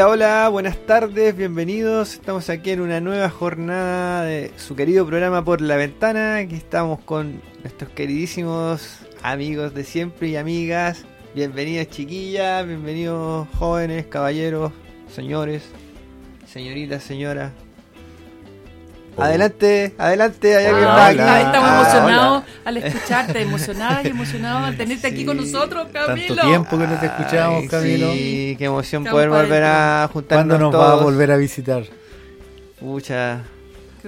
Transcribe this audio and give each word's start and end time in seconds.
Hola, 0.00 0.08
hola, 0.08 0.48
buenas 0.48 0.86
tardes, 0.86 1.36
bienvenidos. 1.36 2.14
Estamos 2.14 2.48
aquí 2.48 2.70
en 2.70 2.80
una 2.80 3.02
nueva 3.02 3.28
jornada 3.28 4.22
de 4.22 4.50
su 4.56 4.74
querido 4.74 5.04
programa 5.04 5.44
Por 5.44 5.60
la 5.60 5.76
Ventana. 5.76 6.36
Aquí 6.36 6.54
estamos 6.54 7.00
con 7.00 7.42
nuestros 7.62 7.90
queridísimos 7.90 9.00
amigos 9.22 9.74
de 9.74 9.84
siempre 9.84 10.28
y 10.28 10.36
amigas. 10.36 11.04
Bienvenidas 11.34 11.90
chiquillas, 11.90 12.66
bienvenidos 12.66 13.46
jóvenes, 13.58 14.06
caballeros, 14.06 14.72
señores, 15.14 15.64
señoritas, 16.46 17.02
señoras. 17.02 17.52
Adelante, 19.20 19.94
adelante, 19.98 20.56
allá 20.56 20.68
que 20.70 20.84
Ah, 20.84 21.08
hola, 21.10 21.40
estamos 21.42 21.70
Ah, 21.70 21.80
emocionados 21.80 22.44
al 22.64 22.76
escucharte, 22.78 23.42
emocionadas 23.42 24.04
y 24.04 24.08
emocionados 24.08 24.62
al 24.68 24.76
tenerte 24.76 25.06
aquí 25.08 25.24
con 25.24 25.36
nosotros, 25.36 25.88
Camilo. 25.92 26.34
Tanto 26.34 26.48
tiempo 26.48 26.78
que 26.78 26.86
no 26.86 26.98
te 26.98 27.06
escuchamos, 27.06 27.62
Ay, 27.62 27.68
Camilo. 27.68 28.12
Sí, 28.12 28.54
qué 28.58 28.64
emoción 28.64 29.02
Estamos 29.02 29.16
poder 29.16 29.28
volver 29.30 29.64
a 29.64 30.08
juntarnos 30.12 30.46
¿Cuándo 30.46 30.58
nos 30.58 30.72
todos. 30.72 30.84
va 30.88 31.00
a 31.00 31.04
volver 31.04 31.30
a 31.32 31.36
visitar? 31.36 31.84
Pucha. 32.78 33.42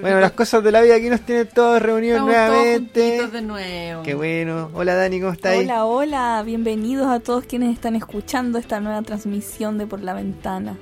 Bueno, 0.01 0.21
las 0.21 0.33
cosas 0.33 0.65
de 0.65 0.73
la 0.73 0.81
vida 0.81 0.95
aquí 0.95 1.11
nos 1.11 1.21
tienen 1.21 1.47
todos 1.55 1.83
reunidos 1.83 2.17
Estamos 2.21 2.35
todos 2.35 2.49
nuevamente. 2.49 3.01
juntitos 3.19 3.33
de 3.33 3.43
nuevo. 3.43 4.03
Qué 4.03 4.15
bueno. 4.15 4.71
Hola 4.73 4.95
Dani, 4.95 5.21
¿cómo 5.21 5.33
estás? 5.33 5.55
Hola, 5.59 5.85
hola, 5.85 6.43
bienvenidos 6.47 7.09
a 7.09 7.21
todos 7.21 7.45
quienes 7.45 7.75
están 7.75 7.95
escuchando 7.97 8.59
esta 8.59 8.81
nueva 8.81 9.03
transmisión 9.03 9.77
de 9.77 9.87
Por 9.87 10.01
la 10.01 10.15
Ventana. 10.15 10.77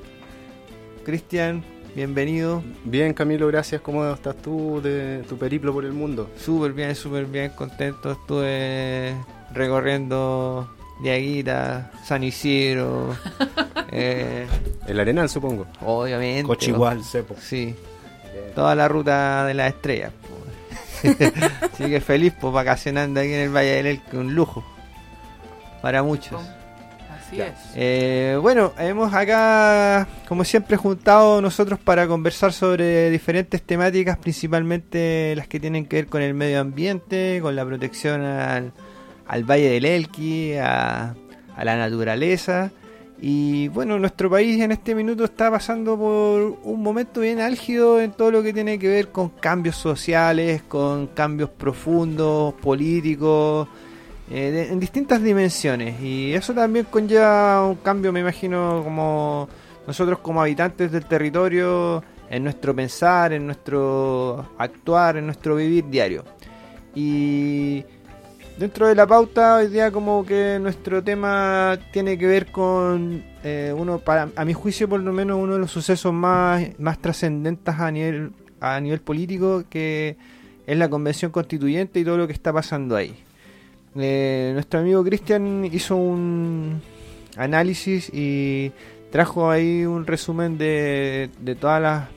Cristian, 1.04 1.64
bienvenido. 1.94 2.62
Bien, 2.84 3.12
Camilo, 3.14 3.46
gracias. 3.48 3.80
¿Cómo 3.80 4.06
estás 4.12 4.36
tú 4.36 4.80
de 4.82 5.24
tu 5.28 5.36
periplo 5.36 5.72
por 5.72 5.84
el 5.84 5.92
mundo? 5.92 6.30
Súper 6.36 6.72
bien, 6.72 6.94
súper 6.94 7.26
bien, 7.26 7.50
contento. 7.50 8.12
Estuve 8.12 9.14
recorriendo 9.52 10.70
Diaguita, 11.02 11.90
San 12.04 12.22
Isidro. 12.24 13.16
eh, 13.92 14.46
El 14.86 15.00
Arenal, 15.00 15.28
supongo. 15.28 15.66
obviamente. 15.84 16.44
Cochigual, 16.44 17.02
Cepo. 17.04 17.34
Sí. 17.40 17.74
Toda 18.54 18.74
la 18.74 18.88
ruta 18.88 19.44
de 19.46 19.54
las 19.54 19.74
estrellas. 19.74 20.12
Así 21.02 21.84
que 21.86 22.00
feliz, 22.00 22.34
pues 22.38 22.52
vacacionando 22.52 23.20
aquí 23.20 23.32
en 23.32 23.40
el 23.40 23.56
Valle 23.56 23.74
del 23.76 23.86
Elqui, 23.86 24.16
un 24.16 24.34
lujo. 24.34 24.64
Para 25.80 26.02
muchos. 26.02 26.40
Así 27.30 27.40
es. 27.40 27.52
Eh, 27.76 28.38
bueno, 28.42 28.72
hemos 28.76 29.14
acá, 29.14 30.08
como 30.28 30.42
siempre, 30.42 30.76
juntado 30.76 31.40
nosotros 31.40 31.78
para 31.78 32.08
conversar 32.08 32.52
sobre 32.52 33.08
diferentes 33.08 33.62
temáticas, 33.62 34.18
principalmente 34.18 35.34
las 35.36 35.46
que 35.46 35.60
tienen 35.60 35.86
que 35.86 35.96
ver 35.96 36.06
con 36.08 36.22
el 36.22 36.34
medio 36.34 36.60
ambiente, 36.60 37.38
con 37.40 37.54
la 37.54 37.64
protección 37.64 38.22
al, 38.22 38.72
al 39.26 39.44
Valle 39.44 39.70
del 39.70 39.84
Elqui, 39.84 40.54
a, 40.54 41.14
a 41.54 41.64
la 41.64 41.76
naturaleza. 41.76 42.72
Y 43.22 43.68
bueno, 43.68 43.98
nuestro 43.98 44.30
país 44.30 44.60
en 44.60 44.72
este 44.72 44.94
minuto 44.94 45.24
está 45.24 45.50
pasando 45.50 45.96
por 45.96 46.58
un 46.62 46.82
momento 46.82 47.20
bien 47.20 47.38
álgido 47.38 48.00
en 48.00 48.12
todo 48.12 48.30
lo 48.30 48.42
que 48.42 48.52
tiene 48.52 48.78
que 48.78 48.88
ver 48.88 49.08
con 49.08 49.28
cambios 49.28 49.76
sociales, 49.76 50.62
con 50.62 51.06
cambios 51.08 51.50
profundos, 51.50 52.54
políticos, 52.54 53.68
eh, 54.30 54.50
de- 54.50 54.68
en 54.72 54.80
distintas 54.80 55.22
dimensiones 55.22 56.00
y 56.00 56.32
eso 56.34 56.54
también 56.54 56.86
conlleva 56.90 57.66
un 57.66 57.76
cambio 57.76 58.12
me 58.12 58.20
imagino 58.20 58.80
como 58.84 59.48
nosotros 59.86 60.20
como 60.20 60.40
habitantes 60.40 60.92
del 60.92 61.04
territorio 61.06 62.02
en 62.30 62.44
nuestro 62.44 62.74
pensar 62.74 63.32
en 63.32 63.44
nuestro 63.46 64.50
actuar 64.56 65.16
en 65.16 65.26
nuestro 65.26 65.56
vivir 65.56 65.84
diario. 65.90 66.24
Y 66.94 67.84
dentro 68.58 68.86
de 68.88 68.94
la 68.94 69.06
pauta 69.06 69.56
hoy 69.56 69.68
día 69.68 69.90
como 69.90 70.24
que 70.24 70.58
nuestro 70.60 71.02
tema 71.02 71.78
tiene 71.92 72.18
que 72.18 72.26
ver 72.26 72.46
con 72.52 73.22
eh, 73.42 73.72
uno 73.76 73.98
para 73.98 74.28
a 74.36 74.44
mi 74.44 74.52
juicio 74.52 74.88
por 74.88 75.00
lo 75.00 75.12
menos 75.12 75.38
uno 75.40 75.54
de 75.54 75.58
los 75.60 75.70
sucesos 75.70 76.12
más 76.12 76.62
más 76.78 76.98
trascendentes 76.98 77.74
a 77.78 77.90
nivel 77.90 78.32
a 78.60 78.78
nivel 78.80 79.00
político 79.00 79.64
que 79.70 80.16
es 80.66 80.76
la 80.78 80.88
convención 80.88 81.32
constituyente 81.32 81.98
y 82.00 82.04
todo 82.04 82.18
lo 82.18 82.26
que 82.26 82.32
está 82.34 82.52
pasando 82.52 82.96
ahí 82.96 83.16
eh, 83.96 84.50
nuestro 84.54 84.80
amigo 84.80 85.02
Cristian 85.04 85.64
hizo 85.72 85.96
un 85.96 86.80
análisis 87.36 88.10
y 88.12 88.72
trajo 89.10 89.50
ahí 89.50 89.84
un 89.84 90.06
resumen 90.06 90.58
de, 90.58 91.30
de 91.40 91.54
todas 91.54 91.82
las, 91.82 92.08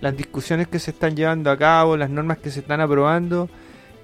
las 0.00 0.16
discusiones 0.16 0.68
que 0.68 0.78
se 0.78 0.92
están 0.92 1.16
llevando 1.16 1.50
a 1.50 1.56
cabo, 1.56 1.96
las 1.96 2.10
normas 2.10 2.38
que 2.38 2.50
se 2.50 2.60
están 2.60 2.80
aprobando 2.80 3.48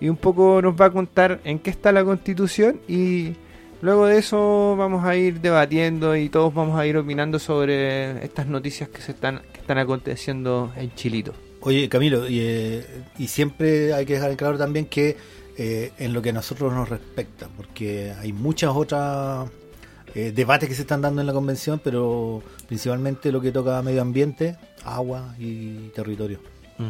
y 0.00 0.08
un 0.08 0.16
poco 0.16 0.60
nos 0.60 0.78
va 0.78 0.86
a 0.86 0.90
contar 0.90 1.40
en 1.44 1.58
qué 1.58 1.70
está 1.70 1.92
la 1.92 2.04
constitución 2.04 2.80
y 2.88 3.34
luego 3.80 4.06
de 4.06 4.18
eso 4.18 4.76
vamos 4.76 5.04
a 5.04 5.16
ir 5.16 5.40
debatiendo 5.40 6.16
y 6.16 6.28
todos 6.28 6.52
vamos 6.52 6.78
a 6.78 6.86
ir 6.86 6.96
opinando 6.96 7.38
sobre 7.38 8.22
estas 8.24 8.46
noticias 8.46 8.88
que 8.88 9.00
se 9.00 9.12
están 9.12 9.40
que 9.52 9.60
están 9.60 9.78
aconteciendo 9.78 10.72
en 10.76 10.94
Chilito. 10.94 11.32
Oye, 11.60 11.88
Camilo, 11.88 12.28
y, 12.28 12.40
eh, 12.40 12.86
y 13.18 13.28
siempre 13.28 13.94
hay 13.94 14.04
que 14.04 14.14
dejar 14.14 14.30
en 14.30 14.36
claro 14.36 14.58
también 14.58 14.84
que 14.84 15.16
eh, 15.56 15.92
en 15.98 16.12
lo 16.12 16.22
que 16.22 16.30
a 16.30 16.32
nosotros 16.32 16.72
nos 16.72 16.88
respecta, 16.88 17.48
porque 17.56 18.12
hay 18.20 18.32
muchas 18.32 18.70
otras 18.74 19.48
eh, 20.14 20.32
debates 20.34 20.68
que 20.68 20.74
se 20.74 20.82
están 20.82 21.00
dando 21.02 21.20
en 21.20 21.26
la 21.26 21.32
convención, 21.32 21.80
pero 21.82 22.42
principalmente 22.66 23.30
lo 23.32 23.40
que 23.40 23.52
toca 23.52 23.80
medio 23.82 24.02
ambiente, 24.02 24.56
agua 24.84 25.34
y 25.38 25.88
territorio. 25.88 26.38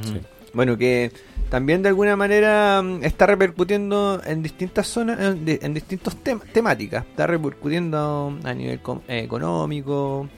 Sí. 0.03 0.21
Bueno, 0.55 0.79
que 0.79 1.11
también 1.51 1.83
de 1.83 1.89
alguna 1.89 2.15
manera 2.17 2.81
mm, 2.81 3.03
está 3.03 3.27
repercutiendo 3.27 4.21
en 4.25 4.43
distintas 4.43 4.87
zonas, 4.87 5.19
en, 5.21 5.45
en 5.61 5.75
distintos 5.75 6.17
tem- 6.23 6.41
temáticas. 6.53 7.05
Está 7.05 7.27
repercutiendo 7.27 8.39
a 8.45 8.55
nivel 8.55 8.81
eh, 9.09 9.19
económico, 9.19 10.29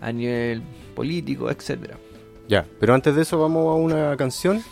a 0.00 0.10
nivel 0.12 0.62
político, 0.96 1.48
etcétera. 1.50 1.96
Ya, 2.48 2.66
pero 2.80 2.94
antes 2.94 3.14
de 3.14 3.22
eso 3.22 3.38
vamos 3.38 3.66
a 3.68 3.74
una 3.74 4.16
canción 4.16 4.62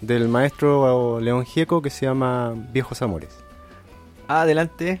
del 0.00 0.28
maestro 0.28 1.20
León 1.20 1.44
Gieco 1.44 1.82
que 1.82 1.90
se 1.90 2.06
llama 2.06 2.54
Viejos 2.72 3.02
Amores. 3.02 3.30
Adelante. 4.28 5.00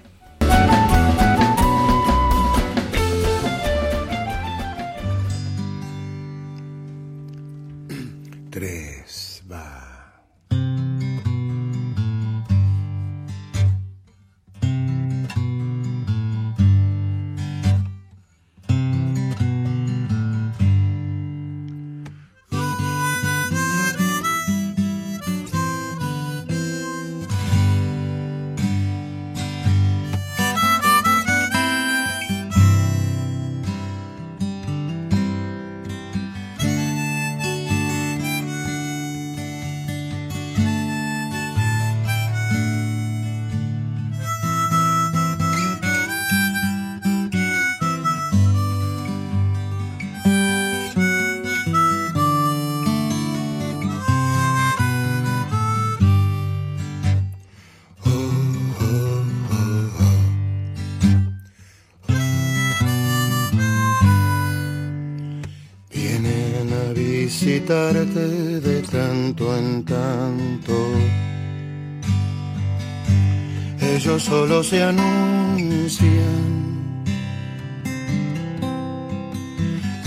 Se 74.62 74.82
anuncian 74.82 76.08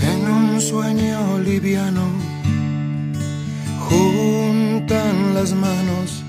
en 0.00 0.30
un 0.30 0.60
sueño 0.60 1.38
liviano, 1.38 2.06
juntan 3.88 5.34
las 5.34 5.54
manos. 5.54 6.22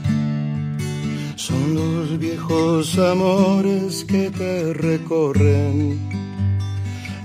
Son 1.36 1.76
los 1.76 2.18
viejos 2.18 2.98
amores 2.98 4.06
que 4.06 4.30
te 4.32 4.74
recorren, 4.74 6.00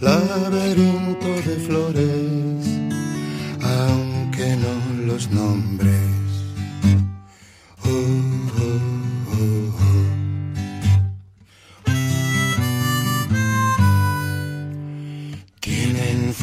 laberinto 0.01 1.29
de 1.47 1.57
flores, 1.67 2.67
aunque 3.63 4.57
no 4.57 5.07
los 5.07 5.31
nombres. 5.31 6.18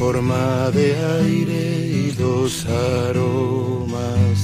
Forma 0.06 0.70
de 0.70 0.88
aire 1.24 1.66
y 2.04 2.12
dos 2.12 2.68
aromas 3.08 4.38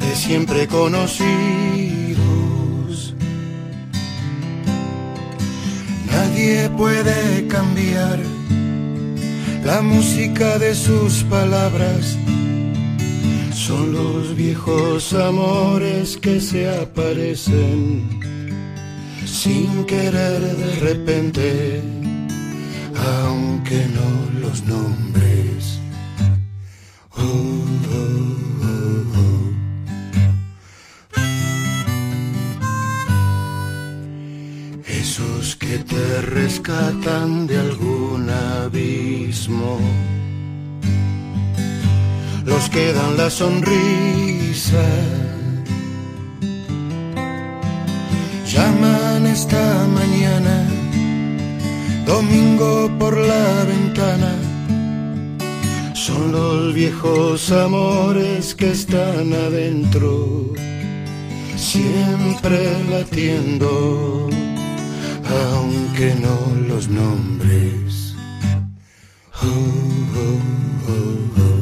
de 0.00 0.14
siempre 0.14 0.66
conocidos. 0.66 1.24
Nadie 6.12 6.68
puede 6.76 7.48
cambiar 7.48 8.18
la 9.64 9.80
música 9.80 10.58
de 10.58 10.74
sus 10.74 11.24
palabras 11.24 12.18
son 13.54 13.94
los 13.94 14.36
viejos 14.36 15.14
amores 15.14 16.18
que 16.18 16.38
se 16.38 16.68
aparecen 16.68 18.20
sin 19.24 19.84
querer 19.86 20.40
de 20.40 20.72
repente, 20.88 21.82
aunque 23.66 23.86
no 23.88 24.40
los 24.40 24.64
nombres. 24.64 25.80
Oh. 27.16 27.46
Esos 34.86 35.56
que 35.56 35.78
te 35.78 36.20
rescatan 36.22 37.46
de 37.46 37.58
algún 37.58 38.28
abismo 38.28 39.78
los 42.44 42.68
que 42.70 42.92
dan 42.92 43.16
la 43.16 43.30
sonrisa. 43.30 44.84
Llaman 48.46 49.26
esta 49.26 49.86
mañana, 49.94 50.64
domingo 52.06 52.90
por 52.98 53.16
la 53.16 53.64
ventana. 53.64 54.32
Son 55.94 56.32
los 56.32 56.72
viejos 56.72 57.50
amores 57.50 58.54
que 58.54 58.70
están 58.70 59.32
adentro, 59.32 60.52
siempre 61.56 62.58
latiendo, 62.88 64.28
aunque 65.52 66.14
no 66.14 66.38
los 66.68 66.88
nombres. 66.88 68.14
Oh, 69.42 69.48
oh, 70.16 70.40
oh, 70.88 71.55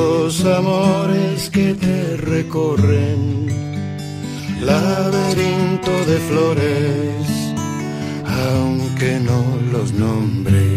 viejos 0.00 0.44
amores 0.44 1.50
que 1.50 1.74
te 1.74 2.16
recorren, 2.16 3.46
laberinto 4.60 5.90
de 6.06 6.18
flores, 6.28 7.54
aunque 8.24 9.20
no 9.20 9.42
los 9.72 9.92
nombres. 9.92 10.69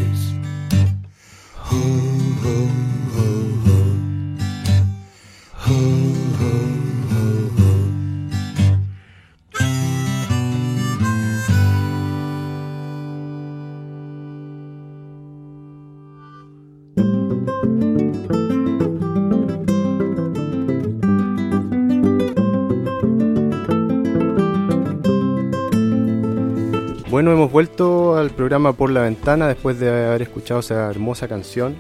Vuelto 27.54 28.18
al 28.18 28.32
programa 28.32 28.74
Por 28.74 28.90
la 28.90 29.02
Ventana 29.02 29.48
después 29.48 29.80
de 29.80 29.88
haber 29.88 30.24
escuchado 30.24 30.62
esa 30.62 30.90
hermosa 30.90 31.28
canción. 31.28 31.76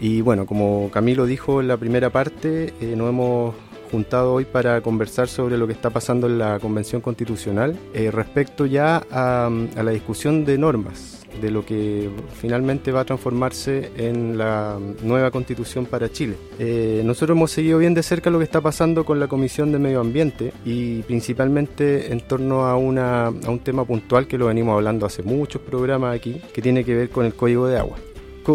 Y 0.00 0.22
bueno, 0.22 0.46
como 0.46 0.90
Camilo 0.90 1.26
dijo 1.26 1.60
en 1.60 1.68
la 1.68 1.76
primera 1.76 2.08
parte, 2.08 2.72
eh, 2.80 2.94
nos 2.96 3.10
hemos 3.10 3.54
juntado 3.90 4.32
hoy 4.32 4.46
para 4.46 4.80
conversar 4.80 5.28
sobre 5.28 5.58
lo 5.58 5.66
que 5.66 5.74
está 5.74 5.90
pasando 5.90 6.28
en 6.28 6.38
la 6.38 6.58
Convención 6.60 7.02
Constitucional 7.02 7.78
eh, 7.92 8.10
respecto 8.10 8.64
ya 8.64 9.02
a, 9.10 9.50
a 9.76 9.82
la 9.82 9.90
discusión 9.90 10.46
de 10.46 10.56
normas, 10.56 11.21
de 11.40 11.50
lo 11.50 11.64
que 11.64 12.08
finalmente 12.40 12.92
va 12.92 13.00
a 13.00 13.04
transformarse 13.04 13.90
en 13.96 14.36
la 14.36 14.78
nueva 15.02 15.30
constitución 15.30 15.86
para 15.86 16.10
Chile. 16.10 16.36
Eh, 16.58 17.02
nosotros 17.04 17.36
hemos 17.36 17.50
seguido 17.50 17.78
bien 17.78 17.94
de 17.94 18.02
cerca 18.02 18.30
lo 18.30 18.38
que 18.38 18.44
está 18.44 18.60
pasando 18.60 19.04
con 19.04 19.18
la 19.18 19.28
Comisión 19.28 19.72
de 19.72 19.78
Medio 19.78 20.00
Ambiente 20.00 20.52
y 20.64 21.02
principalmente 21.02 22.12
en 22.12 22.20
torno 22.20 22.66
a, 22.66 22.76
una, 22.76 23.26
a 23.26 23.50
un 23.50 23.60
tema 23.60 23.84
puntual 23.84 24.26
que 24.26 24.38
lo 24.38 24.46
venimos 24.46 24.74
hablando 24.74 25.06
hace 25.06 25.22
muchos 25.22 25.62
programas 25.62 26.14
aquí, 26.16 26.40
que 26.52 26.62
tiene 26.62 26.84
que 26.84 26.94
ver 26.94 27.08
con 27.10 27.24
el 27.26 27.34
Código 27.34 27.66
de 27.66 27.78
Agua. 27.78 27.96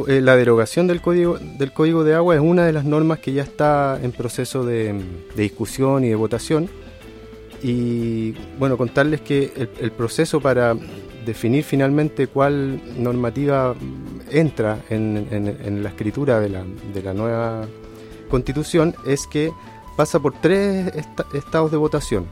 Eh, 0.08 0.20
La 0.22 0.36
derogación 0.36 0.86
del 0.88 1.00
código, 1.00 1.38
del 1.38 1.72
código 1.72 2.04
de 2.04 2.14
agua 2.14 2.36
es 2.36 2.42
una 2.42 2.66
de 2.66 2.74
las 2.74 2.84
normas 2.84 3.20
que 3.20 3.32
ya 3.32 3.44
está 3.44 3.98
en 4.02 4.12
proceso 4.12 4.66
de, 4.66 4.94
de 5.36 5.44
discusión 5.44 6.04
y 6.04 6.10
de 6.10 6.16
votación. 6.16 6.68
Y 7.64 8.34
bueno, 8.60 8.78
contarles 8.78 9.22
que 9.22 9.52
el, 9.56 9.70
el 9.80 9.92
proceso 9.92 10.40
para 10.42 10.76
definir 11.28 11.64
finalmente 11.64 12.28
cuál 12.28 12.82
normativa 12.98 13.76
entra 14.32 14.80
en, 14.90 15.84
la 15.84 15.90
escritura 15.90 16.40
de 16.40 16.50
la, 16.50 16.64
de 16.94 17.04
la 17.04 17.14
nueva 17.14 17.68
constitución 18.30 18.96
es 19.06 19.28
que 19.28 19.52
pasa 19.96 20.20
por 20.20 20.34
tres 20.42 20.88
esta- 20.96 21.26
estados 21.34 21.70
de 21.70 21.78
votación. 21.78 22.26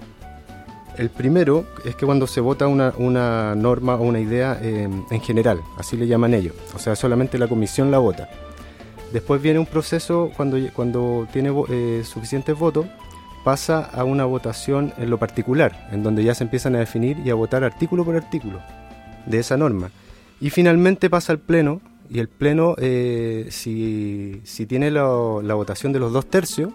El 0.97 1.09
primero 1.09 1.65
es 1.83 1.95
que 1.95 2.05
cuando 2.05 2.25
se 2.25 2.39
vota 2.39 2.67
una, 2.67 3.53
norma 3.55 3.95
o 3.95 4.03
una 4.03 4.19
idea 4.19 4.57
eh, 4.61 4.87
en 5.11 5.21
general, 5.21 5.61
así 5.77 5.97
le 5.97 6.07
llaman 6.07 6.33
ellos, 6.33 6.55
o 6.73 6.79
sea, 6.79 6.95
solamente 6.95 7.37
la 7.37 7.47
comisión 7.49 7.91
la 7.91 7.97
vota. 7.99 8.29
Después 9.11 9.41
viene 9.41 9.59
un 9.59 9.65
proceso 9.65 10.31
cuando, 10.37 10.57
cuando 10.73 11.27
tiene 11.33 11.53
eh, 11.69 12.01
suficientes 12.05 12.57
votos, 12.57 12.85
pasa 13.43 13.89
a 13.93 14.05
una 14.05 14.25
votación 14.25 14.93
en 14.97 15.09
lo 15.09 15.17
particular, 15.19 15.87
en 15.91 16.01
donde 16.01 16.23
ya 16.23 16.33
se 16.33 16.45
empiezan 16.45 16.75
a 16.75 16.79
definir 16.79 17.17
y 17.25 17.29
a 17.29 17.35
votar 17.35 17.63
artículo 17.63 18.05
por 18.05 18.15
artículo 18.15 18.59
de 19.25 19.39
esa 19.39 19.57
norma. 19.57 19.91
Y 20.41 20.49
finalmente 20.49 21.09
pasa 21.09 21.33
al 21.33 21.39
Pleno, 21.39 21.81
y 22.09 22.19
el 22.19 22.27
Pleno, 22.27 22.75
eh, 22.77 23.47
si, 23.49 24.41
si 24.43 24.65
tiene 24.65 24.91
la- 24.91 25.05
votación 25.55 25.91
de 25.93 25.99
los 25.99 26.13
dos 26.13 26.27
tercios, 26.27 26.71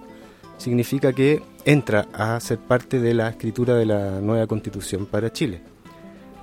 significa 0.59 1.12
que 1.12 1.42
entra 1.64 2.09
a 2.12 2.38
ser 2.40 2.59
parte 2.59 3.00
de 3.00 3.14
la 3.14 3.28
escritura 3.28 3.75
de 3.75 3.87
la 3.87 4.21
nueva 4.21 4.47
constitución 4.47 5.07
para 5.07 5.33
Chile. 5.33 5.61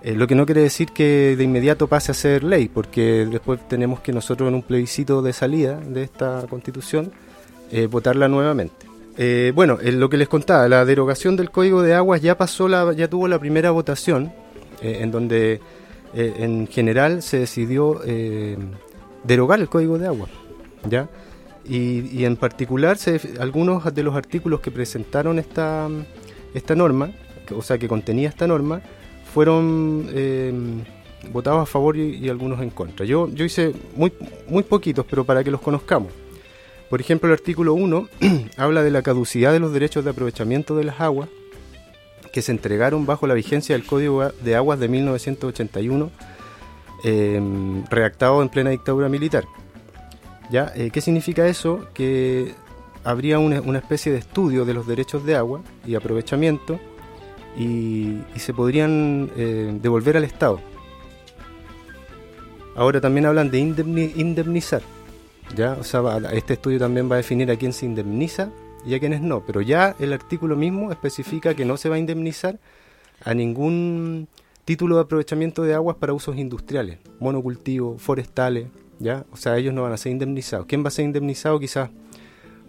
Eh, 0.04 0.14
lo 0.14 0.28
que 0.28 0.36
no 0.36 0.46
quiere 0.46 0.62
decir 0.62 0.90
que 0.94 1.36
de 1.36 1.44
inmediato 1.44 1.88
pase 1.88 2.12
a 2.12 2.16
ser 2.16 2.44
ley, 2.44 2.70
porque 2.70 3.28
después 3.30 3.60
tenemos 3.68 4.00
que 4.00 4.14
nosotros 4.14 4.48
en 4.48 4.56
un 4.56 4.62
plebiscito 4.64 5.22
de 5.22 5.34
salida 5.34 5.80
de 5.80 6.04
esta 6.04 6.46
constitución 6.50 7.12
eh, 7.72 7.88
votarla 7.88 8.28
nuevamente. 8.28 8.86
Eh, 9.18 9.52
bueno, 9.54 9.80
en 9.82 10.00
lo 10.00 10.10
que 10.10 10.18
les 10.18 10.28
contaba, 10.30 10.68
la 10.70 10.86
derogación 10.86 11.36
del 11.36 11.50
Código 11.50 11.82
de 11.82 11.96
Aguas 11.96 12.22
ya 12.22 12.38
pasó, 12.38 12.68
la, 12.68 12.94
ya 12.94 13.10
tuvo 13.10 13.28
la 13.28 13.40
primera 13.40 13.72
votación, 13.72 14.32
eh, 14.82 15.00
en 15.02 15.12
donde 15.12 15.60
eh, 16.20 16.34
en 16.40 16.66
general 16.66 17.22
se 17.22 17.38
decidió 17.38 18.02
eh, 18.04 18.58
derogar 19.24 19.60
el 19.60 19.70
Código 19.70 20.00
de 20.00 20.08
Agua, 20.08 20.28
¿ya? 20.90 21.08
Y, 21.64 22.26
en 22.26 22.38
particular 22.38 22.98
algunos 23.40 23.94
de 23.94 24.02
los 24.02 24.16
artículos 24.16 24.62
que 24.62 24.72
presentaron 24.72 25.38
esta, 25.38 25.88
esta 26.56 26.74
norma, 26.74 27.12
o 27.56 27.62
sea, 27.62 27.78
que 27.78 27.88
contenía 27.88 28.30
esta 28.30 28.48
norma, 28.48 28.82
fueron 29.32 30.08
eh, 30.10 30.52
votados 31.32 31.62
a 31.62 31.66
favor 31.68 31.98
y, 31.98 32.16
y 32.16 32.30
algunos 32.30 32.62
en 32.62 32.72
contra. 32.72 33.06
Yo, 33.06 33.30
yo 33.30 33.46
hice 33.46 33.74
muy, 33.96 34.12
muy 34.48 34.64
poquitos, 34.64 35.06
pero 35.08 35.24
para 35.24 35.44
que 35.44 35.52
los 35.52 35.62
conozcamos. 35.62 36.12
Por 36.90 37.00
ejemplo, 37.00 37.30
el 37.30 37.34
artículo 37.34 37.76
1 37.76 38.10
habla 38.58 38.82
de 38.82 38.90
la 38.90 39.04
caducidad 39.04 39.52
de 39.52 39.60
los 39.60 39.72
derechos 39.72 40.04
de 40.04 40.10
aprovechamiento 40.10 40.76
de 40.76 40.86
las 40.86 41.00
aguas 41.00 41.30
que 42.38 42.44
se 42.44 42.52
entregaron 42.52 43.08
bajo 43.08 43.26
la 43.26 43.34
vigencia 43.34 43.76
del 43.76 43.84
Código 43.84 44.30
de 44.30 44.56
Aguas 44.56 44.80
de 44.80 44.88
1981, 44.88 46.12
eh, 47.04 47.42
redactado 47.90 48.44
en 48.44 48.50
plena 48.50 48.70
dictadura 48.70 49.10
militar. 49.10 49.46
¿Ya? 50.52 50.72
Eh, 50.76 50.92
¿Qué 50.94 51.02
significa 51.02 51.48
eso? 51.48 51.88
Que 51.96 52.54
habría 53.04 53.40
una, 53.40 53.60
una 53.62 53.80
especie 53.80 54.12
de 54.12 54.20
estudio 54.20 54.66
de 54.66 54.76
los 54.76 54.86
derechos 54.86 55.26
de 55.26 55.36
agua 55.36 55.62
y 55.84 55.96
aprovechamiento 55.96 56.80
y, 57.58 58.20
se 58.36 58.54
podrían 58.54 59.32
eh, 59.36 59.76
devolver 59.82 60.16
al 60.16 60.24
Estado. 60.24 60.60
Ahora 62.76 63.02
también 63.02 63.26
hablan 63.26 63.50
de 63.50 63.62
indemni- 63.62 64.14
indemnizar. 64.16 64.84
¿ya? 65.56 65.76
O 65.80 65.84
sea, 65.84 66.02
este 66.34 66.54
estudio 66.54 66.78
también 66.78 67.10
va 67.10 67.16
a 67.16 67.18
definir 67.18 67.50
a 67.50 67.56
quién 67.56 67.74
se 67.74 67.88
indemniza 67.88 68.52
y 68.88 68.96
a 68.96 69.00
quiénes 69.00 69.22
no. 69.22 69.46
Pero 69.46 69.62
ya 69.62 69.96
el 70.00 70.14
artículo 70.14 70.56
mismo 70.56 70.92
especifica 70.92 71.54
que 71.54 71.66
no 71.66 71.78
se 71.78 71.90
va 71.90 71.98
a 71.98 72.00
indemnizar 72.00 72.60
a 73.24 73.34
ningún 73.34 74.30
título 74.64 74.96
de 74.96 75.02
aprovechamiento 75.02 75.64
de 75.64 75.74
aguas 75.74 75.98
para 75.98 76.14
usos 76.14 76.38
industriales, 76.38 77.00
monocultivos, 77.20 78.02
forestales, 78.02 78.68
¿ya? 79.00 79.26
O 79.32 79.38
sea, 79.38 79.58
ellos 79.58 79.74
no 79.74 79.84
van 79.84 79.94
a 79.94 79.98
ser 79.98 80.14
indemnizados. 80.14 80.66
¿Quién 80.66 80.84
va 80.84 80.88
a 80.88 80.92
ser 80.92 81.06
indemnizado? 81.06 81.60
Quizás 81.60 81.90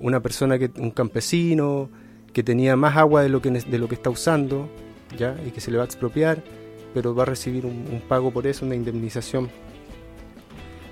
una 0.01 0.21
persona 0.21 0.59
que 0.59 0.71
un 0.77 0.91
campesino 0.91 1.89
que 2.33 2.43
tenía 2.43 2.77
más 2.77 2.97
agua 2.97 3.23
de 3.23 3.29
lo 3.29 3.41
que 3.41 3.51
de 3.51 3.79
lo 3.79 3.89
que 3.89 3.95
está 3.95 4.11
usando, 4.11 4.69
¿ya? 5.17 5.37
Y 5.47 5.51
que 5.51 5.61
se 5.61 5.71
le 5.71 5.79
va 5.79 5.85
a 5.85 5.87
expropiar, 5.87 6.43
pero 6.95 7.15
va 7.15 7.23
a 7.23 7.27
recibir 7.27 7.65
un 7.65 8.03
pago 8.09 8.33
por 8.33 8.47
eso, 8.47 8.67
una 8.67 8.75
indemnización. 8.75 9.49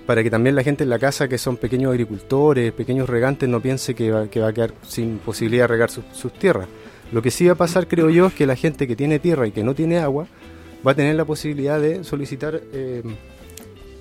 Para 0.07 0.23
que 0.23 0.31
también 0.31 0.55
la 0.55 0.63
gente 0.63 0.85
en 0.85 0.91
la 0.91 0.99
casa, 1.01 1.27
que 1.29 1.37
son 1.37 1.57
pequeños 1.57 1.91
agricultores, 1.91 2.73
pequeños 2.73 3.09
regantes, 3.09 3.49
no 3.49 3.61
piense 3.61 3.95
que 3.95 4.11
va, 4.13 4.29
que 4.29 4.39
va 4.41 4.49
a 4.49 4.53
quedar 4.53 4.73
sin 4.87 5.19
posibilidad 5.19 5.65
de 5.65 5.69
regar 5.69 5.91
sus- 5.91 6.33
tierras. 6.39 6.69
Lo 7.13 7.23
que 7.23 7.31
sí 7.31 7.47
va 7.47 7.53
a 7.53 7.57
pasar, 7.57 7.89
creo 7.89 8.09
yo, 8.11 8.27
es 8.27 8.35
que 8.35 8.47
la 8.47 8.55
gente 8.57 8.87
que 8.87 8.95
tiene 8.97 9.19
tierra 9.19 9.47
y 9.49 9.53
que 9.53 9.65
no 9.65 9.75
tiene 9.75 9.99
agua 9.99 10.27
va 10.87 10.93
a 10.93 10.95
tener 10.95 11.17
la 11.17 11.25
posibilidad 11.25 11.81
de 11.81 12.05
solicitar 12.05 12.61
eh, 12.73 13.03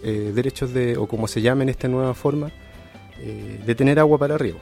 eh, 0.03 0.31
derechos 0.35 0.73
de, 0.73 0.97
o 0.97 1.07
como 1.07 1.27
se 1.27 1.41
llama 1.41 1.63
en 1.63 1.69
esta 1.69 1.87
nueva 1.87 2.13
forma, 2.13 2.51
eh, 3.19 3.59
de 3.65 3.75
tener 3.75 3.97
agua 3.99 4.19
para 4.19 4.37
riego. 4.37 4.59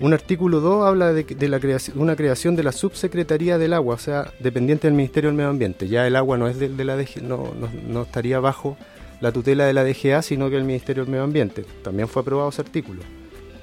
Un 0.00 0.12
artículo 0.12 0.60
2 0.60 0.86
habla 0.86 1.12
de, 1.14 1.22
de 1.24 1.48
la 1.48 1.60
creación, 1.60 1.98
una 1.98 2.16
creación 2.16 2.56
de 2.56 2.64
la 2.64 2.72
subsecretaría 2.72 3.56
del 3.58 3.72
agua, 3.72 3.94
o 3.94 3.98
sea, 3.98 4.32
dependiente 4.40 4.88
del 4.88 4.94
Ministerio 4.94 5.30
del 5.30 5.36
Medio 5.36 5.50
Ambiente. 5.50 5.88
Ya 5.88 6.06
el 6.06 6.16
agua 6.16 6.36
no 6.36 6.48
es 6.48 6.58
de, 6.58 6.68
de 6.68 6.84
la 6.84 6.96
no, 7.22 7.54
no, 7.58 7.70
no 7.88 8.02
estaría 8.02 8.40
bajo 8.40 8.76
la 9.24 9.32
tutela 9.32 9.64
de 9.64 9.72
la 9.72 9.84
DGA, 9.84 10.20
sino 10.20 10.50
que 10.50 10.56
el 10.56 10.64
Ministerio 10.64 11.02
del 11.02 11.10
Medio 11.10 11.24
Ambiente. 11.24 11.64
También 11.82 12.08
fue 12.08 12.20
aprobado 12.20 12.50
ese 12.50 12.60
artículo. 12.60 13.00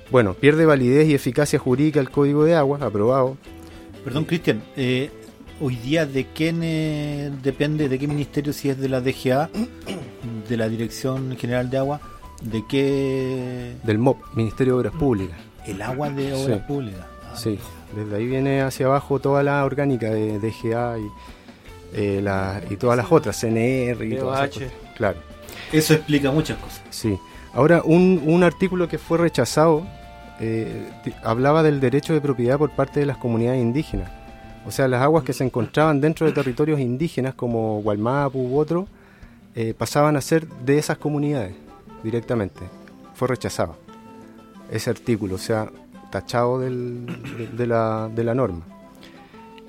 Bueno, 0.09 0.33
pierde 0.33 0.65
validez 0.65 1.07
y 1.07 1.13
eficacia 1.13 1.59
jurídica 1.59 1.99
el 1.99 2.09
Código 2.09 2.43
de 2.43 2.55
Agua, 2.55 2.79
aprobado. 2.81 3.37
Perdón, 4.03 4.25
Cristian, 4.25 4.63
eh, 4.75 5.11
hoy 5.61 5.75
día 5.75 6.05
de 6.07 6.25
quién 6.33 6.61
eh, 6.63 7.31
depende, 7.43 7.87
de 7.87 7.99
qué 7.99 8.07
ministerio, 8.07 8.51
si 8.53 8.69
es 8.69 8.77
de 8.79 8.89
la 8.89 9.01
DGA, 9.01 9.49
de 10.49 10.57
la 10.57 10.67
Dirección 10.67 11.37
General 11.37 11.69
de 11.69 11.77
Agua, 11.77 12.01
de 12.41 12.63
qué... 12.67 13.73
Del 13.83 13.99
MOP, 13.99 14.17
Ministerio 14.35 14.73
de 14.73 14.79
Obras 14.79 14.93
Públicas. 14.95 15.37
El 15.67 15.79
agua 15.83 16.09
de 16.09 16.33
obras 16.33 16.57
Sí. 16.57 16.63
públicas. 16.67 17.05
Ah, 17.23 17.35
Sí, 17.37 17.59
desde 17.95 18.15
ahí 18.15 18.25
viene 18.25 18.61
hacia 18.63 18.87
abajo 18.87 19.19
toda 19.19 19.43
la 19.43 19.63
orgánica 19.63 20.09
de 20.09 20.39
DGA 20.39 20.97
y, 20.97 21.07
eh, 21.93 22.19
la- 22.21 22.61
y 22.69 22.75
todas 22.77 22.97
las 22.97 23.11
otras, 23.11 23.39
CNR 23.39 24.03
y 24.05 24.15
todas 24.17 24.49
esas 24.49 24.53
cosas. 24.63 24.73
Claro, 24.97 25.19
Eso 25.71 25.93
explica 25.93 26.31
muchas 26.31 26.57
cosas. 26.57 26.81
sí. 26.89 27.17
Ahora, 27.53 27.81
un, 27.83 28.21
un 28.25 28.43
artículo 28.43 28.87
que 28.87 28.97
fue 28.97 29.17
rechazado 29.17 29.85
eh, 30.43 30.89
hablaba 31.23 31.61
del 31.61 31.79
derecho 31.79 32.13
de 32.13 32.19
propiedad 32.19 32.57
por 32.57 32.71
parte 32.71 32.99
de 32.99 33.05
las 33.05 33.17
comunidades 33.17 33.61
indígenas. 33.61 34.09
O 34.65 34.71
sea, 34.71 34.87
las 34.87 35.03
aguas 35.03 35.23
que 35.23 35.33
se 35.33 35.43
encontraban 35.43 36.01
dentro 36.01 36.25
de 36.25 36.31
territorios 36.33 36.79
indígenas 36.79 37.35
como 37.35 37.79
Gualmapu 37.81 38.39
u 38.39 38.57
otro, 38.57 38.87
eh, 39.53 39.75
pasaban 39.77 40.15
a 40.15 40.21
ser 40.21 40.47
de 40.47 40.79
esas 40.79 40.97
comunidades 40.97 41.53
directamente. 42.03 42.61
Fue 43.13 43.27
rechazado 43.27 43.77
ese 44.71 44.89
artículo, 44.89 45.35
o 45.35 45.37
sea, 45.37 45.69
tachado 46.09 46.59
de, 46.59 47.67
la, 47.67 48.09
de 48.13 48.23
la 48.23 48.33
norma. 48.33 48.61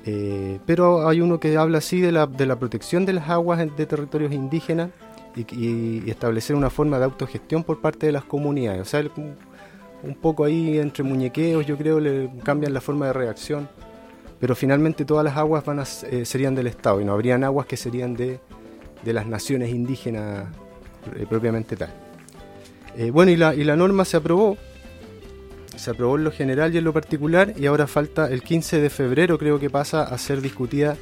Eh, 0.07 0.59
pero 0.65 1.07
hay 1.07 1.21
uno 1.21 1.39
que 1.39 1.57
habla 1.59 1.79
así 1.79 2.01
de 2.01 2.13
la, 2.13 2.27
de 2.27 2.47
la 2.47 2.57
protección 2.57 3.05
de 3.05 3.13
las 3.13 3.29
aguas 3.29 3.59
de 3.59 3.87
territorios 3.87 4.33
indígenas 4.33 4.91
y, 5.37 6.11
establecer 6.11 6.57
una 6.57 6.71
forma 6.71 6.99
de 6.99 7.05
autogestión 7.05 7.65
por 7.65 7.81
parte 7.81 8.07
de 8.07 8.13
las 8.13 8.25
comunidades. 8.25 8.83
O 8.83 8.85
sea, 8.85 9.05
un, 10.03 10.15
poco 10.15 10.45
ahí 10.45 10.79
entre 10.79 11.05
muñequeos, 11.05 11.67
yo 11.67 11.77
creo, 11.77 12.01
cambian 12.43 12.75
la 12.75 12.81
forma 12.81 13.07
de 13.07 13.13
reacción. 13.13 13.69
Pero 14.41 14.57
finalmente 14.57 15.05
todas 15.05 15.25
las 15.25 15.37
aguas 15.37 15.65
van 15.65 15.79
a, 15.79 15.85
eh, 16.11 16.25
serían 16.25 16.57
del 16.57 16.67
Estado 16.67 17.01
y 17.01 17.05
no 17.05 17.13
habrían 17.13 17.45
aguas 17.45 17.67
que 17.67 17.77
serían 17.77 18.15
de, 18.15 18.41
de 19.05 19.13
las 19.13 19.27
naciones 19.27 19.71
indígenas 19.71 20.49
eh, 21.17 21.27
propiamente 21.29 21.77
tal. 21.77 21.91
Eh, 22.97 23.11
bueno, 23.11 23.31
y 23.31 23.37
la, 23.37 23.55
y 23.55 23.65
la 23.65 23.77
norma 23.77 24.05
se 24.05 24.17
aprobó, 24.17 24.57
se 25.77 25.91
aprobó 25.91 26.17
en 26.17 26.25
lo 26.25 26.33
general 26.33 26.75
y 26.75 26.79
en 26.79 26.85
lo 26.85 26.93
particular, 26.93 27.55
y 27.57 27.67
ahora 27.67 27.87
falta 27.87 28.31
el 28.31 28.43
15 28.43 28.81
de 28.81 28.91
febrero, 28.91 29.39
creo 29.39 29.59
que 29.59 29.71
pasa 29.71 30.03
a 30.03 30.19
ser 30.19 30.41
discutida 30.41 30.97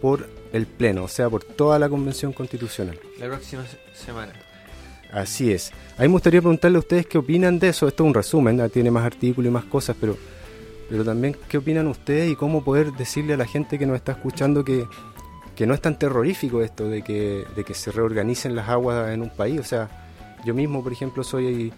por 0.00 0.28
el 0.54 0.66
Pleno, 0.66 1.04
o 1.04 1.08
sea, 1.08 1.28
por 1.28 1.44
toda 1.44 1.78
la 1.78 1.88
Convención 1.88 2.32
Constitucional. 2.32 2.98
La 3.18 3.26
próxima 3.26 3.64
se- 3.66 3.78
semana. 3.92 4.32
Así 5.12 5.52
es. 5.52 5.70
A 5.98 6.02
mí 6.02 6.08
me 6.08 6.12
gustaría 6.14 6.40
preguntarle 6.40 6.76
a 6.76 6.80
ustedes 6.80 7.06
qué 7.06 7.18
opinan 7.18 7.58
de 7.58 7.68
eso. 7.68 7.86
Esto 7.86 8.02
es 8.04 8.08
un 8.08 8.14
resumen, 8.14 8.56
¿no? 8.56 8.68
tiene 8.68 8.90
más 8.90 9.04
artículos 9.04 9.48
y 9.50 9.52
más 9.52 9.64
cosas, 9.64 9.96
pero, 10.00 10.16
pero 10.88 11.04
también 11.04 11.36
qué 11.48 11.58
opinan 11.58 11.86
ustedes 11.86 12.30
y 12.32 12.36
cómo 12.36 12.64
poder 12.64 12.92
decirle 12.92 13.34
a 13.34 13.36
la 13.36 13.46
gente 13.46 13.78
que 13.78 13.86
nos 13.86 13.96
está 13.96 14.12
escuchando 14.12 14.64
que, 14.64 14.86
que 15.54 15.66
no 15.66 15.74
es 15.74 15.80
tan 15.80 15.98
terrorífico 15.98 16.62
esto 16.62 16.88
de 16.88 17.02
que, 17.02 17.44
de 17.54 17.64
que 17.64 17.74
se 17.74 17.92
reorganicen 17.92 18.56
las 18.56 18.68
aguas 18.68 19.10
en 19.12 19.22
un 19.22 19.30
país. 19.30 19.60
O 19.60 19.64
sea, 19.64 19.88
yo 20.44 20.54
mismo, 20.54 20.82
por 20.82 20.92
ejemplo, 20.92 21.22
soy 21.22 21.72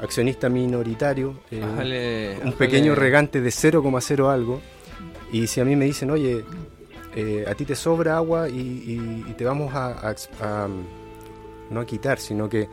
accionista 0.00 0.48
minoritario, 0.48 1.34
eh, 1.50 2.38
un 2.44 2.52
pequeño 2.52 2.94
regante 2.94 3.40
de 3.40 3.50
0,0 3.50 4.28
algo, 4.32 4.60
y 5.32 5.48
si 5.48 5.60
a 5.60 5.64
mí 5.64 5.74
me 5.74 5.84
dicen, 5.86 6.10
oye, 6.12 6.44
eh, 7.20 7.44
a 7.48 7.54
ti 7.56 7.64
te 7.64 7.74
sobra 7.74 8.16
agua 8.16 8.48
y, 8.48 9.34
te 9.36 9.44
vamos 9.44 9.74
a, 9.74 10.14
mm, 10.68 11.74
no 11.74 11.80
a 11.80 11.84
quitar, 11.84 12.20
sino 12.20 12.48
que 12.48 12.68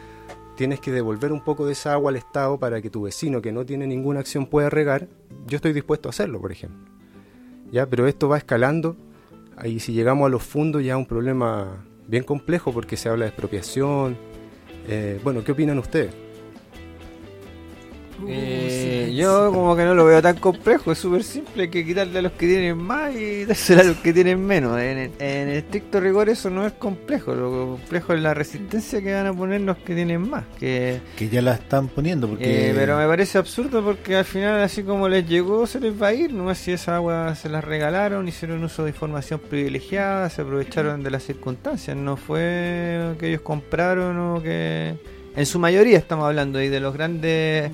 tienes 0.55 0.79
que 0.79 0.91
devolver 0.91 1.31
un 1.31 1.43
poco 1.43 1.65
de 1.65 1.71
esa 1.71 1.93
agua 1.93 2.11
al 2.11 2.15
Estado 2.15 2.59
para 2.59 2.79
que 2.79 2.91
tu 2.91 3.01
vecino 3.01 3.41
que 3.41 3.51
no 3.51 3.65
tiene 3.65 3.87
ninguna 3.87 4.19
acción 4.19 4.45
pueda 4.45 4.69
regar, 4.69 5.07
yo 5.47 5.55
estoy 5.55 5.73
dispuesto 5.73 6.09
a 6.09 6.11
hacerlo, 6.11 6.39
por 6.39 6.51
ejemplo. 6.51 6.85
Ya, 7.71 7.87
pero 7.87 8.05
esto 8.05 8.29
va 8.29 8.37
escalando 8.37 8.95
y 9.63 9.79
si 9.79 9.93
llegamos 9.93 10.27
a 10.27 10.29
los 10.29 10.43
fondos 10.43 10.83
ya 10.83 10.93
es 10.93 10.99
un 10.99 11.07
problema 11.07 11.83
bien 12.07 12.23
complejo 12.23 12.71
porque 12.71 12.97
se 12.97 13.09
habla 13.09 13.25
de 13.25 13.29
expropiación. 13.29 14.15
Eh, 14.87 15.19
bueno, 15.23 15.43
¿qué 15.43 15.53
opinan 15.53 15.79
ustedes? 15.79 16.13
Eh, 18.27 19.13
yo 19.15 19.51
como 19.53 19.75
que 19.75 19.83
no 19.83 19.93
lo 19.93 20.05
veo 20.05 20.21
tan 20.21 20.37
complejo, 20.37 20.91
es 20.91 20.97
súper 20.97 21.23
simple, 21.23 21.63
hay 21.63 21.69
que 21.69 21.85
quitarle 21.85 22.19
a 22.19 22.21
los 22.21 22.31
que 22.33 22.47
tienen 22.47 22.77
más 22.77 23.13
y 23.15 23.45
dárselo 23.45 23.81
a 23.81 23.83
los 23.83 23.97
que 23.97 24.13
tienen 24.13 24.45
menos. 24.45 24.79
En, 24.79 24.97
el- 24.97 25.11
en 25.19 25.49
el 25.49 25.57
estricto 25.57 25.99
rigor 25.99 26.29
eso 26.29 26.49
no 26.49 26.65
es 26.65 26.73
complejo, 26.73 27.33
lo 27.35 27.77
complejo 27.77 28.13
es 28.13 28.21
la 28.21 28.33
resistencia 28.33 29.01
que 29.01 29.13
van 29.13 29.27
a 29.27 29.33
poner 29.33 29.61
los 29.61 29.77
que 29.77 29.95
tienen 29.95 30.29
más. 30.29 30.43
Que, 30.59 30.99
Que 31.17 31.29
ya 31.29 31.41
la 31.41 31.55
están 31.55 31.87
poniendo 31.87 32.27
porque... 32.29 32.69
eh, 32.69 32.73
pero 32.75 32.97
me 32.97 33.07
parece 33.07 33.37
absurdo 33.37 33.83
porque 33.83 34.15
al 34.15 34.25
final 34.25 34.61
así 34.61 34.83
como 34.83 35.07
les 35.09 35.27
llegó 35.27 35.67
se 35.67 35.79
les 35.79 35.99
va 36.01 36.07
a 36.07 36.13
ir, 36.13 36.33
nomás 36.33 36.57
si 36.57 36.71
esa 36.71 36.95
agua 36.95 37.35
se 37.35 37.49
las 37.49 37.63
regalaron, 37.63 38.27
hicieron 38.27 38.63
uso 38.63 38.83
de 38.83 38.89
información 38.89 39.39
privilegiada, 39.39 40.29
se 40.29 40.41
aprovecharon 40.41 41.03
de 41.03 41.11
las 41.11 41.23
circunstancias, 41.23 41.95
no 41.95 42.17
fue 42.17 43.15
que 43.19 43.27
ellos 43.29 43.41
compraron 43.41 44.17
o 44.19 44.41
que... 44.41 44.95
En 45.35 45.45
su 45.45 45.59
mayoría 45.59 45.97
estamos 45.97 46.25
hablando 46.25 46.61
y 46.61 46.69
de 46.69 46.79
los 46.79 46.93
grandes 46.93 47.69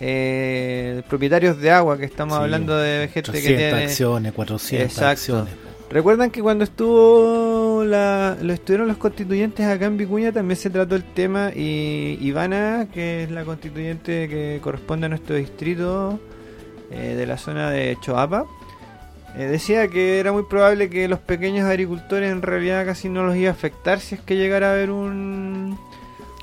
eh, 0.00 1.02
propietarios 1.08 1.60
de 1.60 1.70
agua 1.70 1.98
que 1.98 2.04
estamos 2.04 2.36
Sí, 2.36 2.42
hablando 2.42 2.76
de 2.76 3.08
gente 3.12 3.32
que 3.32 3.38
300 3.40 3.56
tiene... 3.56 3.84
acciones, 3.84 4.32
400 4.32 4.84
Exacto. 4.86 5.10
acciones. 5.10 5.54
¿Recuerdan 5.90 6.30
que 6.30 6.42
cuando 6.42 6.64
estuvo 6.64 7.84
la, 7.84 8.36
lo 8.42 8.52
estuvieron 8.52 8.88
los 8.88 8.96
constituyentes 8.96 9.64
acá 9.66 9.84
en 9.86 9.96
Vicuña 9.96 10.32
también 10.32 10.56
se 10.56 10.70
trató 10.70 10.96
el 10.96 11.04
tema 11.04 11.50
y 11.54 12.18
Ivana, 12.20 12.88
que 12.92 13.24
es 13.24 13.30
la 13.30 13.44
constituyente 13.44 14.28
que 14.28 14.58
corresponde 14.62 15.06
a 15.06 15.08
nuestro 15.10 15.36
distrito 15.36 16.18
eh, 16.90 17.14
de 17.16 17.26
la 17.26 17.38
zona 17.38 17.70
de 17.70 17.96
Choapa, 18.00 18.44
eh, 19.36 19.44
decía 19.44 19.86
que 19.88 20.18
era 20.18 20.32
muy 20.32 20.44
probable 20.44 20.88
que 20.90 21.06
los 21.06 21.18
pequeños 21.20 21.64
agricultores 21.68 22.32
en 22.32 22.42
realidad 22.42 22.86
casi 22.86 23.08
no 23.08 23.24
los 23.24 23.36
iba 23.36 23.50
a 23.50 23.52
afectar 23.52 24.00
si 24.00 24.16
es 24.16 24.20
que 24.20 24.36
llegara 24.36 24.70
a 24.70 24.72
haber 24.72 24.90
un, 24.90 25.78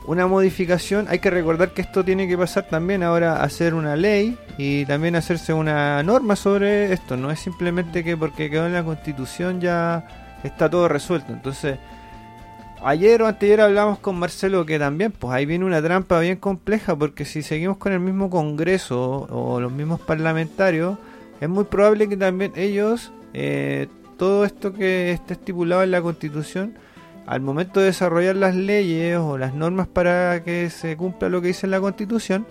una 0.05 0.27
modificación. 0.27 1.08
Hay 1.10 1.20
que 1.20 1.29
recordar 1.29 1.74
que 1.74 1.81
esto 1.81 2.03
tiene 2.03 2.27
que 2.27 2.38
pasar 2.38 2.67
también 2.67 3.03
ahora 3.03 3.43
hacer 3.43 3.74
una 3.74 3.96
ley 3.96 4.38
y 4.58 4.86
también 4.86 5.15
hacerse 5.15 5.53
una 5.53 6.01
norma 6.03 6.36
sobre 6.36 6.93
esto. 6.93 7.17
No 7.17 7.31
es 7.31 7.39
simplemente 7.39 8.03
que 8.03 8.17
porque 8.17 8.50
quedó 8.50 8.65
en 8.65 8.74
la 8.74 8.84
constitución 8.84 9.62
ya 9.62 10.05
está 10.43 10.70
todo 10.70 10.88
resuelto. 10.88 11.34
Entonces, 11.34 11.77
ayer 12.84 13.22
o 13.22 13.27
anteayer 13.27 13.62
hablamos 13.62 14.00
con 14.00 14.17
Marcelo 14.17 14.65
que 14.65 14.79
también, 14.79 15.12
pues 15.12 15.34
ahí 15.34 15.46
viene 15.46 15.65
una 15.65 15.81
trampa 15.81 16.20
bien 16.20 16.38
compleja, 16.38 16.96
porque 16.96 17.25
si 17.25 17.41
seguimos 17.41 17.77
con 17.77 17.93
el 17.93 18.00
mismo 18.00 18.29
Congreso 18.29 19.27
o 19.29 19.60
los 19.60 19.72
mismos 19.72 20.00
parlamentarios, 20.00 20.98
es 21.39 21.50
muy 21.50 21.65
probable 21.65 22.08
que 22.10 22.17
también 22.17 22.53
ellos, 22.55 23.12
eh, 23.34 23.88
todo 24.17 24.46
esto 24.46 24.74
que 24.74 25.12
esté 25.12 25.34
estipulado 25.34 25.84
en 25.84 25.91
la 25.91 26.01
Constitución, 26.01 26.75
al 27.25 27.41
momento 27.41 27.79
de 27.79 27.87
desarrollar 27.87 28.35
las 28.35 28.55
leyes 28.55 29.17
o 29.17 29.37
las 29.37 29.53
normas 29.53 29.87
para 29.87 30.43
que 30.43 30.69
se 30.69 30.97
cumpla 30.97 31.29
lo 31.29 31.41
que 31.41 31.47
dice 31.49 31.67
la 31.67 31.79
Constitución, 31.79 32.45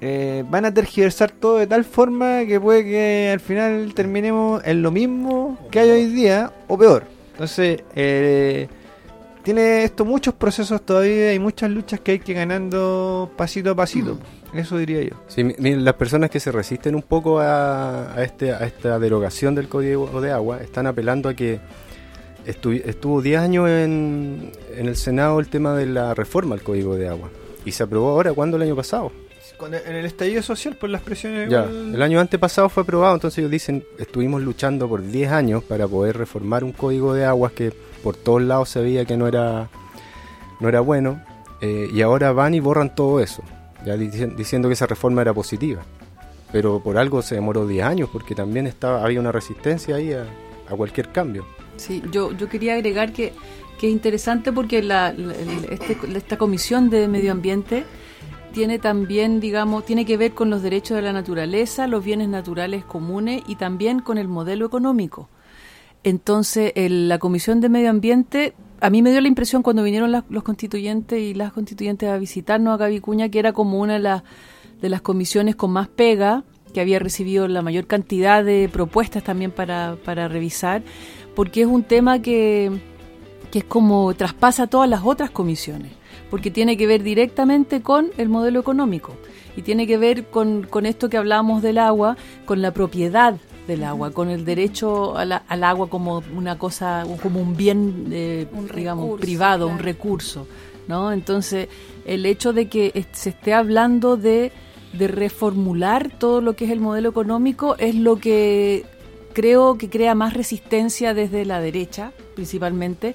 eh, 0.00 0.44
van 0.48 0.64
a 0.64 0.72
tergiversar 0.72 1.30
todo 1.30 1.58
de 1.58 1.66
tal 1.66 1.84
forma 1.84 2.44
que 2.46 2.58
puede 2.60 2.84
que 2.84 3.30
al 3.32 3.40
final 3.40 3.92
terminemos 3.94 4.62
en 4.64 4.82
lo 4.82 4.90
mismo 4.90 5.58
que 5.70 5.80
hay 5.80 5.90
hoy 5.90 6.06
día 6.06 6.52
o 6.68 6.78
peor. 6.78 7.04
Entonces, 7.32 7.82
eh, 7.94 8.68
tiene 9.42 9.84
esto 9.84 10.04
muchos 10.04 10.34
procesos 10.34 10.82
todavía 10.82 11.32
y 11.34 11.38
muchas 11.38 11.70
luchas 11.70 12.00
que 12.00 12.12
hay 12.12 12.18
que 12.18 12.32
ir 12.32 12.38
ganando 12.38 13.30
pasito 13.36 13.70
a 13.70 13.74
pasito. 13.74 14.18
Eso 14.54 14.76
diría 14.78 15.02
yo. 15.02 15.16
Sí, 15.28 15.44
mi- 15.44 15.54
miren, 15.58 15.84
las 15.84 15.94
personas 15.94 16.28
que 16.30 16.40
se 16.40 16.50
resisten 16.52 16.94
un 16.94 17.02
poco 17.02 17.38
a, 17.40 18.12
a 18.14 18.22
este, 18.22 18.52
a 18.52 18.58
esta 18.60 18.98
derogación 18.98 19.54
del 19.54 19.68
Código 19.68 20.20
de 20.20 20.32
Agua 20.32 20.60
están 20.62 20.86
apelando 20.86 21.28
a 21.28 21.34
que 21.34 21.60
estu- 22.46 22.82
estuvo 22.84 23.22
10 23.22 23.40
años 23.40 23.68
en, 23.68 24.52
en 24.76 24.86
el 24.88 24.96
Senado 24.96 25.40
el 25.40 25.48
tema 25.48 25.74
de 25.74 25.86
la 25.86 26.14
reforma 26.14 26.54
al 26.54 26.62
Código 26.62 26.96
de 26.96 27.08
Agua. 27.08 27.28
Y 27.64 27.72
se 27.72 27.82
aprobó 27.82 28.10
ahora, 28.10 28.32
¿cuándo? 28.32 28.56
El 28.56 28.62
año 28.64 28.76
pasado. 28.76 29.12
Cuando- 29.58 29.76
en 29.76 29.94
el 29.94 30.06
estallido 30.06 30.42
social, 30.42 30.76
por 30.76 30.88
las 30.88 31.02
presiones. 31.02 31.50
Ya, 31.50 31.64
igual- 31.66 31.94
el 31.94 32.02
año 32.02 32.18
antepasado 32.20 32.68
fue 32.70 32.82
aprobado, 32.82 33.14
entonces 33.14 33.38
ellos 33.38 33.50
dicen, 33.50 33.84
estuvimos 33.98 34.40
luchando 34.42 34.88
por 34.88 35.02
10 35.02 35.30
años 35.30 35.62
para 35.64 35.86
poder 35.86 36.16
reformar 36.16 36.64
un 36.64 36.72
código 36.72 37.12
de 37.12 37.26
aguas 37.26 37.52
que 37.52 37.72
por 38.02 38.16
todos 38.16 38.40
lados 38.40 38.70
se 38.70 38.80
veía 38.80 39.04
que 39.04 39.18
no 39.18 39.26
era, 39.28 39.68
no 40.60 40.68
era 40.68 40.80
bueno, 40.80 41.22
eh, 41.60 41.88
y 41.92 42.00
ahora 42.00 42.32
van 42.32 42.54
y 42.54 42.60
borran 42.60 42.94
todo 42.94 43.20
eso, 43.20 43.42
ya 43.84 43.96
dici- 43.96 44.34
diciendo 44.34 44.68
que 44.68 44.72
esa 44.72 44.86
reforma 44.86 45.20
era 45.20 45.34
positiva. 45.34 45.82
Pero 46.52 46.82
por 46.82 46.96
algo 46.96 47.20
se 47.20 47.34
demoró 47.34 47.66
10 47.66 47.84
años, 47.84 48.08
porque 48.10 48.34
también 48.34 48.66
estaba, 48.66 49.04
había 49.04 49.20
una 49.20 49.30
resistencia 49.30 49.96
ahí 49.96 50.14
a, 50.14 50.22
a 50.68 50.74
cualquier 50.74 51.10
cambio. 51.12 51.44
Sí, 51.80 52.02
yo, 52.12 52.32
yo 52.36 52.48
quería 52.48 52.74
agregar 52.74 53.12
que, 53.12 53.32
que 53.78 53.86
es 53.86 53.92
interesante 53.92 54.52
porque 54.52 54.82
la, 54.82 55.12
la- 55.14 55.32
este- 55.70 55.96
esta 56.14 56.36
comisión 56.36 56.90
de 56.90 57.08
medio 57.08 57.32
ambiente 57.32 57.84
tiene 58.52 58.78
también, 58.78 59.40
digamos, 59.40 59.86
tiene 59.86 60.04
que 60.04 60.16
ver 60.18 60.32
con 60.34 60.50
los 60.50 60.60
derechos 60.62 60.96
de 60.96 61.02
la 61.02 61.12
naturaleza, 61.14 61.86
los 61.86 62.04
bienes 62.04 62.28
naturales 62.28 62.84
comunes 62.84 63.42
y 63.46 63.54
también 63.56 64.00
con 64.00 64.18
el 64.18 64.28
modelo 64.28 64.66
económico. 64.66 65.28
Entonces, 66.04 66.72
el- 66.76 67.08
la 67.08 67.18
comisión 67.18 67.60
de 67.60 67.68
medio 67.68 67.90
ambiente, 67.90 68.54
a 68.80 68.90
mí 68.90 69.00
me 69.02 69.10
dio 69.10 69.20
la 69.20 69.28
impresión 69.28 69.62
cuando 69.62 69.82
vinieron 69.82 70.10
las- 70.12 70.24
los 70.30 70.42
constituyentes 70.42 71.18
y 71.20 71.34
las 71.34 71.52
constituyentes 71.52 72.08
a 72.08 72.18
visitarnos 72.18 72.80
a 72.80 72.86
Vicuña 72.88 73.28
que 73.28 73.38
era 73.38 73.52
como 73.52 73.78
una 73.80 73.94
de 73.94 74.00
las, 74.00 74.22
de 74.80 74.88
las 74.88 75.00
comisiones 75.02 75.56
con 75.56 75.70
más 75.70 75.88
pega, 75.88 76.44
que 76.72 76.80
había 76.80 77.00
recibido 77.00 77.48
la 77.48 77.62
mayor 77.62 77.86
cantidad 77.88 78.44
de 78.44 78.68
propuestas 78.72 79.24
también 79.24 79.50
para, 79.50 79.96
para 80.04 80.28
revisar, 80.28 80.82
porque 81.40 81.62
es 81.62 81.66
un 81.66 81.84
tema 81.84 82.20
que, 82.20 82.70
que 83.50 83.60
es 83.60 83.64
como 83.64 84.12
traspasa 84.12 84.66
todas 84.66 84.90
las 84.90 85.00
otras 85.06 85.30
comisiones, 85.30 85.90
porque 86.30 86.50
tiene 86.50 86.76
que 86.76 86.86
ver 86.86 87.02
directamente 87.02 87.80
con 87.80 88.10
el 88.18 88.28
modelo 88.28 88.60
económico 88.60 89.14
y 89.56 89.62
tiene 89.62 89.86
que 89.86 89.96
ver 89.96 90.26
con, 90.26 90.64
con 90.64 90.84
esto 90.84 91.08
que 91.08 91.16
hablábamos 91.16 91.62
del 91.62 91.78
agua, 91.78 92.18
con 92.44 92.60
la 92.60 92.72
propiedad 92.74 93.36
del 93.66 93.84
agua, 93.84 94.10
con 94.10 94.28
el 94.28 94.44
derecho 94.44 95.16
a 95.16 95.24
la- 95.24 95.42
al 95.48 95.64
agua 95.64 95.88
como 95.88 96.22
una 96.36 96.58
cosa, 96.58 97.04
como 97.22 97.40
un 97.40 97.56
bien, 97.56 98.08
eh, 98.12 98.46
Un 98.52 98.68
digamos, 98.76 99.04
recurso, 99.06 99.20
privado, 99.22 99.66
un 99.68 99.78
recurso, 99.78 100.46
¿no? 100.88 101.10
Entonces, 101.10 101.68
el 102.04 102.26
hecho 102.26 102.52
de 102.52 102.68
que 102.68 103.06
se 103.12 103.30
esté 103.30 103.54
hablando 103.54 104.18
de, 104.18 104.52
de 104.92 105.08
reformular 105.08 106.10
todo 106.18 106.42
lo 106.42 106.54
que 106.54 106.66
es 106.66 106.70
el 106.70 106.80
modelo 106.80 107.08
económico 107.08 107.76
es 107.78 107.94
lo 107.94 108.16
que 108.16 108.84
creo 109.32 109.78
que 109.78 109.88
crea 109.88 110.14
más 110.14 110.34
resistencia 110.34 111.14
desde 111.14 111.44
la 111.44 111.60
derecha, 111.60 112.12
principalmente, 112.34 113.14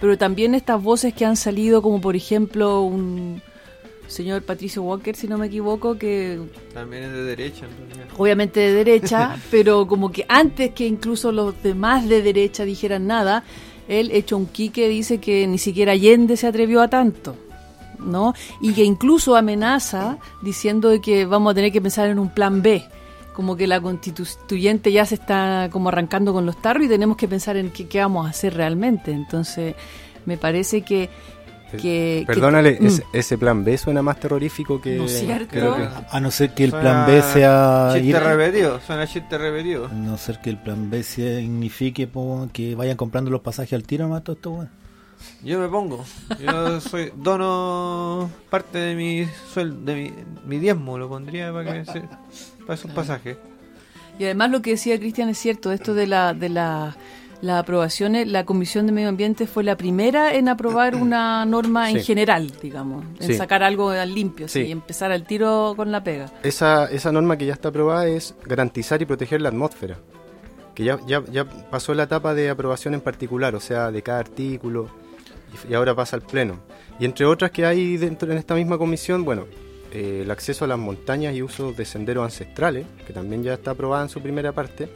pero 0.00 0.18
también 0.18 0.54
estas 0.54 0.82
voces 0.82 1.14
que 1.14 1.24
han 1.24 1.36
salido, 1.36 1.82
como 1.82 2.00
por 2.00 2.16
ejemplo 2.16 2.82
un 2.82 3.40
señor 4.08 4.42
Patricio 4.42 4.82
Walker, 4.82 5.16
si 5.16 5.26
no 5.26 5.38
me 5.38 5.46
equivoco, 5.46 5.98
que 5.98 6.38
También 6.72 7.04
es 7.04 7.12
de 7.12 7.24
derecha. 7.24 7.66
en 7.66 7.88
realidad. 7.88 8.14
obviamente 8.16 8.60
de 8.60 8.72
derecha, 8.72 9.36
pero 9.50 9.86
como 9.86 10.12
que 10.12 10.24
antes 10.28 10.72
que 10.72 10.86
incluso 10.86 11.32
los 11.32 11.60
demás 11.62 12.08
de 12.08 12.22
derecha 12.22 12.64
dijeran 12.64 13.06
nada, 13.06 13.44
él 13.88 14.10
hecho 14.12 14.36
un 14.36 14.46
quique 14.46 14.88
dice 14.88 15.18
que 15.18 15.46
ni 15.46 15.58
siquiera 15.58 15.92
Allende 15.92 16.36
se 16.36 16.46
atrevió 16.46 16.82
a 16.82 16.88
tanto, 16.88 17.36
¿no? 17.98 18.34
Y 18.60 18.72
que 18.72 18.84
incluso 18.84 19.36
amenaza 19.36 20.18
diciendo 20.42 20.92
que 21.00 21.24
vamos 21.24 21.52
a 21.52 21.54
tener 21.54 21.72
que 21.72 21.80
pensar 21.80 22.08
en 22.08 22.18
un 22.18 22.28
plan 22.28 22.62
B, 22.62 22.84
como 23.36 23.54
que 23.56 23.66
la 23.68 23.80
constituyente 23.80 24.90
ya 24.90 25.04
se 25.06 25.14
está 25.16 25.68
como 25.70 25.90
arrancando 25.90 26.32
con 26.32 26.46
los 26.46 26.60
tarros 26.60 26.86
y 26.86 26.88
tenemos 26.88 27.16
que 27.18 27.28
pensar 27.28 27.56
en 27.56 27.70
qué, 27.70 27.86
qué 27.86 28.00
vamos 28.00 28.26
a 28.26 28.30
hacer 28.30 28.54
realmente. 28.54 29.12
Entonces, 29.12 29.74
me 30.24 30.36
parece 30.38 30.80
que... 30.82 31.10
que- 31.70 31.76
que- 31.78 32.24
Perdónale, 32.26 32.78
Mm. 32.80 32.86
ese, 32.86 33.02
ese 33.12 33.36
plan 33.38 33.62
B 33.64 33.76
suena 33.76 34.00
más 34.00 34.18
terrorífico 34.18 34.80
que... 34.80 34.96
¿No 34.96 35.04
es 35.04 35.18
cierto? 35.20 35.50
que 35.52 35.60
que- 35.60 35.88
A 36.10 36.18
no 36.20 36.30
ser 36.30 36.54
que 36.54 36.64
el 36.64 36.70
Suena 36.70 37.04
plan 37.04 37.06
B 37.06 37.22
sea 37.22 37.90
Chiste 37.92 38.08
ir- 38.08 38.22
repetido, 38.22 38.80
suena 38.80 39.06
chiste 39.06 39.36
repetido. 39.38 39.86
A 39.86 39.92
no 39.92 40.16
ser 40.16 40.40
que 40.40 40.48
el 40.50 40.56
plan 40.58 40.88
B 40.90 41.02
signifique 41.02 42.06
po, 42.06 42.48
que 42.52 42.74
vayan 42.74 42.96
comprando 42.96 43.30
los 43.30 43.42
pasajes 43.42 43.74
al 43.74 43.82
tiro 43.82 44.08
más 44.08 44.24
todo 44.24 44.36
esto, 44.36 44.50
weón. 44.52 44.70
Yo 45.42 45.58
me 45.58 45.68
pongo. 45.68 46.04
Yo 46.40 46.80
soy 46.80 47.10
dono 47.16 48.30
parte 48.48 48.78
de 48.78 48.94
mi 48.94 49.26
sueldo, 49.52 49.80
de 49.84 49.94
mi, 49.94 50.12
mi 50.46 50.58
diezmo, 50.58 50.98
lo 50.98 51.08
pondría 51.08 51.52
para 51.52 51.72
que 51.72 51.84
se, 51.90 52.02
para 52.66 52.74
esos 52.74 52.90
pasajes. 52.90 53.36
Y 54.18 54.24
además 54.24 54.50
lo 54.50 54.62
que 54.62 54.70
decía 54.70 54.98
Cristian 54.98 55.28
es 55.28 55.38
cierto, 55.38 55.72
esto 55.72 55.94
de 55.94 56.06
la 56.06 56.34
de 56.34 56.48
la 56.48 56.96
las 57.42 57.60
aprobaciones, 57.60 58.26
la 58.28 58.46
Comisión 58.46 58.86
de 58.86 58.92
Medio 58.92 59.10
Ambiente 59.10 59.46
fue 59.46 59.62
la 59.62 59.76
primera 59.76 60.34
en 60.34 60.48
aprobar 60.48 60.94
una 61.02 61.44
norma 61.44 61.90
en 61.90 62.00
general, 62.02 62.50
digamos, 62.62 63.04
en 63.20 63.26
Sí. 63.26 63.34
sacar 63.34 63.62
algo 63.62 63.90
al 63.90 64.14
limpio, 64.14 64.48
sí, 64.48 64.62
Sí. 64.62 64.68
y 64.68 64.72
empezar 64.72 65.12
al 65.12 65.26
tiro 65.26 65.74
con 65.76 65.92
la 65.92 66.02
pega. 66.02 66.32
Esa, 66.42 66.86
esa 66.86 67.12
norma 67.12 67.36
que 67.36 67.44
ya 67.44 67.52
está 67.52 67.68
aprobada 67.68 68.06
es 68.06 68.34
garantizar 68.46 69.02
y 69.02 69.04
proteger 69.04 69.42
la 69.42 69.50
atmósfera, 69.50 69.98
que 70.74 70.84
ya, 70.84 70.98
ya, 71.06 71.22
ya 71.30 71.44
pasó 71.44 71.92
la 71.92 72.04
etapa 72.04 72.32
de 72.32 72.48
aprobación 72.48 72.94
en 72.94 73.02
particular, 73.02 73.54
o 73.54 73.60
sea, 73.60 73.90
de 73.90 74.00
cada 74.02 74.20
artículo, 74.20 74.88
y, 75.68 75.72
y 75.72 75.74
ahora 75.74 75.94
pasa 75.94 76.16
al 76.16 76.22
Pleno. 76.22 76.60
Y 76.98 77.04
entre 77.04 77.26
otras 77.26 77.50
que 77.50 77.66
hay 77.66 77.98
dentro 77.98 78.32
en 78.32 78.38
esta 78.38 78.54
misma 78.54 78.78
comisión, 78.78 79.26
bueno, 79.26 79.44
eh, 79.92 80.20
el 80.22 80.30
acceso 80.30 80.64
a 80.64 80.68
las 80.68 80.78
montañas 80.78 81.34
y 81.34 81.42
uso 81.42 81.72
de 81.72 81.84
senderos 81.84 82.24
ancestrales, 82.24 82.86
que 83.06 83.12
también 83.12 83.42
ya 83.42 83.54
está 83.54 83.72
aprobada 83.72 84.02
en 84.02 84.08
su 84.08 84.20
primera 84.20 84.52
parte, 84.52 84.88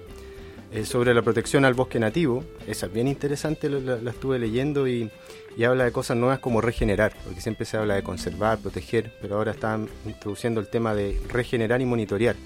eh, 0.72 0.85
sobre 0.85 1.14
la 1.14 1.22
protección 1.22 1.64
al 1.64 1.74
bosque 1.74 1.98
nativo, 1.98 2.44
esa 2.66 2.87
es 2.87 2.92
bien 2.92 3.09
interesante, 3.09 3.68
la, 3.68 4.11
estuve 4.11 4.38
leyendo 4.38 4.87
y, 4.87 5.11
y 5.57 5.64
habla 5.64 5.85
de 5.85 5.92
cosas 5.92 6.16
nuevas 6.16 6.38
como 6.38 6.61
regenerar, 6.61 7.12
porque 7.24 7.40
siempre 7.40 7.66
se 7.66 7.76
habla 7.76 7.94
de 7.94 8.03
conservar, 8.03 8.59
proteger, 8.59 9.12
pero 9.20 9.37
ahora 9.37 9.50
están 9.50 9.88
introduciendo 10.07 10.61
el 10.61 10.68
tema 10.68 10.94
de 10.94 11.20
regenerar 11.29 11.81
y 11.81 11.87
monitorear 11.87 12.37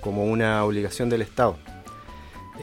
como 0.00 0.24
una 0.24 0.64
obligación 0.64 1.08
del 1.08 1.22
Estado. 1.22 1.56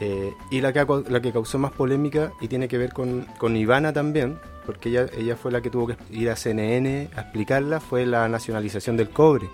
Eh, 0.00 0.32
y 0.50 0.60
la 0.60 0.72
que, 0.72 0.86
la 1.08 1.20
que 1.20 1.32
causó 1.32 1.58
más 1.58 1.72
polémica 1.72 2.32
y 2.40 2.48
tiene 2.48 2.68
que 2.68 2.78
ver 2.78 2.92
con, 2.92 3.26
con 3.38 3.56
Ivana 3.56 3.92
también, 3.92 4.38
porque 4.70 4.88
ella, 4.90 5.06
ella 5.16 5.36
fue 5.36 5.50
la 5.52 5.60
que 5.60 5.70
tuvo 5.70 5.86
que 5.88 5.96
ir 6.12 6.30
a 6.30 6.36
CNN 6.36 7.08
a 7.16 7.20
explicarla, 7.22 7.80
fue 7.80 8.06
la 8.06 8.28
nacionalización 8.28 8.96
del 8.96 9.10
cobre. 9.10 9.48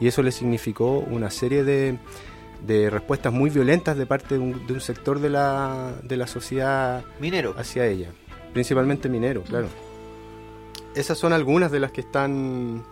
Y 0.00 0.06
eso 0.06 0.22
le 0.22 0.32
significó 0.32 0.98
una 0.98 1.30
serie 1.30 1.64
de, 1.64 1.98
de 2.66 2.88
respuestas 2.90 3.32
muy 3.32 3.50
violentas 3.50 3.96
de 3.96 4.06
parte 4.06 4.34
de 4.36 4.40
un, 4.40 4.66
de 4.66 4.72
un 4.72 4.80
sector 4.80 5.18
de 5.20 5.28
la, 5.30 5.92
de 6.02 6.16
la 6.16 6.26
sociedad 6.26 7.04
Minero. 7.20 7.54
hacia 7.58 7.86
ella, 7.86 8.08
principalmente 8.52 9.08
minero, 9.08 9.42
claro. 9.42 9.66
Esas 10.94 11.18
son 11.18 11.32
algunas 11.32 11.70
de 11.70 11.80
las 11.80 11.92
que 11.92 12.00
están... 12.00 12.82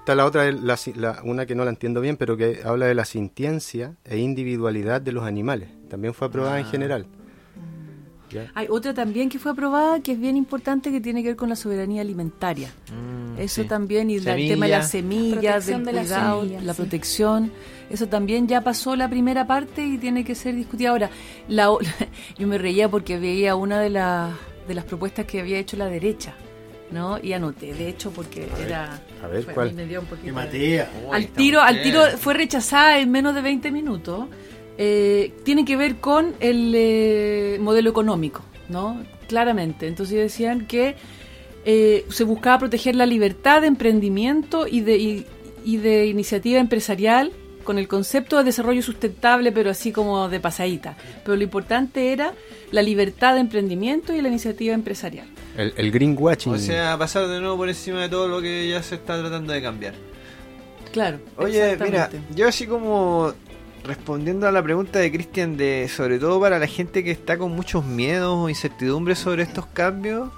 Está 0.00 0.14
la 0.14 0.24
otra, 0.24 0.50
la, 0.52 0.78
la- 0.96 1.20
una 1.24 1.44
que 1.46 1.54
no 1.54 1.64
la 1.64 1.70
entiendo 1.70 2.00
bien, 2.00 2.16
pero 2.16 2.36
que 2.36 2.60
habla 2.64 2.86
de 2.86 2.94
la 2.94 3.04
sintiencia 3.04 3.94
e 4.04 4.18
individualidad 4.18 5.00
de 5.02 5.12
los 5.12 5.24
animales. 5.24 5.68
También 5.90 6.14
fue 6.14 6.28
aprobada 6.28 6.58
en 6.58 6.64
general. 6.66 7.06
¿Ya? 8.30 8.50
Hay 8.54 8.66
otra 8.70 8.92
también 8.94 9.28
que 9.28 9.38
fue 9.38 9.52
aprobada 9.52 10.00
que 10.00 10.12
es 10.12 10.20
bien 10.20 10.36
importante 10.36 10.90
que 10.90 11.00
tiene 11.00 11.22
que 11.22 11.28
ver 11.28 11.36
con 11.36 11.48
la 11.48 11.56
soberanía 11.56 12.02
alimentaria. 12.02 12.68
Mm, 12.92 13.40
Eso 13.40 13.62
sí. 13.62 13.68
también, 13.68 14.10
y 14.10 14.16
el 14.16 14.24
tema 14.24 14.66
de 14.66 14.72
las 14.72 14.90
semillas, 14.90 15.66
del 15.66 15.84
de 15.84 15.90
cuidado, 15.92 16.40
semillas, 16.42 16.64
la 16.64 16.74
sí. 16.74 16.82
protección, 16.82 17.52
eso 17.90 18.06
también 18.08 18.46
ya 18.48 18.62
pasó 18.62 18.96
la 18.96 19.08
primera 19.08 19.46
parte 19.46 19.84
y 19.86 19.98
tiene 19.98 20.24
que 20.24 20.34
ser 20.34 20.54
discutida. 20.56 20.90
Ahora, 20.90 21.10
la, 21.48 21.70
o- 21.70 21.78
yo 22.38 22.46
me 22.46 22.58
reía 22.58 22.88
porque 22.90 23.18
veía 23.18 23.54
una 23.56 23.80
de, 23.80 23.90
las 23.90 24.32
de 24.66 24.74
las 24.74 24.84
propuestas 24.84 25.24
que 25.24 25.40
había 25.40 25.58
hecho 25.58 25.76
la 25.78 25.86
derecha, 25.86 26.34
¿no? 26.90 27.18
Y 27.22 27.32
anoté, 27.32 27.72
de 27.72 27.88
hecho, 27.88 28.10
porque 28.10 28.46
era... 28.64 29.00
a 29.22 29.26
ver, 29.28 29.42
fue- 29.44 29.54
¿cuál? 29.54 29.72
me 29.74 29.86
dio 29.86 30.00
un 30.00 30.06
poquito 30.06 30.26
de- 30.26 30.32
Matías. 30.32 30.88
al 31.12 31.26
tiro, 31.28 31.62
al 31.62 31.82
tiro 31.82 32.02
fue 32.18 32.34
rechazada 32.34 32.98
en 32.98 33.10
menos 33.10 33.34
de 33.34 33.40
20 33.40 33.70
minutos. 33.70 34.26
Eh, 34.78 35.32
tiene 35.42 35.64
que 35.64 35.76
ver 35.76 35.96
con 35.96 36.34
el 36.38 36.72
eh, 36.74 37.58
modelo 37.60 37.90
económico, 37.90 38.42
¿no? 38.68 39.02
Claramente. 39.26 39.88
Entonces 39.88 40.16
decían 40.16 40.66
que 40.66 40.94
eh, 41.64 42.06
se 42.08 42.22
buscaba 42.22 42.60
proteger 42.60 42.94
la 42.94 43.04
libertad 43.04 43.60
de 43.60 43.66
emprendimiento 43.66 44.68
y 44.68 44.80
de, 44.80 44.96
y, 44.96 45.26
y 45.64 45.78
de 45.78 46.06
iniciativa 46.06 46.60
empresarial 46.60 47.32
con 47.64 47.76
el 47.78 47.88
concepto 47.88 48.38
de 48.38 48.44
desarrollo 48.44 48.80
sustentable, 48.80 49.52
pero 49.52 49.68
así 49.68 49.92
como 49.92 50.28
de 50.28 50.40
pasadita. 50.40 50.96
Pero 51.24 51.36
lo 51.36 51.42
importante 51.42 52.12
era 52.12 52.32
la 52.70 52.80
libertad 52.80 53.34
de 53.34 53.40
emprendimiento 53.40 54.14
y 54.14 54.22
la 54.22 54.28
iniciativa 54.28 54.74
empresarial. 54.74 55.26
El, 55.56 55.74
el 55.76 55.90
greenwashing. 55.90 56.52
O 56.54 56.58
sea, 56.58 56.96
pasar 56.96 57.26
de 57.26 57.40
nuevo 57.40 57.56
por 57.56 57.68
encima 57.68 58.00
de 58.00 58.08
todo 58.08 58.28
lo 58.28 58.40
que 58.40 58.68
ya 58.70 58.82
se 58.82 58.94
está 58.94 59.20
tratando 59.20 59.52
de 59.52 59.60
cambiar. 59.60 59.94
Claro. 60.92 61.18
Oye, 61.36 61.76
mira, 61.78 62.08
yo 62.34 62.48
así 62.48 62.66
como 62.66 63.34
respondiendo 63.84 64.46
a 64.46 64.52
la 64.52 64.62
pregunta 64.62 64.98
de 64.98 65.10
Cristian 65.10 65.56
de 65.56 65.88
sobre 65.88 66.18
todo 66.18 66.40
para 66.40 66.58
la 66.58 66.66
gente 66.66 67.02
que 67.04 67.10
está 67.10 67.38
con 67.38 67.52
muchos 67.52 67.84
miedos 67.84 68.36
o 68.36 68.48
incertidumbres 68.48 69.18
sobre 69.18 69.42
estos 69.42 69.66
cambios, 69.66 70.30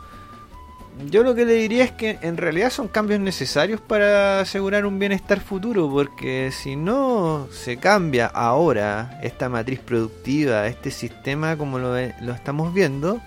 yo 1.08 1.22
lo 1.22 1.34
que 1.34 1.46
le 1.46 1.54
diría 1.54 1.84
es 1.84 1.92
que 1.92 2.18
en 2.22 2.36
realidad 2.36 2.70
son 2.70 2.88
cambios 2.88 3.20
necesarios 3.20 3.80
para 3.80 4.40
asegurar 4.40 4.84
un 4.84 4.98
bienestar 4.98 5.40
futuro, 5.40 5.88
porque 5.90 6.50
si 6.52 6.76
no 6.76 7.48
se 7.50 7.78
cambia 7.78 8.26
ahora 8.26 9.18
esta 9.22 9.48
matriz 9.48 9.80
productiva, 9.80 10.66
este 10.66 10.90
sistema 10.90 11.56
como 11.56 11.78
lo, 11.78 11.94
lo 12.20 12.32
estamos 12.32 12.74
viendo, 12.74 13.20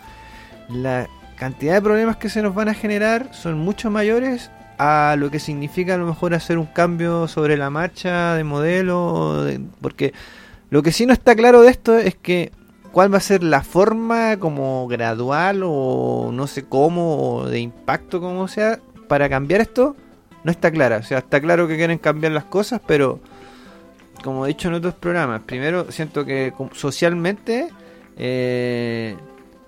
la 0.70 1.08
cantidad 1.36 1.74
de 1.74 1.82
problemas 1.82 2.18
que 2.18 2.30
se 2.30 2.42
nos 2.42 2.54
van 2.54 2.70
a 2.70 2.74
generar 2.74 3.34
son 3.34 3.58
mucho 3.58 3.90
mayores 3.90 4.52
a 4.86 5.16
lo 5.16 5.32
que 5.32 5.40
significa 5.40 5.94
a 5.96 5.98
lo 5.98 6.06
mejor 6.06 6.34
hacer 6.34 6.58
un 6.58 6.66
cambio 6.66 7.28
sobre 7.28 7.56
la 7.58 7.70
marcha 7.70 8.36
de 8.36 8.44
modelo, 8.44 9.44
de- 9.44 9.62
porque 9.82 10.14
lo 10.70 10.84
que 10.84 10.92
sí 10.92 11.06
no 11.06 11.14
está 11.14 11.36
claro 11.36 11.62
de 11.62 11.70
esto 11.70 11.98
es 11.98 12.16
que 12.16 12.52
cuál 12.92 13.14
va 13.14 13.18
a 13.18 13.22
ser 13.22 13.44
la 13.44 13.62
forma 13.64 14.38
como 14.38 14.88
gradual 14.88 15.62
o 15.64 16.32
no 16.34 16.48
sé 16.48 16.64
cómo 16.64 17.18
o 17.38 17.46
de 17.50 17.60
impacto 17.60 18.20
como 18.20 18.48
sea 18.48 18.80
para 19.08 19.30
cambiar 19.30 19.62
esto 19.62 19.96
no 20.44 20.52
está 20.52 20.70
clara, 20.72 20.98
o 20.98 21.04
sea, 21.04 21.20
está 21.20 21.40
claro 21.40 21.68
que 21.68 21.78
quieren 21.78 21.98
cambiar 21.98 22.34
las 22.34 22.44
cosas, 22.44 22.82
pero 22.86 23.20
como 24.24 24.46
he 24.46 24.50
dicho 24.50 24.68
en 24.68 24.74
otros 24.74 24.94
programas, 24.96 25.42
primero 25.44 25.92
siento 25.92 26.26
que 26.26 26.54
socialmente 26.74 27.70
eh, 28.18 29.16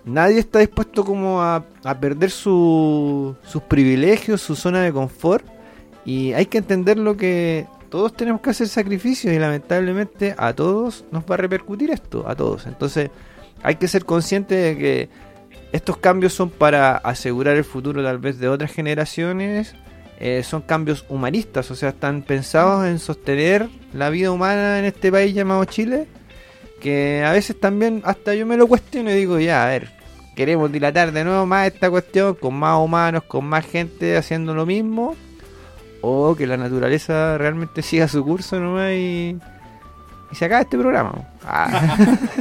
nadie 0.06 0.40
está 0.40 0.60
dispuesto 0.60 1.04
como 1.04 1.42
a, 1.42 1.64
a 1.84 2.00
perder 2.00 2.32
su- 2.32 3.36
sus 3.44 3.62
privilegios, 3.64 4.42
su 4.42 4.56
zona 4.56 4.82
de 4.82 4.92
confort 4.94 5.46
y 6.06 6.34
hay 6.34 6.46
que 6.46 6.58
entender 6.60 6.98
lo 6.98 7.18
que 7.18 7.66
todos 7.90 8.14
tenemos 8.16 8.42
que 8.42 8.50
hacer 8.52 8.68
sacrificios 8.68 9.34
y 9.34 9.40
lamentablemente 9.40 10.36
a 10.38 10.54
todos 10.54 11.06
nos 11.12 11.24
va 11.24 11.36
a 11.36 11.38
repercutir 11.38 11.92
esto, 11.92 12.26
a 12.28 12.36
todos. 12.36 12.68
Entonces 12.68 13.10
hay 13.64 13.76
que 13.76 13.88
ser 13.88 14.06
consciente 14.06 14.56
de 14.56 14.78
que 14.78 15.10
estos 15.72 15.98
cambios 15.98 16.34
son 16.34 16.50
para 16.50 16.98
asegurar 16.98 17.56
el 17.58 17.64
futuro 17.64 18.04
tal 18.04 18.18
vez 18.20 18.38
de 18.40 18.48
otras 18.48 18.72
generaciones. 18.72 19.76
eh, 20.20 20.44
son 20.44 20.62
cambios 20.62 21.04
humanistas, 21.10 21.70
o 21.72 21.76
sea, 21.76 21.90
están 21.90 22.22
pensados 22.22 22.86
en 22.88 23.00
sostener 23.00 23.68
la 23.94 24.10
vida 24.10 24.32
humana 24.32 24.80
en 24.80 24.86
este 24.86 25.12
país 25.12 25.34
llamado 25.36 25.66
Chile. 25.66 26.08
Que 26.86 27.24
a 27.26 27.32
veces 27.32 27.60
también 27.60 28.04
hasta 28.06 28.36
yo 28.36 28.46
me 28.46 28.58
lo 28.58 28.68
cuestiono 28.68 29.10
y 29.10 29.16
digo, 29.16 29.40
ya, 29.40 29.66
a 29.66 29.70
ver, 29.70 29.90
queremos 30.36 30.72
dilatar 30.72 31.12
de 31.12 31.24
nuevo 31.24 31.48
más 31.48 31.66
esta 31.66 31.90
cuestión 31.90 32.36
con 32.36 32.54
más 32.54 32.78
humanos, 32.78 33.24
con 33.24 33.44
más 33.44 33.66
gente 33.66 34.16
haciendo 34.16 34.54
lo 34.54 34.68
mismo, 34.68 35.16
o 36.02 36.36
que 36.36 36.46
la 36.46 36.58
naturaleza 36.58 37.40
realmente 37.40 37.82
siga 37.82 38.08
su 38.08 38.24
curso 38.24 38.60
nomás 38.60 38.92
y, 38.92 39.36
y 40.32 40.36
se 40.36 40.46
acaba 40.46 40.62
este 40.62 40.78
programa. 40.78 41.28
Ah. 41.44 41.98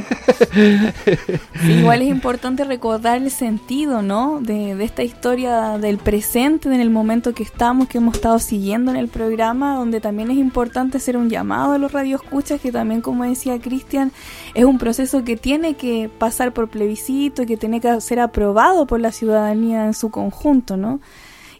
Igual 1.67 2.01
es 2.01 2.09
importante 2.09 2.63
recordar 2.63 3.17
el 3.17 3.31
sentido, 3.31 4.01
¿no? 4.01 4.39
De, 4.41 4.75
de 4.75 4.83
esta 4.83 5.03
historia 5.03 5.77
del 5.77 5.97
presente, 5.97 6.67
en 6.73 6.81
el 6.81 6.89
momento 6.89 7.33
que 7.33 7.43
estamos, 7.43 7.87
que 7.87 7.97
hemos 7.97 8.15
estado 8.15 8.39
siguiendo 8.39 8.91
en 8.91 8.97
el 8.97 9.07
programa, 9.07 9.75
donde 9.75 10.01
también 10.01 10.31
es 10.31 10.37
importante 10.37 10.97
hacer 10.97 11.17
un 11.17 11.29
llamado 11.29 11.73
a 11.73 11.77
los 11.77 11.91
radioescuchas, 11.91 12.61
que 12.61 12.71
también, 12.71 13.01
como 13.01 13.23
decía 13.23 13.59
Cristian, 13.59 14.11
es 14.53 14.65
un 14.65 14.77
proceso 14.77 15.23
que 15.23 15.37
tiene 15.37 15.75
que 15.75 16.09
pasar 16.17 16.53
por 16.53 16.69
plebiscito 16.69 17.45
que 17.45 17.57
tiene 17.57 17.81
que 17.81 18.01
ser 18.01 18.19
aprobado 18.19 18.85
por 18.87 18.99
la 18.99 19.11
ciudadanía 19.11 19.85
en 19.85 19.93
su 19.93 20.09
conjunto, 20.09 20.77
¿no? 20.77 20.99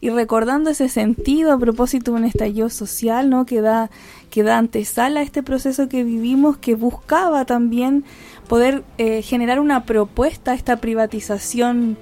y 0.02 0.10
recordando 0.12 0.70
ese 0.70 0.88
sentido 0.88 1.52
a 1.52 1.58
propósito 1.58 2.12
de 2.12 2.18
un 2.18 2.26
estallido 2.26 2.70
social, 2.70 3.28
¿no? 3.30 3.48
Que 3.48 3.62
da, 3.62 3.90
que 4.30 4.44
da 4.44 4.60
antesala 4.60 5.22
a 5.22 5.24
este 5.24 5.42
proceso 5.42 5.90
que 5.90 6.04
vivimos, 6.04 6.58
que 6.58 6.76
buscaba 6.76 7.46
también 7.46 8.04
poder 8.48 8.84
eh, 8.98 9.22
generar 9.22 9.60
una 9.60 9.84
propuesta 9.86 10.52
a 10.52 10.56
esta 10.56 10.78
privatización 10.78 11.98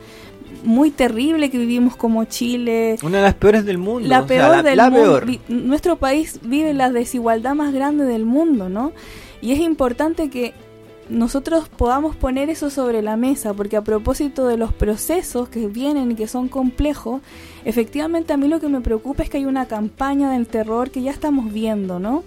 muy 0.63 0.91
terrible 0.91 1.49
que 1.49 1.57
vivimos 1.57 1.95
como 1.95 2.23
Chile. 2.25 2.97
Una 3.03 3.17
de 3.17 3.23
las 3.23 3.33
peores 3.33 3.65
del 3.65 3.77
mundo. 3.79 4.07
La 4.07 4.21
o 4.21 4.27
sea, 4.27 4.37
peor 4.37 4.55
la- 4.57 4.63
del 4.63 4.77
la 4.77 4.89
mundo. 4.89 5.19
peor. 5.19 5.39
Nuestro 5.49 5.97
país 5.97 6.39
vive 6.43 6.73
la 6.73 6.89
desigualdad 6.91 7.55
más 7.55 7.73
grande 7.73 8.05
del 8.05 8.25
mundo, 8.25 8.69
¿no? 8.69 8.91
Y 9.41 9.51
es 9.51 9.59
importante 9.59 10.29
que 10.29 10.53
nosotros 11.09 11.67
podamos 11.67 12.15
poner 12.15 12.49
eso 12.49 12.69
sobre 12.69 13.01
la 13.01 13.17
mesa, 13.17 13.53
porque 13.53 13.75
a 13.75 13.81
propósito 13.81 14.47
de 14.47 14.55
los 14.55 14.71
procesos 14.71 15.49
que 15.49 15.67
vienen 15.67 16.11
y 16.11 16.15
que 16.15 16.29
son 16.29 16.47
complejos, 16.47 17.21
efectivamente 17.65 18.31
a 18.31 18.37
mí 18.37 18.47
lo 18.47 18.61
que 18.61 18.69
me 18.69 18.79
preocupa 18.79 19.21
es 19.23 19.29
que 19.29 19.37
hay 19.37 19.45
una 19.45 19.65
campaña 19.65 20.31
del 20.31 20.47
terror 20.47 20.91
que 20.91 21.01
ya 21.01 21.11
estamos 21.11 21.51
viendo, 21.51 21.99
¿no? 21.99 22.23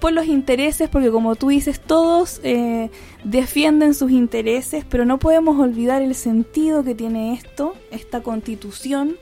Por 0.00 0.12
los 0.12 0.26
intereses, 0.26 0.88
porque 0.88 1.10
como 1.10 1.36
tú 1.36 1.48
dices, 1.48 1.78
todos 1.78 2.40
eh, 2.42 2.90
defienden 3.22 3.94
sus 3.94 4.10
intereses, 4.10 4.84
pero 4.88 5.04
no 5.04 5.18
podemos 5.18 5.58
olvidar 5.58 6.00
el 6.00 6.14
sentido 6.14 6.82
que 6.82 6.94
tiene 6.94 7.34
esto, 7.34 7.74
esta 7.90 8.22
constitución, 8.22 9.16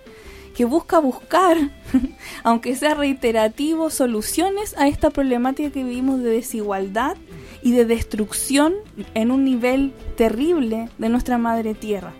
que 0.54 0.64
busca 0.64 0.98
buscar, 0.98 1.56
aunque 2.44 2.76
sea 2.76 2.94
reiterativo, 2.94 3.90
soluciones 3.90 4.76
a 4.78 4.88
esta 4.88 5.10
problemática 5.10 5.70
que 5.70 5.84
vivimos 5.84 6.20
de 6.20 6.30
desigualdad 6.30 7.16
y 7.62 7.72
de 7.72 7.84
destrucción 7.84 8.74
en 9.14 9.30
un 9.30 9.44
nivel 9.44 9.92
terrible 10.16 10.88
de 10.98 11.08
nuestra 11.08 11.38
madre 11.38 11.74
tierra. 11.74 12.12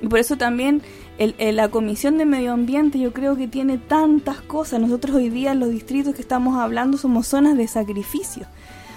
Y 0.00 0.08
por 0.08 0.18
eso 0.18 0.36
también 0.36 0.82
el- 1.18 1.34
el- 1.38 1.56
la 1.56 1.68
Comisión 1.68 2.18
de 2.18 2.24
Medio 2.24 2.52
Ambiente 2.52 2.98
yo 2.98 3.12
creo 3.12 3.36
que 3.36 3.48
tiene 3.48 3.78
tantas 3.78 4.40
cosas. 4.40 4.80
Nosotros 4.80 5.16
hoy 5.16 5.28
día 5.28 5.52
en 5.52 5.60
los 5.60 5.70
distritos 5.70 6.14
que 6.14 6.22
estamos 6.22 6.58
hablando 6.58 6.98
somos 6.98 7.26
zonas 7.26 7.56
de 7.56 7.68
sacrificio. 7.68 8.46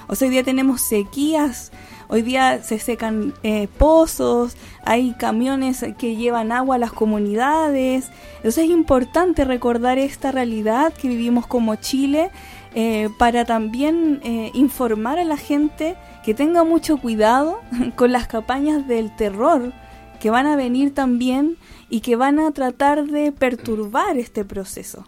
O 0.08 0.16
sea, 0.16 0.28
hoy 0.28 0.32
día 0.34 0.44
tenemos 0.44 0.82
sequías, 0.82 1.72
hoy 2.10 2.22
día 2.22 2.62
se 2.62 2.78
secan 2.78 3.34
eh, 3.42 3.68
pozos, 3.80 4.56
hay 4.84 5.14
camiones 5.14 5.84
que 5.98 6.16
llevan 6.16 6.52
agua 6.52 6.76
a 6.76 6.80
las 6.80 6.94
comunidades. 6.94 8.10
Entonces 8.38 8.66
es 8.66 8.70
importante 8.70 9.46
recordar 9.46 9.98
esta 9.98 10.32
realidad 10.32 10.94
que 10.94 11.08
vivimos 11.08 11.48
como 11.48 11.76
Chile 11.76 12.30
eh, 12.76 13.10
para 13.18 13.46
también 13.46 14.20
eh, 14.24 14.52
informar 14.54 15.18
a 15.18 15.24
la 15.24 15.38
gente 15.38 15.96
que 16.24 16.34
tenga 16.34 16.64
mucho 16.64 16.98
cuidado 16.98 17.60
con 17.96 18.12
las 18.12 18.28
campañas 18.28 18.88
del 18.88 19.16
terror 19.16 19.74
que 20.20 20.30
van 20.30 20.48
a 20.48 20.56
venir 20.56 20.94
también 20.94 21.58
y 21.90 22.02
que 22.02 22.16
van 22.16 22.40
a 22.40 22.52
tratar 22.52 23.06
de 23.08 23.32
perturbar 23.32 24.18
este 24.18 24.46
proceso. 24.46 25.06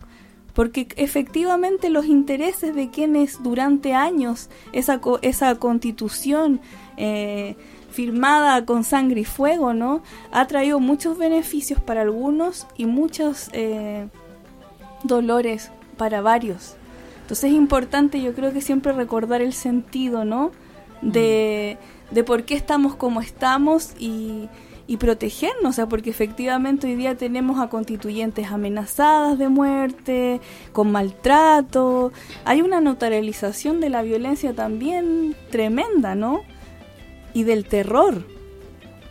Porque 0.53 0.87
efectivamente 0.95 1.89
los 1.89 2.05
intereses 2.05 2.73
de 2.75 2.89
quienes 2.89 3.43
durante 3.43 3.93
años 3.93 4.49
esa, 4.73 4.99
esa 5.21 5.55
constitución 5.55 6.61
eh, 6.97 7.55
firmada 7.91 8.65
con 8.65 8.83
sangre 8.83 9.21
y 9.21 9.25
fuego, 9.25 9.73
¿no? 9.73 10.01
Ha 10.31 10.47
traído 10.47 10.79
muchos 10.79 11.17
beneficios 11.17 11.79
para 11.79 12.01
algunos 12.01 12.67
y 12.75 12.85
muchos 12.85 13.49
eh, 13.53 14.07
dolores 15.03 15.71
para 15.95 16.21
varios. 16.21 16.75
Entonces 17.21 17.51
es 17.51 17.57
importante, 17.57 18.21
yo 18.21 18.33
creo 18.33 18.53
que 18.53 18.61
siempre 18.61 18.93
recordar 18.93 19.41
el 19.41 19.53
sentido, 19.53 20.25
¿no? 20.25 20.51
De, 21.01 21.77
de 22.11 22.23
por 22.23 22.45
qué 22.45 22.55
estamos 22.55 22.95
como 22.95 23.21
estamos 23.21 23.93
y, 23.99 24.49
y 24.87 24.97
protegernos, 24.97 25.71
o 25.71 25.73
sea, 25.73 25.85
porque 25.87 26.09
efectivamente 26.09 26.87
hoy 26.87 26.95
día 26.95 27.15
tenemos 27.15 27.59
a 27.59 27.69
constituyentes 27.69 28.47
amenazadas 28.47 29.37
de 29.37 29.49
muerte, 29.49 30.39
con 30.71 30.91
maltrato, 30.91 32.13
hay 32.45 32.61
una 32.61 32.79
notarialización 32.79 33.81
de 33.81 33.89
la 33.89 34.01
violencia 34.01 34.53
también 34.53 35.35
tremenda, 35.51 36.15
¿no? 36.15 36.41
Y 37.33 37.43
del 37.43 37.65
terror. 37.65 38.23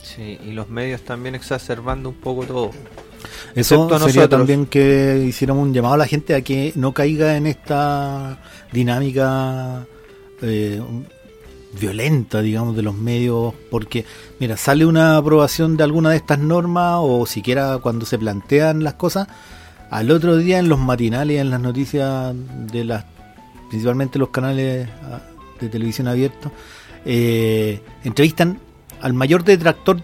Sí, 0.01 0.39
y 0.43 0.51
los 0.51 0.67
medios 0.69 1.01
también 1.01 1.35
exacerbando 1.35 2.09
un 2.09 2.15
poco 2.15 2.45
todo. 2.45 2.71
Eso 3.55 3.75
Excepto 3.75 3.99
sería 3.99 4.21
nosotros. 4.21 4.29
también 4.29 4.65
que 4.65 5.23
hiciéramos 5.27 5.63
un 5.63 5.73
llamado 5.73 5.93
a 5.95 5.97
la 5.97 6.07
gente 6.07 6.33
a 6.33 6.41
que 6.41 6.71
no 6.75 6.93
caiga 6.93 7.37
en 7.37 7.45
esta 7.47 8.39
dinámica 8.71 9.85
eh, 10.41 10.81
violenta, 11.77 12.41
digamos, 12.41 12.75
de 12.75 12.81
los 12.81 12.95
medios, 12.95 13.53
porque, 13.71 14.05
mira, 14.39 14.57
sale 14.57 14.85
una 14.85 15.17
aprobación 15.17 15.77
de 15.77 15.83
alguna 15.83 16.11
de 16.11 16.17
estas 16.17 16.39
normas 16.39 16.97
o 16.99 17.25
siquiera 17.25 17.77
cuando 17.79 18.05
se 18.05 18.17
plantean 18.17 18.83
las 18.83 18.93
cosas, 18.95 19.27
al 19.89 20.11
otro 20.11 20.37
día 20.37 20.59
en 20.59 20.69
los 20.69 20.79
matinales, 20.79 21.39
en 21.39 21.49
las 21.49 21.61
noticias 21.61 22.35
de 22.71 22.83
las, 22.83 23.05
principalmente 23.69 24.19
los 24.19 24.29
canales 24.29 24.89
ah, 25.03 25.21
de 25.59 25.69
televisión 25.69 26.07
abiertos, 26.07 26.51
eh, 27.05 27.81
entrevistan 28.03 28.59
al 29.01 29.13
mayor 29.13 29.43
detractor 29.43 30.01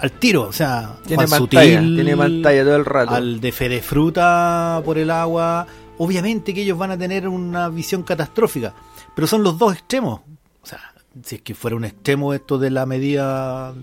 al 0.00 0.12
tiro, 0.12 0.42
o 0.42 0.52
sea, 0.52 0.96
Tiene 1.06 1.26
Juan 1.26 1.40
pantalla, 1.40 1.78
Sutil, 1.80 1.94
tiene 1.94 2.16
pantalla 2.16 2.64
todo 2.64 2.76
el 2.76 2.84
rato. 2.84 3.14
al 3.14 3.40
de 3.40 3.52
Fede 3.52 3.80
Fruta 3.80 4.82
por 4.84 4.98
el 4.98 5.10
agua. 5.10 5.66
Obviamente 5.98 6.52
que 6.52 6.62
ellos 6.62 6.76
van 6.76 6.90
a 6.90 6.98
tener 6.98 7.28
una 7.28 7.68
visión 7.68 8.02
catastrófica, 8.02 8.74
pero 9.14 9.26
son 9.26 9.42
los 9.42 9.56
dos 9.56 9.74
extremos. 9.74 10.20
Si 11.22 11.36
es 11.36 11.42
que 11.42 11.54
fuera 11.54 11.76
un 11.76 11.84
extremo 11.84 12.34
esto 12.34 12.58
de 12.58 12.70
la 12.70 12.86
medida 12.86 13.74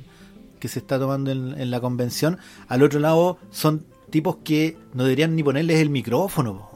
que 0.59 0.67
se 0.67 0.79
está 0.79 0.99
tomando 0.99 1.31
en, 1.31 1.59
en 1.59 1.71
la 1.71 1.79
convención, 1.79 2.37
al 2.67 2.83
otro 2.83 2.99
lado 2.99 3.37
son 3.51 3.85
tipos 4.09 4.37
que 4.43 4.77
no 4.93 5.03
deberían 5.03 5.35
ni 5.35 5.43
ponerles 5.43 5.79
el 5.79 5.89
micrófono. 5.89 6.57
po. 6.57 6.71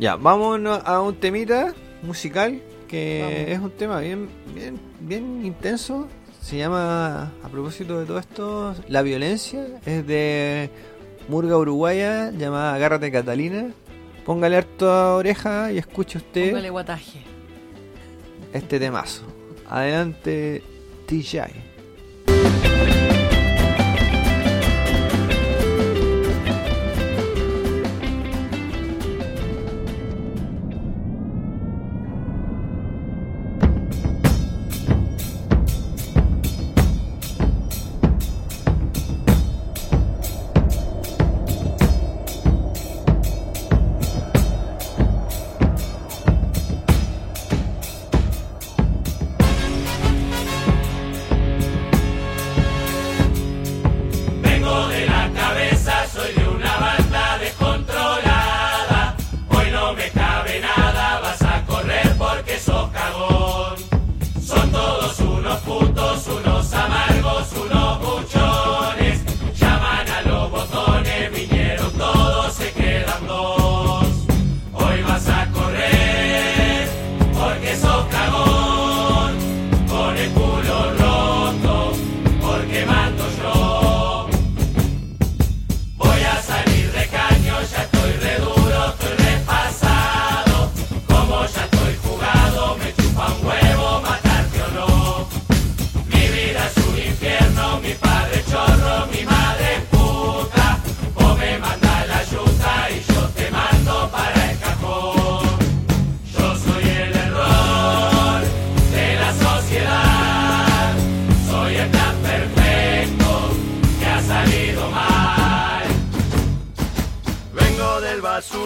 Ya, 0.00 0.16
vámonos 0.16 0.80
a 0.84 1.00
un 1.00 1.14
temita 1.14 1.72
musical 2.02 2.60
que 2.88 3.52
es 3.52 3.58
un 3.58 3.70
tema 3.70 4.00
bien, 4.00 4.28
bien, 4.54 4.80
bien 5.00 5.44
intenso. 5.44 6.08
Se 6.40 6.58
llama, 6.58 7.32
a 7.42 7.48
propósito 7.50 8.00
de 8.00 8.06
todo 8.06 8.18
esto, 8.18 8.74
La 8.88 9.02
Violencia. 9.02 9.66
Es 9.86 10.06
de 10.06 10.70
Murga 11.28 11.56
Uruguaya, 11.56 12.30
llamada 12.32 12.74
Agárrate 12.74 13.10
Catalina. 13.10 13.70
Póngale 14.26 14.56
harta 14.56 15.14
oreja 15.14 15.72
y 15.72 15.78
escuche 15.78 16.18
usted 16.18 16.50
Póngale 16.50 16.70
guataje. 16.70 17.33
Este 18.54 18.78
temazo. 18.78 19.22
Adelante, 19.68 20.62
TJ. 21.06 21.73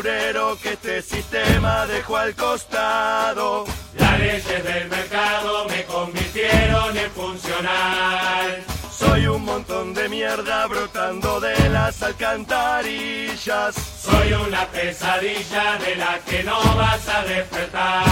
Que 0.02 0.74
este 0.74 1.02
sistema 1.02 1.84
dejó 1.86 2.18
al 2.18 2.32
costado. 2.36 3.64
Las 3.98 4.18
leyes 4.20 4.64
del 4.64 4.88
mercado 4.88 5.66
me 5.68 5.84
convirtieron 5.86 6.96
en 6.96 7.10
funcional. 7.10 8.62
Soy 8.96 9.26
un 9.26 9.44
montón 9.44 9.94
de 9.94 10.08
mierda 10.08 10.66
brotando 10.68 11.40
de 11.40 11.68
las 11.70 12.00
alcantarillas. 12.00 13.74
Soy 13.74 14.32
una 14.34 14.66
pesadilla 14.66 15.78
de 15.78 15.96
la 15.96 16.20
que 16.24 16.44
no 16.44 16.60
vas 16.76 17.08
a 17.08 17.24
despertar. 17.24 18.04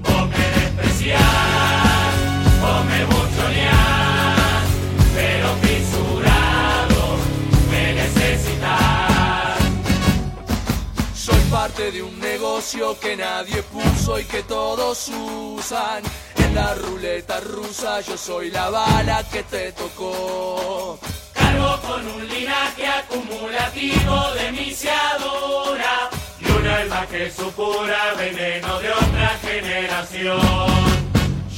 Vos 0.00 0.28
me 0.28 0.60
despreciás, 0.60 1.20
vos 2.60 2.84
me 2.84 3.04
buchoneás, 3.06 4.64
pero 5.14 5.48
fisurado 5.62 7.16
me 7.70 7.94
necesitas. 7.94 9.15
Parte 11.50 11.92
de 11.92 12.02
un 12.02 12.18
negocio 12.18 12.98
que 12.98 13.16
nadie 13.16 13.62
puso 13.62 14.18
y 14.18 14.24
que 14.24 14.42
todos 14.42 15.08
usan. 15.08 16.02
En 16.36 16.54
la 16.54 16.74
ruleta 16.74 17.40
rusa 17.40 18.00
yo 18.00 18.16
soy 18.16 18.50
la 18.50 18.68
bala 18.68 19.22
que 19.30 19.42
te 19.44 19.72
tocó. 19.72 20.98
Cargo 21.32 21.80
con 21.82 22.06
un 22.06 22.28
linaje 22.28 22.86
acumulativo 22.86 24.34
de 24.34 24.52
misiadura 24.52 26.10
y 26.40 26.50
un 26.50 26.66
alma 26.66 27.06
que 27.06 27.30
supura 27.30 28.14
veneno 28.18 28.78
de 28.80 28.90
otra 28.90 29.38
generación. 29.42 30.40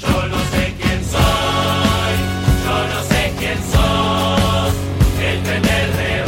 Yo 0.01 0.29
no 0.29 0.39
sé 0.51 0.75
quién 0.81 1.05
soy, 1.11 2.15
yo 2.65 2.95
no 2.95 3.03
sé 3.09 3.33
quién 3.39 3.59
sos, 3.73 4.73
el 5.21 5.43
tren 5.43 5.63
del 5.63 6.28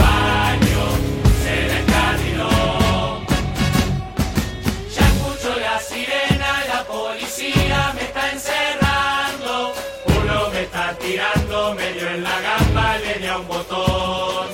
está 8.11 8.31
encerrando. 8.33 9.73
Uno 10.07 10.51
me 10.53 10.62
está 10.62 10.96
tirando 10.99 11.75
medio 11.75 12.09
en 12.09 12.23
la 12.25 12.40
gamba, 12.40 12.99
le 12.99 13.14
di 13.20 13.27
a 13.27 13.38
un 13.38 13.46
botón. 13.46 14.49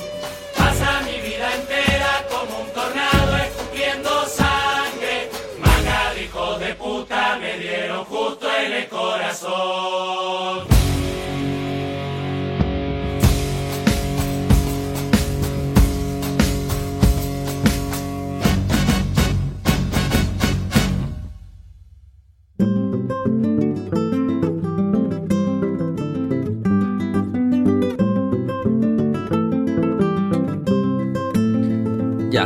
Pasa 0.56 1.00
mi 1.06 1.16
vida 1.26 1.46
entera 1.54 2.12
como 2.30 2.52
un 2.64 2.70
tornado 2.72 3.36
escupiendo 3.48 4.10
sangre. 4.26 5.30
Manga 5.64 6.58
de 6.58 6.74
puta 6.74 7.38
me 7.40 7.58
dieron 7.58 8.04
justo 8.04 8.46
en 8.64 8.72
el 8.72 8.88
corazón. 8.88 10.25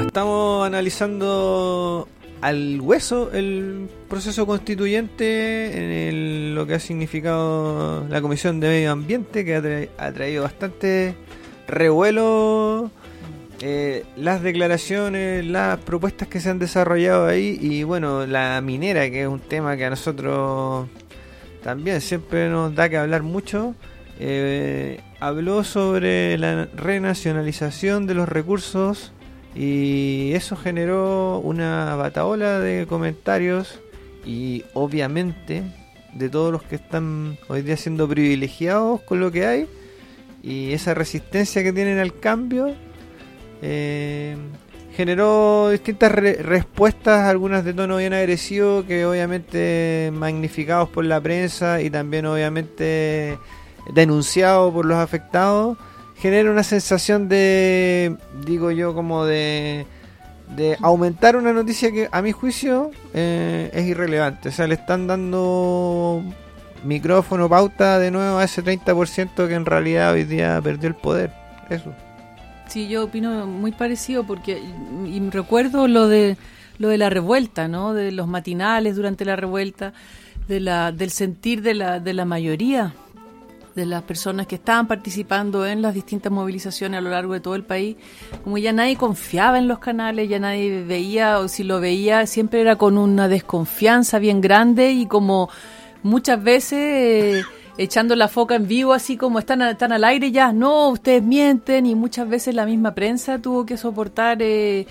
Estamos 0.06 0.66
analizando 0.66 2.08
al 2.40 2.80
hueso 2.80 3.30
el 3.32 3.88
proceso 4.08 4.46
constituyente 4.46 5.76
en 5.76 5.90
el- 5.90 6.54
lo 6.54 6.66
que 6.66 6.74
ha 6.74 6.80
significado 6.80 8.06
la 8.08 8.20
Comisión 8.20 8.60
de 8.60 8.68
Medio 8.68 8.92
Ambiente, 8.92 9.44
que 9.44 9.56
ha 9.98 10.12
traído 10.12 10.42
bastante 10.42 11.14
revuelo 11.68 12.90
eh, 13.62 14.04
las 14.16 14.42
declaraciones, 14.42 15.44
las 15.44 15.76
propuestas 15.80 16.28
que 16.28 16.40
se 16.40 16.48
han 16.48 16.58
desarrollado 16.58 17.26
ahí 17.26 17.58
y 17.60 17.82
bueno, 17.82 18.26
la 18.26 18.58
minera, 18.62 19.10
que 19.10 19.22
es 19.22 19.28
un 19.28 19.40
tema 19.40 19.76
que 19.76 19.84
a 19.84 19.90
nosotros 19.90 20.88
también 21.62 22.00
siempre 22.00 22.48
nos 22.48 22.74
da 22.74 22.88
que 22.88 22.96
hablar 22.96 23.22
mucho. 23.22 23.74
eh, 24.22 25.00
habló 25.18 25.64
sobre 25.64 26.36
la 26.38 26.66
renacionalización 26.76 28.06
de 28.06 28.12
los 28.14 28.28
recursos 28.28 29.12
y 29.54 30.32
eso 30.34 30.56
generó 30.56 31.38
una 31.40 31.96
bataola 31.96 32.60
de 32.60 32.86
comentarios 32.86 33.80
y 34.24 34.64
obviamente 34.74 35.62
de 36.14 36.28
todos 36.28 36.52
los 36.52 36.62
que 36.62 36.76
están 36.76 37.36
hoy 37.48 37.62
día 37.62 37.76
siendo 37.76 38.08
privilegiados 38.08 39.00
con 39.02 39.20
lo 39.20 39.30
que 39.30 39.46
hay 39.46 39.66
y 40.42 40.72
esa 40.72 40.94
resistencia 40.94 41.62
que 41.62 41.72
tienen 41.72 41.98
al 41.98 42.14
cambio 42.18 42.74
eh, 43.62 44.36
generó 44.96 45.70
distintas 45.70 46.12
re- 46.12 46.42
respuestas, 46.42 47.28
algunas 47.28 47.64
de 47.64 47.74
tono 47.74 47.96
bien 47.98 48.12
agresivo 48.12 48.84
que 48.86 49.04
obviamente 49.06 50.10
magnificados 50.14 50.88
por 50.88 51.04
la 51.04 51.20
prensa 51.20 51.80
y 51.80 51.90
también 51.90 52.26
obviamente 52.26 53.38
denunciado 53.94 54.72
por 54.72 54.84
los 54.86 54.98
afectados, 54.98 55.78
genera 56.20 56.50
una 56.50 56.62
sensación 56.62 57.28
de, 57.28 58.16
digo 58.44 58.70
yo, 58.70 58.94
como 58.94 59.24
de, 59.24 59.86
aumentar 60.82 61.36
una 61.36 61.52
noticia 61.52 61.90
que 61.90 62.08
a 62.12 62.20
mi 62.22 62.32
juicio 62.32 62.90
eh, 63.14 63.70
es 63.72 63.86
irrelevante. 63.86 64.50
O 64.50 64.52
sea, 64.52 64.66
le 64.66 64.74
están 64.74 65.06
dando 65.06 66.22
micrófono, 66.84 67.48
pauta 67.48 67.98
de 67.98 68.10
nuevo 68.10 68.38
a 68.38 68.44
ese 68.44 68.62
30% 68.62 69.48
que 69.48 69.54
en 69.54 69.64
realidad 69.64 70.12
hoy 70.12 70.24
día 70.24 70.60
perdió 70.62 70.88
el 70.88 70.94
poder. 70.94 71.32
Eso. 71.70 71.94
Sí, 72.68 72.88
yo 72.88 73.04
opino 73.04 73.46
muy 73.46 73.72
parecido 73.72 74.24
porque 74.24 74.60
y 75.06 75.30
recuerdo 75.30 75.88
lo 75.88 76.08
de 76.08 76.36
lo 76.78 76.88
de 76.88 76.98
la 76.98 77.10
revuelta, 77.10 77.68
¿no? 77.68 77.94
De 77.94 78.12
los 78.12 78.26
matinales 78.26 78.96
durante 78.96 79.24
la 79.24 79.36
revuelta, 79.36 79.92
de 80.48 80.60
la 80.60 80.92
del 80.92 81.10
sentir 81.10 81.62
de 81.62 81.74
la 81.74 82.00
de 82.00 82.12
la 82.12 82.24
mayoría 82.24 82.94
de 83.74 83.86
las 83.86 84.02
personas 84.02 84.46
que 84.46 84.56
estaban 84.56 84.86
participando 84.86 85.66
en 85.66 85.82
las 85.82 85.94
distintas 85.94 86.32
movilizaciones 86.32 86.98
a 86.98 87.00
lo 87.00 87.10
largo 87.10 87.34
de 87.34 87.40
todo 87.40 87.54
el 87.54 87.64
país, 87.64 87.96
como 88.42 88.58
ya 88.58 88.72
nadie 88.72 88.96
confiaba 88.96 89.58
en 89.58 89.68
los 89.68 89.78
canales, 89.78 90.28
ya 90.28 90.38
nadie 90.38 90.82
veía 90.84 91.38
o 91.38 91.48
si 91.48 91.64
lo 91.64 91.80
veía 91.80 92.26
siempre 92.26 92.60
era 92.60 92.76
con 92.76 92.98
una 92.98 93.28
desconfianza 93.28 94.18
bien 94.18 94.40
grande 94.40 94.92
y 94.92 95.06
como 95.06 95.48
muchas 96.02 96.42
veces 96.42 96.78
eh, 96.78 97.42
echando 97.78 98.16
la 98.16 98.28
foca 98.28 98.56
en 98.56 98.66
vivo, 98.66 98.92
así 98.92 99.16
como 99.16 99.38
están, 99.38 99.62
están 99.62 99.92
al 99.92 100.04
aire 100.04 100.30
ya, 100.30 100.52
no, 100.52 100.88
ustedes 100.88 101.22
mienten 101.22 101.86
y 101.86 101.94
muchas 101.94 102.28
veces 102.28 102.54
la 102.54 102.66
misma 102.66 102.94
prensa 102.94 103.38
tuvo 103.38 103.64
que 103.64 103.76
soportar 103.76 104.38
eh, 104.40 104.86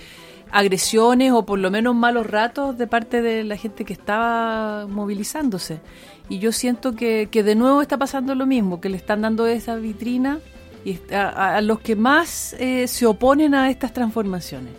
agresiones 0.52 1.32
o 1.32 1.46
por 1.46 1.60
lo 1.60 1.70
menos 1.72 1.96
malos 1.96 2.26
ratos 2.28 2.78
de 2.78 2.88
parte 2.88 3.22
de 3.22 3.44
la 3.44 3.58
gente 3.58 3.86
que 3.86 3.94
estaba 3.94 4.88
movilizándose. 4.88 5.82
Y 6.30 6.39
yo 6.39 6.52
siento 6.52 6.96
que, 6.96 7.28
que 7.32 7.44
de 7.44 7.56
nuevo 7.56 7.82
está 7.82 7.98
pasando 7.98 8.36
lo 8.36 8.46
mismo, 8.46 8.80
que 8.80 8.89
le 8.89 8.98
están 8.98 9.22
dando 9.22 9.48
esa 9.48 9.76
vitrina 9.76 10.39
y 10.86 11.00
a, 11.12 11.58
a 11.58 11.62
los 11.62 11.80
que 11.80 11.96
más 11.96 12.54
eh, 12.60 12.88
se 12.88 13.06
oponen 13.06 13.56
a 13.56 13.70
estas 13.70 13.94
transformaciones. 13.94 14.72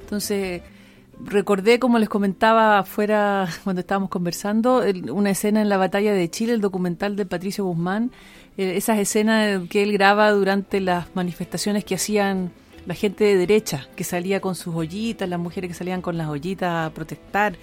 Entonces, 0.00 0.62
recordé, 1.24 1.78
como 1.78 1.98
les 1.98 2.08
comentaba 2.08 2.78
afuera 2.78 3.48
cuando 3.64 3.80
estábamos 3.80 4.10
conversando, 4.10 4.82
una 5.12 5.30
escena 5.30 5.62
en 5.62 5.68
la 5.68 5.76
batalla 5.76 6.12
de 6.12 6.30
Chile, 6.30 6.52
el 6.52 6.60
documental 6.60 7.16
de 7.16 7.26
Patricio 7.26 7.64
Guzmán, 7.64 8.10
eh, 8.56 8.76
esas 8.76 8.98
escenas 8.98 9.68
que 9.68 9.82
él 9.82 9.92
graba 9.92 10.30
durante 10.30 10.80
las 10.80 11.14
manifestaciones 11.14 11.84
que 11.84 11.94
hacían 11.94 12.52
la 12.86 12.94
gente 12.94 13.24
de 13.24 13.36
derecha, 13.36 13.86
que 13.96 14.04
salía 14.04 14.40
con 14.40 14.54
sus 14.54 14.74
ollitas, 14.74 15.28
las 15.28 15.38
mujeres 15.38 15.68
que 15.68 15.74
salían 15.74 16.00
con 16.00 16.16
las 16.16 16.28
ollitas 16.28 16.86
a 16.86 16.90
protestar 16.94 17.56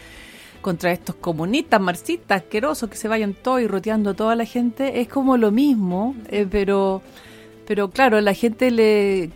contra 0.65 0.91
estos 0.91 1.13
comunistas, 1.17 1.79
marxistas, 1.79 2.41
asquerosos, 2.41 2.89
que 2.89 2.97
se 2.97 3.07
vayan 3.07 3.35
todos 3.35 3.61
y 3.61 3.67
roteando 3.67 4.09
a 4.09 4.13
toda 4.15 4.35
la 4.35 4.45
gente, 4.45 4.99
es 4.99 5.07
como 5.07 5.37
lo 5.37 5.51
mismo, 5.51 6.15
eh, 6.27 6.47
pero, 6.49 7.03
pero 7.67 7.91
claro, 7.91 8.19
la 8.19 8.33
gente 8.33 8.71
le, 8.71 9.29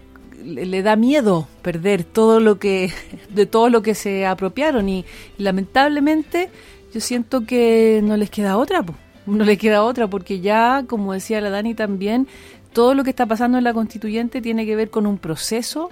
le, 0.43 0.81
da 0.81 0.95
miedo 0.95 1.47
perder 1.61 2.03
todo 2.03 2.39
lo 2.39 2.57
que, 2.57 2.91
de 3.29 3.45
todo 3.45 3.69
lo 3.69 3.83
que 3.83 3.93
se 3.93 4.25
apropiaron 4.25 4.89
y, 4.89 5.05
lamentablemente 5.37 6.49
yo 6.91 6.99
siento 6.99 7.45
que 7.45 8.01
no 8.03 8.17
les 8.17 8.31
queda 8.31 8.57
otra, 8.57 8.83
no 9.27 9.45
les 9.45 9.59
queda 9.59 9.83
otra, 9.83 10.07
porque 10.07 10.39
ya, 10.39 10.83
como 10.87 11.13
decía 11.13 11.41
la 11.41 11.51
Dani 11.51 11.75
también, 11.75 12.27
todo 12.73 12.95
lo 12.95 13.03
que 13.03 13.11
está 13.11 13.27
pasando 13.27 13.59
en 13.59 13.65
la 13.65 13.75
constituyente 13.75 14.41
tiene 14.41 14.65
que 14.65 14.75
ver 14.75 14.89
con 14.89 15.05
un 15.05 15.19
proceso 15.19 15.91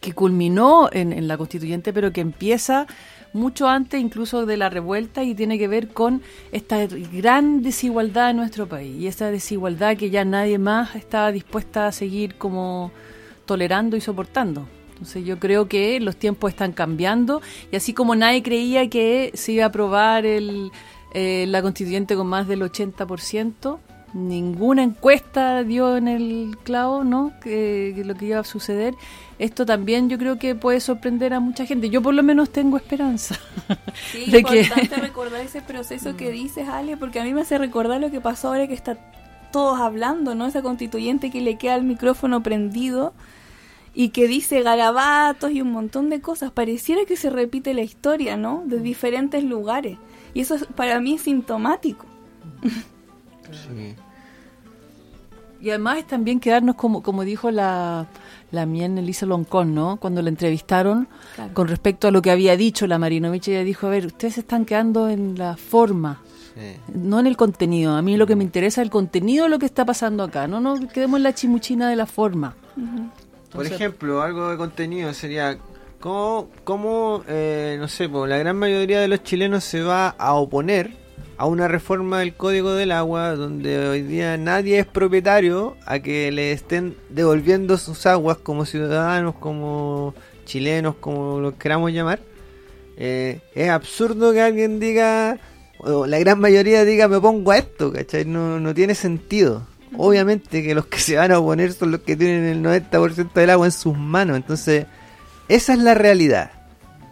que 0.00 0.12
culminó 0.12 0.90
en, 0.92 1.12
en 1.12 1.26
la 1.26 1.36
constituyente, 1.36 1.92
pero 1.92 2.12
que 2.12 2.20
empieza 2.20 2.86
mucho 3.34 3.68
antes 3.68 4.00
incluso 4.00 4.46
de 4.46 4.56
la 4.56 4.70
revuelta 4.70 5.22
y 5.22 5.34
tiene 5.34 5.58
que 5.58 5.68
ver 5.68 5.88
con 5.88 6.22
esta 6.52 6.86
gran 6.86 7.62
desigualdad 7.62 8.30
en 8.30 8.36
nuestro 8.36 8.66
país 8.66 8.96
y 8.98 9.06
esta 9.06 9.30
desigualdad 9.30 9.96
que 9.96 10.08
ya 10.08 10.24
nadie 10.24 10.58
más 10.58 10.94
está 10.94 11.30
dispuesta 11.32 11.88
a 11.88 11.92
seguir 11.92 12.36
como 12.36 12.92
tolerando 13.44 13.96
y 13.96 14.00
soportando. 14.00 14.66
Entonces 14.92 15.24
yo 15.24 15.38
creo 15.40 15.68
que 15.68 15.98
los 16.00 16.16
tiempos 16.16 16.52
están 16.52 16.72
cambiando 16.72 17.42
y 17.72 17.76
así 17.76 17.92
como 17.92 18.14
nadie 18.14 18.42
creía 18.42 18.88
que 18.88 19.32
se 19.34 19.52
iba 19.52 19.64
a 19.64 19.68
aprobar 19.68 20.24
el, 20.24 20.70
eh, 21.12 21.46
la 21.48 21.60
constituyente 21.60 22.14
con 22.14 22.28
más 22.28 22.46
del 22.46 22.62
80%, 22.62 23.78
ninguna 24.14 24.84
encuesta 24.84 25.64
dio 25.64 25.96
en 25.96 26.08
el 26.08 26.56
clavo, 26.62 27.04
¿no? 27.04 27.32
Que, 27.42 27.92
que, 27.94 28.04
lo 28.04 28.14
que 28.14 28.26
iba 28.26 28.38
a 28.38 28.44
suceder. 28.44 28.94
Esto 29.38 29.66
también 29.66 30.08
yo 30.08 30.16
creo 30.16 30.38
que 30.38 30.54
puede 30.54 30.80
sorprender 30.80 31.34
a 31.34 31.40
mucha 31.40 31.66
gente. 31.66 31.90
Yo 31.90 32.00
por 32.00 32.14
lo 32.14 32.22
menos 32.22 32.50
tengo 32.50 32.76
esperanza. 32.76 33.38
Sí, 34.10 34.30
de 34.30 34.40
importante 34.40 34.88
que... 34.88 34.96
recordar 35.00 35.40
ese 35.40 35.62
proceso 35.62 36.16
que 36.16 36.30
dices, 36.30 36.68
Ale, 36.68 36.96
porque 36.96 37.20
a 37.20 37.24
mí 37.24 37.32
me 37.32 37.42
hace 37.42 37.58
recordar 37.58 38.00
lo 38.00 38.10
que 38.10 38.20
pasó 38.20 38.48
ahora 38.48 38.66
que 38.66 38.74
está 38.74 38.98
todos 39.52 39.78
hablando, 39.78 40.34
¿no? 40.34 40.46
Esa 40.46 40.62
constituyente 40.62 41.30
que 41.30 41.40
le 41.40 41.56
queda 41.56 41.76
el 41.76 41.84
micrófono 41.84 42.42
prendido 42.42 43.14
y 43.94 44.08
que 44.08 44.26
dice 44.26 44.62
garabatos 44.62 45.52
y 45.52 45.62
un 45.62 45.70
montón 45.70 46.10
de 46.10 46.20
cosas. 46.20 46.50
Pareciera 46.50 47.04
que 47.04 47.16
se 47.16 47.30
repite 47.30 47.72
la 47.72 47.82
historia, 47.82 48.36
¿no? 48.36 48.64
De 48.66 48.80
diferentes 48.80 49.44
lugares. 49.44 49.96
Y 50.34 50.40
eso 50.40 50.56
para 50.74 51.00
mí 51.00 51.14
es 51.14 51.22
sintomático. 51.22 52.04
Sí. 53.52 53.94
Y 55.64 55.70
además 55.70 55.96
es 55.96 56.06
también 56.06 56.40
quedarnos 56.40 56.76
como, 56.76 57.02
como 57.02 57.24
dijo 57.24 57.50
la, 57.50 58.06
la 58.50 58.66
Mien 58.66 58.98
Elisa 58.98 59.24
Loncón, 59.24 59.74
¿no? 59.74 59.96
Cuando 59.96 60.20
la 60.20 60.28
entrevistaron 60.28 61.08
claro. 61.34 61.54
con 61.54 61.68
respecto 61.68 62.06
a 62.06 62.10
lo 62.10 62.20
que 62.20 62.30
había 62.30 62.54
dicho 62.54 62.86
la 62.86 62.98
Marinovich, 62.98 63.48
ella 63.48 63.64
dijo, 63.64 63.86
a 63.86 63.90
ver, 63.90 64.04
ustedes 64.04 64.34
se 64.34 64.40
están 64.40 64.66
quedando 64.66 65.08
en 65.08 65.38
la 65.38 65.56
forma, 65.56 66.20
sí. 66.54 66.76
no 66.92 67.18
en 67.18 67.26
el 67.26 67.38
contenido. 67.38 67.94
A 67.96 68.02
mí 68.02 68.18
lo 68.18 68.26
que 68.26 68.36
me 68.36 68.44
interesa 68.44 68.82
es 68.82 68.84
el 68.84 68.90
contenido 68.90 69.44
de 69.44 69.50
lo 69.50 69.58
que 69.58 69.64
está 69.64 69.86
pasando 69.86 70.22
acá, 70.22 70.46
no 70.46 70.60
nos 70.60 70.80
quedemos 70.92 71.16
en 71.16 71.22
la 71.22 71.34
chimuchina 71.34 71.88
de 71.88 71.96
la 71.96 72.04
forma. 72.04 72.56
Uh 72.76 72.80
-huh. 72.80 73.10
Por 73.50 73.64
ejemplo, 73.64 74.20
algo 74.20 74.50
de 74.50 74.58
contenido 74.58 75.14
sería 75.14 75.56
cómo, 75.98 76.48
cómo 76.64 77.22
eh, 77.26 77.78
no 77.80 77.88
sé, 77.88 78.10
pues, 78.10 78.28
la 78.28 78.36
gran 78.36 78.58
mayoría 78.58 79.00
de 79.00 79.08
los 79.08 79.22
chilenos 79.22 79.64
se 79.64 79.82
va 79.82 80.08
a 80.08 80.34
oponer 80.34 81.03
a 81.36 81.46
una 81.46 81.68
reforma 81.68 82.20
del 82.20 82.34
Código 82.34 82.74
del 82.74 82.92
Agua 82.92 83.34
donde 83.34 83.88
hoy 83.88 84.02
día 84.02 84.36
nadie 84.36 84.78
es 84.78 84.86
propietario 84.86 85.76
a 85.86 85.98
que 85.98 86.30
le 86.30 86.52
estén 86.52 86.96
devolviendo 87.08 87.76
sus 87.78 88.06
aguas 88.06 88.38
como 88.38 88.64
ciudadanos, 88.64 89.34
como 89.36 90.14
chilenos, 90.44 90.96
como 90.96 91.40
lo 91.40 91.58
queramos 91.58 91.92
llamar. 91.92 92.20
Eh, 92.96 93.40
es 93.54 93.68
absurdo 93.68 94.32
que 94.32 94.40
alguien 94.40 94.78
diga, 94.78 95.38
o 95.78 96.06
la 96.06 96.18
gran 96.18 96.38
mayoría 96.38 96.84
diga 96.84 97.08
me 97.08 97.20
pongo 97.20 97.50
a 97.50 97.58
esto, 97.58 97.92
¿cachai? 97.92 98.24
No, 98.24 98.60
no 98.60 98.74
tiene 98.74 98.94
sentido. 98.94 99.66
Obviamente 99.96 100.62
que 100.62 100.74
los 100.74 100.86
que 100.86 100.98
se 100.98 101.16
van 101.16 101.32
a 101.32 101.38
oponer 101.38 101.72
son 101.72 101.92
los 101.92 102.00
que 102.00 102.16
tienen 102.16 102.44
el 102.44 102.62
90% 102.62 103.32
del 103.32 103.50
agua 103.50 103.66
en 103.66 103.72
sus 103.72 103.96
manos. 103.96 104.36
Entonces, 104.36 104.86
esa 105.48 105.72
es 105.72 105.78
la 105.78 105.94
realidad. 105.94 106.50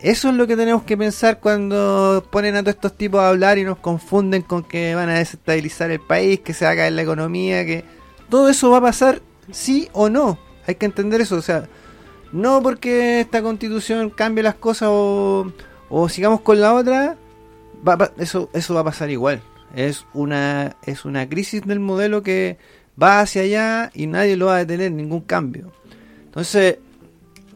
Eso 0.02 0.30
es 0.30 0.34
lo 0.34 0.48
que 0.48 0.56
tenemos 0.56 0.82
que 0.82 0.96
pensar 0.96 1.38
cuando 1.38 2.26
ponen 2.28 2.56
a 2.56 2.62
todos 2.62 2.74
estos 2.74 2.98
tipos 2.98 3.20
a 3.20 3.28
hablar 3.28 3.58
y 3.58 3.64
nos 3.64 3.78
confunden 3.78 4.42
con 4.42 4.64
que 4.64 4.96
van 4.96 5.08
a 5.08 5.14
desestabilizar 5.14 5.92
el 5.92 6.00
país, 6.00 6.40
que 6.40 6.54
se 6.54 6.64
va 6.64 6.72
a 6.72 6.76
caer 6.76 6.92
la 6.94 7.02
economía, 7.02 7.64
que 7.64 7.84
todo 8.28 8.48
eso 8.48 8.70
va 8.70 8.78
a 8.78 8.82
pasar 8.82 9.22
sí 9.52 9.88
o 9.92 10.08
no. 10.08 10.40
Hay 10.66 10.74
que 10.74 10.86
entender 10.86 11.20
eso. 11.20 11.36
O 11.36 11.42
sea, 11.42 11.68
no 12.32 12.60
porque 12.62 13.20
esta 13.20 13.42
constitución 13.42 14.10
cambie 14.10 14.42
las 14.42 14.56
cosas 14.56 14.88
o, 14.90 15.52
o 15.88 16.08
sigamos 16.08 16.40
con 16.40 16.60
la 16.60 16.74
otra, 16.74 17.16
va, 17.86 18.10
eso, 18.18 18.50
eso 18.54 18.74
va 18.74 18.80
a 18.80 18.84
pasar 18.84 19.08
igual. 19.08 19.40
Es 19.72 20.04
una, 20.14 20.76
es 20.84 21.04
una 21.04 21.28
crisis 21.28 21.62
del 21.62 21.78
modelo 21.78 22.24
que 22.24 22.58
va 23.00 23.20
hacia 23.20 23.42
allá 23.42 23.92
y 23.94 24.08
nadie 24.08 24.36
lo 24.36 24.46
va 24.46 24.56
a 24.56 24.64
detener, 24.64 24.90
ningún 24.90 25.20
cambio. 25.20 25.70
Entonces, 26.24 26.78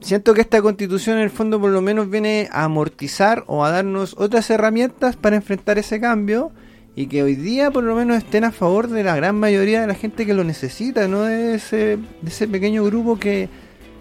siento 0.01 0.35
que 0.35 0.41
esta 0.41 0.63
constitución 0.63 1.17
en 1.17 1.25
el 1.25 1.31
fondo 1.31 1.61
por 1.61 1.71
lo 1.71 1.81
menos 1.81 2.11
viene 2.11 2.49
a 2.53 2.65
amortizar 2.65 3.45
o 3.47 3.65
a 3.65 3.71
darnos 3.71 4.15
otras 4.19 4.49
herramientas 4.51 5.17
para 5.17 5.37
enfrentar 5.37 5.79
ese 5.79 6.01
cambio 6.01 6.53
y 6.95 7.07
que 7.07 7.23
hoy 7.23 7.35
día 7.35 7.71
por 7.71 7.85
lo 7.85 7.95
menos 7.95 8.19
estén 8.19 8.45
a 8.45 8.53
favor 8.53 8.89
de 8.89 9.05
la 9.05 9.17
gran 9.17 9.39
mayoría 9.39 9.83
de 9.83 9.87
la 9.87 9.95
gente 9.95 10.25
que 10.25 10.35
lo 10.35 10.45
necesita, 10.45 11.09
no 11.09 11.23
de 11.23 11.55
ese, 11.55 11.77
de 11.77 12.29
ese 12.29 12.49
pequeño 12.49 12.85
grupo 12.85 13.19
que 13.19 13.49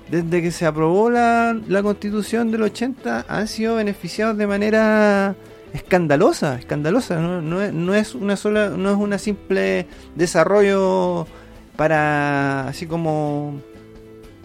desde 0.09 0.41
que 0.41 0.51
se 0.51 0.65
aprobó 0.65 1.09
la, 1.09 1.59
la 1.67 1.83
constitución 1.83 2.51
del 2.51 2.63
80 2.63 3.25
han 3.27 3.47
sido 3.47 3.75
beneficiados 3.75 4.37
de 4.37 4.47
manera 4.47 5.35
escandalosa, 5.73 6.57
escandalosa, 6.57 7.19
no, 7.19 7.41
no, 7.41 7.71
no 7.71 7.95
es 7.95 8.15
una 8.15 8.37
sola, 8.37 8.69
no 8.69 8.91
es 8.91 8.95
una 8.95 9.17
simple 9.17 9.87
desarrollo 10.15 11.27
para 11.75 12.69
así 12.69 12.85
como 12.85 13.59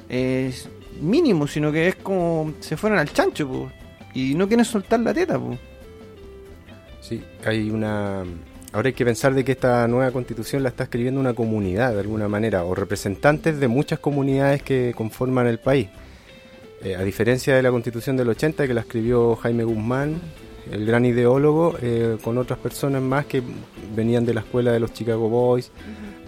eh, 0.09 0.53
mínimo, 1.01 1.47
sino 1.47 1.73
que 1.73 1.89
es 1.89 1.97
como 1.97 2.55
se 2.61 2.77
fueron 2.77 2.99
al 2.99 3.13
chancho 3.13 3.49
po, 3.49 3.71
y 4.15 4.35
no 4.35 4.47
quieren 4.47 4.65
soltar 4.65 5.01
la 5.01 5.15
teta. 5.15 5.39
Po. 5.39 5.57
Sí, 7.01 7.23
hay 7.45 7.71
una... 7.71 8.25
Ahora 8.73 8.87
hay 8.87 8.93
que 8.93 9.05
pensar 9.05 9.35
de 9.35 9.45
que 9.45 9.53
esta 9.53 9.89
nueva 9.89 10.13
constitución 10.13 10.63
la 10.63 10.69
está 10.69 10.85
escribiendo 10.85 11.21
una 11.21 11.35
comunidad 11.35 11.93
de 11.93 12.01
alguna 12.01 12.29
manera, 12.29 12.65
o 12.65 12.75
representantes 12.75 13.59
de 13.59 13.67
muchas 13.67 13.99
comunidades 13.99 14.63
que 14.63 14.95
conforman 14.97 15.49
el 15.49 15.59
país. 15.59 15.89
Eh, 16.83 16.95
a 16.95 17.03
diferencia 17.03 17.55
de 17.57 17.63
la 17.63 17.71
constitución 17.71 18.17
del 18.17 18.29
80 18.29 18.67
que 18.67 18.75
la 18.75 18.83
escribió 18.83 19.35
Jaime 19.37 19.65
Guzmán, 19.65 20.21
el 20.71 20.87
gran 20.87 21.05
ideólogo, 21.05 21.77
eh, 21.83 22.17
con 22.23 22.39
otras 22.39 22.59
personas 22.61 23.03
más 23.03 23.27
que 23.27 23.43
venían 23.95 24.25
de 24.25 24.35
la 24.35 24.41
escuela 24.41 24.73
de 24.73 24.79
los 24.79 24.93
Chicago 24.93 25.29
Boys, 25.29 25.73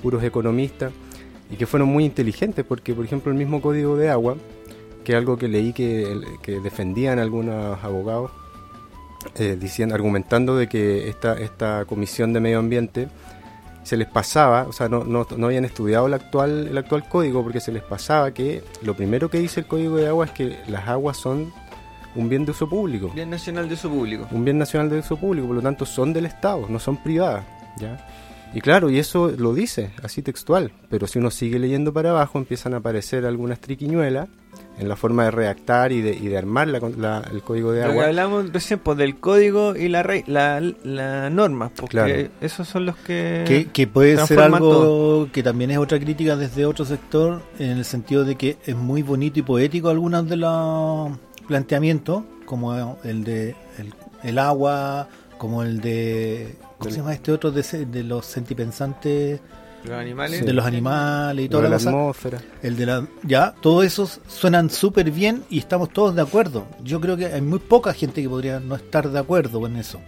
puros 0.03 0.25
economistas 0.25 0.93
y 1.51 1.57
que 1.57 1.67
fueron 1.67 1.89
muy 1.89 2.05
inteligentes 2.05 2.65
porque, 2.65 2.95
por 2.95 3.05
ejemplo, 3.05 3.31
el 3.31 3.39
mismo 3.39 3.61
código 3.61 3.97
de 3.97 4.09
agua, 4.11 4.37
que 5.03 5.15
algo 5.15 5.37
que 5.37 5.49
leí 5.49 5.73
que, 5.73 6.21
que 6.43 6.61
defendían 6.61 7.19
algunos 7.19 7.83
abogados, 7.83 8.31
eh, 9.37 9.57
diciendo, 9.59 9.95
argumentando 9.95 10.57
de 10.57 10.69
que 10.69 11.09
esta, 11.09 11.35
esta 11.35 11.85
comisión 11.85 12.33
de 12.33 12.41
medio 12.41 12.59
ambiente 12.59 13.09
se 13.83 13.97
les 13.97 14.09
pasaba, 14.09 14.65
o 14.69 14.73
sea, 14.73 14.89
no, 14.89 15.05
no, 15.05 15.27
no 15.37 15.47
habían 15.47 15.65
estudiado 15.65 16.07
el 16.07 16.15
actual, 16.15 16.69
el 16.69 16.79
actual 16.79 17.09
código 17.09 17.43
porque 17.43 17.61
se 17.61 17.73
les 17.73 17.83
pasaba 17.83 18.33
que 18.33 18.63
lo 18.83 18.95
primero 18.95 19.29
que 19.29 19.39
dice 19.39 19.61
el 19.61 19.67
código 19.67 19.97
de 19.97 20.09
agua 20.09 20.27
es 20.27 20.31
que 20.31 20.57
las 20.69 20.89
aguas 20.89 21.17
son 21.17 21.53
un 22.15 22.29
bien 22.29 22.45
de 22.45 22.53
uso 22.53 22.69
público. 22.69 23.11
Bien 23.15 23.31
nacional 23.31 23.69
de 23.69 23.75
uso 23.75 23.89
público. 23.89 24.29
Un 24.31 24.45
bien 24.45 24.59
nacional 24.59 24.91
de 24.91 24.99
uso 24.99 25.17
público, 25.17 25.47
por 25.47 25.57
lo 25.57 25.63
tanto 25.63 25.87
son 25.87 26.13
del 26.13 26.27
Estado, 26.27 26.67
no 26.69 26.79
son 26.79 26.97
privadas. 26.97 27.45
¿ya? 27.77 28.07
Y 28.55 28.61
claro, 28.61 28.91
y 28.91 28.99
eso 28.99 29.31
lo 29.37 29.55
dice, 29.55 29.91
así 30.03 30.21
textual, 30.23 30.73
pero 30.91 31.07
si 31.07 31.19
uno 31.19 31.31
sigue 31.31 31.59
leyendo 31.59 31.93
para 31.93 32.11
abajo 32.11 32.39
empiezan 32.39 32.75
a 32.75 32.79
aparecer 32.79 33.25
algunas 33.25 33.61
triquiñuelas 33.61 34.29
en 34.79 34.89
la 34.89 34.97
forma 34.97 35.25
de 35.25 35.31
redactar 35.31 35.93
y 35.93 36.01
de, 36.03 36.15
y 36.15 36.29
de 36.29 36.37
armar 36.39 36.69
la, 36.69 36.81
la- 36.99 37.23
el 37.33 37.43
código 37.43 37.73
de 37.73 37.81
Lo 37.81 37.87
que 37.87 37.93
agua. 37.93 38.05
hablamos 38.07 38.53
recién 38.53 38.79
pues, 38.79 38.97
del 38.99 39.17
código 39.19 39.75
y 39.77 39.89
la, 39.89 40.03
rey, 40.03 40.25
la, 40.27 40.61
la 40.83 41.31
norma, 41.31 41.71
porque 41.75 41.91
Claro. 41.97 42.29
esos 42.41 42.69
son 42.69 42.87
los 42.87 42.97
que... 42.97 43.45
Que, 43.47 43.67
que 43.67 43.87
puede 43.87 44.17
ser 44.27 44.41
algo 44.41 44.59
todo. 44.59 45.33
que 45.33 45.43
también 45.43 45.71
es 45.71 45.79
otra 45.79 45.99
crítica 45.99 46.37
desde 46.37 46.65
otro 46.67 46.85
sector, 46.85 47.43
en 47.59 47.71
el 47.71 47.85
sentido 47.85 48.25
de 48.25 48.37
que 48.37 48.57
es 48.67 48.77
muy 48.77 49.03
bonito 49.03 49.39
y 49.39 49.43
poético 49.43 49.89
algunos 49.89 50.29
de 50.29 50.37
los 50.37 51.11
planteamientos, 51.49 52.25
como 52.47 52.99
el 53.05 53.25
de 53.25 53.55
el, 53.79 53.95
el 54.23 54.39
agua, 54.39 55.09
como 55.43 55.65
el 55.65 55.81
de... 55.81 56.55
¿Cómo 56.79 56.91
se 56.93 56.99
llama 56.99 57.15
este 57.15 57.33
otro? 57.33 57.51
De, 57.51 57.65
se- 57.65 57.85
de 57.85 58.05
los 58.05 58.25
sentipensantes, 58.27 59.41
Los 59.83 59.99
animales. 59.99 60.47
de 60.47 60.53
los 60.53 60.65
animales 60.65 61.47
y 61.47 61.49
toda 61.49 61.65
de 61.65 61.69
la 61.69 61.75
la 61.75 61.79
cosa. 61.79 61.89
atmósfera. 61.91 62.43
El 62.63 62.77
de 62.77 62.87
la, 62.87 63.09
ya, 63.25 63.53
todos 63.61 63.85
esos 63.85 64.21
suenan 64.29 64.71
súper 64.71 65.11
bien 65.11 65.43
y 65.51 65.59
estamos 65.59 65.91
todos 65.91 66.15
de 66.15 66.23
acuerdo. 66.23 66.65
Yo 66.85 67.01
creo 67.01 67.17
que 67.17 67.27
hay 67.27 67.41
muy 67.41 67.59
poca 67.59 67.93
gente 67.93 68.23
que 68.23 68.29
podría 68.29 68.61
no 68.61 68.77
estar 68.77 69.11
de 69.11 69.19
acuerdo 69.19 69.61
con 69.61 69.75
eso. 69.77 70.01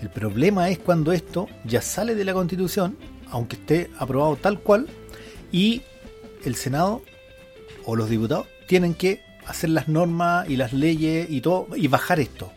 El 0.00 0.08
problema 0.08 0.70
es 0.70 0.78
cuando 0.78 1.12
esto 1.12 1.46
ya 1.66 1.82
sale 1.82 2.14
de 2.14 2.24
la 2.24 2.32
constitución, 2.32 2.96
aunque 3.30 3.56
esté 3.56 3.90
aprobado 3.98 4.36
tal 4.36 4.60
cual, 4.60 4.88
y 5.52 5.82
el 6.46 6.54
Senado 6.54 7.02
o 7.84 7.96
los 7.96 8.08
diputados 8.08 8.46
tienen 8.66 8.94
que 8.94 9.20
hacer 9.46 9.68
las 9.68 9.88
normas 9.88 10.48
y 10.48 10.56
las 10.56 10.72
leyes 10.72 11.28
y 11.28 11.42
todo 11.42 11.66
y 11.76 11.86
bajar 11.86 12.18
esto. 12.18 12.50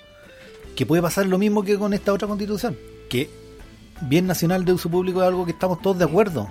Que 0.75 0.85
puede 0.85 1.01
pasar 1.01 1.25
lo 1.27 1.37
mismo 1.37 1.63
que 1.63 1.77
con 1.77 1.93
esta 1.93 2.13
otra 2.13 2.27
constitución, 2.27 2.77
que 3.09 3.29
bien 4.01 4.25
nacional 4.27 4.65
de 4.65 4.73
uso 4.73 4.89
público 4.89 5.21
es 5.21 5.27
algo 5.27 5.45
que 5.45 5.51
estamos 5.51 5.81
todos 5.81 5.97
de 5.99 6.05
acuerdo 6.05 6.49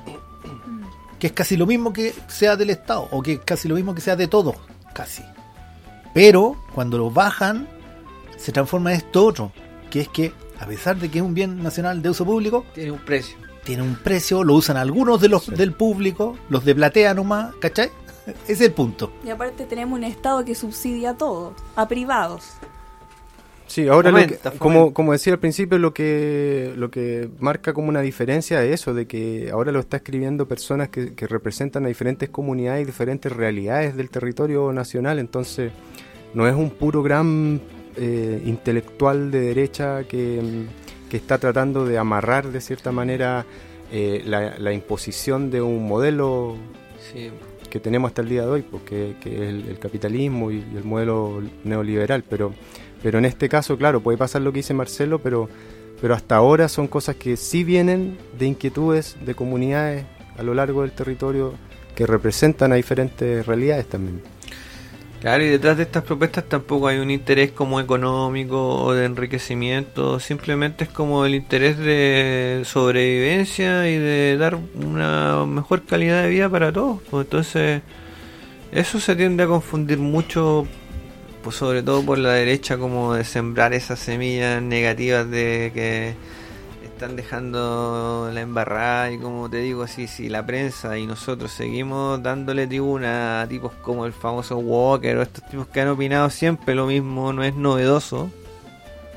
que 1.18 1.28
es 1.28 1.32
casi 1.32 1.56
lo 1.56 1.66
mismo 1.66 1.92
que 1.92 2.12
sea 2.26 2.56
del 2.56 2.70
Estado, 2.70 3.06
o 3.12 3.22
que 3.22 3.34
es 3.34 3.40
casi 3.44 3.68
lo 3.68 3.76
mismo 3.76 3.94
que 3.94 4.00
sea 4.00 4.16
de 4.16 4.26
todos, 4.26 4.56
casi. 4.92 5.22
Pero 6.14 6.56
cuando 6.74 6.98
lo 6.98 7.12
bajan, 7.12 7.68
se 8.36 8.50
transforma 8.50 8.90
en 8.90 8.96
esto 8.96 9.24
otro, 9.24 9.52
que 9.88 10.00
es 10.00 10.08
que, 10.08 10.32
a 10.58 10.66
pesar 10.66 10.96
de 10.96 11.12
que 11.12 11.20
es 11.20 11.24
un 11.24 11.32
bien 11.32 11.62
nacional 11.62 12.02
de 12.02 12.10
uso 12.10 12.24
público, 12.24 12.64
Tiene 12.74 12.90
un 12.90 12.98
precio. 12.98 13.36
tiene 13.62 13.82
un 13.84 13.94
precio, 13.94 14.42
lo 14.42 14.54
usan 14.54 14.76
algunos 14.76 15.20
de 15.20 15.28
los 15.28 15.44
Sí. 15.44 15.52
del 15.54 15.72
público, 15.74 16.36
los 16.48 16.64
de 16.64 16.74
platea 16.74 17.14
nomás, 17.14 17.54
¿cachai? 17.60 17.90
Ese 18.26 18.52
es 18.54 18.60
el 18.62 18.72
punto. 18.72 19.12
Y 19.24 19.30
aparte 19.30 19.64
tenemos 19.64 19.96
un 19.96 20.02
Estado 20.02 20.44
que 20.44 20.56
subsidia 20.56 21.14
todo, 21.14 21.54
a 21.76 21.86
privados. 21.86 22.46
Sí, 23.72 23.88
ahora 23.88 24.10
lo 24.10 24.18
que- 24.18 24.38
como, 24.58 24.92
como 24.92 25.12
decía 25.12 25.32
al 25.32 25.38
principio, 25.38 25.78
lo 25.78 25.94
que, 25.94 26.74
lo 26.76 26.90
que 26.90 27.30
marca 27.38 27.72
como 27.72 27.88
una 27.88 28.02
diferencia 28.02 28.62
es 28.62 28.72
eso, 28.82 28.92
de 28.92 29.06
que 29.06 29.48
ahora 29.50 29.72
lo 29.72 29.80
está 29.80 29.96
escribiendo 29.96 30.46
personas 30.46 30.90
que, 30.90 31.14
que 31.14 31.26
representan 31.26 31.86
a 31.86 31.88
diferentes 31.88 32.28
comunidades 32.28 32.82
y 32.82 32.84
diferentes 32.84 33.32
realidades 33.32 33.96
del 33.96 34.10
territorio 34.10 34.70
nacional, 34.74 35.18
entonces 35.18 35.72
no 36.34 36.46
es 36.46 36.54
un 36.54 36.68
puro 36.68 37.02
gran 37.02 37.62
eh, 37.96 38.42
intelectual 38.44 39.30
de 39.30 39.40
derecha 39.40 40.04
que, 40.04 40.66
que 41.08 41.16
está 41.16 41.38
tratando 41.38 41.86
de 41.86 41.96
amarrar 41.96 42.48
de 42.52 42.60
cierta 42.60 42.92
manera 42.92 43.46
eh, 43.90 44.22
la, 44.26 44.58
la 44.58 44.72
imposición 44.74 45.50
de 45.50 45.62
un 45.62 45.88
modelo 45.88 46.56
Sí. 47.10 47.30
que 47.70 47.80
tenemos 47.80 48.10
hasta 48.10 48.20
el 48.20 48.28
día 48.28 48.42
de 48.42 48.48
hoy, 48.48 48.62
porque 48.70 49.14
que 49.22 49.34
es 49.34 49.40
el, 49.48 49.68
el 49.68 49.78
capitalismo 49.78 50.50
y, 50.50 50.56
y 50.72 50.76
el 50.76 50.84
modelo 50.84 51.42
neoliberal, 51.64 52.22
pero 52.28 52.52
pero 53.02 53.18
en 53.18 53.24
este 53.24 53.48
caso, 53.48 53.76
claro, 53.76 54.00
puede 54.00 54.18
pasar 54.18 54.42
lo 54.42 54.52
que 54.52 54.60
dice 54.60 54.74
Marcelo, 54.74 55.18
pero 55.18 55.48
pero 56.02 56.14
hasta 56.14 56.34
ahora 56.34 56.68
son 56.68 56.88
cosas 56.88 57.14
que 57.14 57.36
sí 57.36 57.62
vienen 57.62 58.18
de 58.36 58.46
inquietudes 58.46 59.16
de 59.24 59.36
comunidades 59.36 60.04
a 60.36 60.42
lo 60.42 60.52
largo 60.52 60.82
del 60.82 60.90
territorio 60.90 61.54
que 61.94 62.06
representan 62.06 62.72
a 62.72 62.74
diferentes 62.74 63.46
realidades 63.46 63.86
también. 63.88 64.20
Claro, 65.20 65.44
y 65.44 65.48
detrás 65.48 65.76
de 65.76 65.84
estas 65.84 66.02
propuestas 66.02 66.48
tampoco 66.48 66.88
hay 66.88 66.98
un 66.98 67.12
interés 67.12 67.52
como 67.52 67.78
económico 67.78 68.82
o 68.82 68.92
de 68.92 69.04
enriquecimiento, 69.04 70.18
simplemente 70.18 70.82
es 70.82 70.90
como 70.90 71.24
el 71.24 71.36
interés 71.36 71.78
de 71.78 72.62
sobrevivencia 72.64 73.88
y 73.88 73.96
de 73.96 74.36
dar 74.36 74.58
una 74.74 75.46
mejor 75.46 75.84
calidad 75.84 76.24
de 76.24 76.30
vida 76.30 76.48
para 76.48 76.72
todos. 76.72 77.00
Pues 77.08 77.26
entonces, 77.26 77.82
eso 78.72 78.98
se 78.98 79.14
tiende 79.14 79.44
a 79.44 79.46
confundir 79.46 79.98
mucho, 79.98 80.66
pues 81.42 81.56
sobre 81.56 81.82
todo 81.82 82.04
por 82.04 82.18
la 82.18 82.32
derecha, 82.32 82.78
como 82.78 83.14
de 83.14 83.24
sembrar 83.24 83.72
esas 83.74 83.98
semillas 83.98 84.62
negativas 84.62 85.28
de 85.30 85.70
que 85.74 86.14
están 86.84 87.16
dejando 87.16 88.30
la 88.32 88.40
embarrada 88.42 89.10
y 89.10 89.18
como 89.18 89.50
te 89.50 89.56
digo 89.56 89.82
así 89.82 90.06
si 90.06 90.28
la 90.28 90.46
prensa 90.46 90.96
y 90.98 91.06
nosotros 91.06 91.50
seguimos 91.50 92.22
dándole 92.22 92.68
tribuna 92.68 93.42
a 93.42 93.48
tipos 93.48 93.72
como 93.82 94.06
el 94.06 94.12
famoso 94.12 94.58
Walker 94.58 95.16
o 95.16 95.22
estos 95.22 95.44
tipos 95.48 95.66
que 95.66 95.80
han 95.80 95.88
opinado 95.88 96.30
siempre 96.30 96.76
lo 96.76 96.86
mismo 96.86 97.32
no 97.32 97.42
es 97.42 97.56
novedoso 97.56 98.30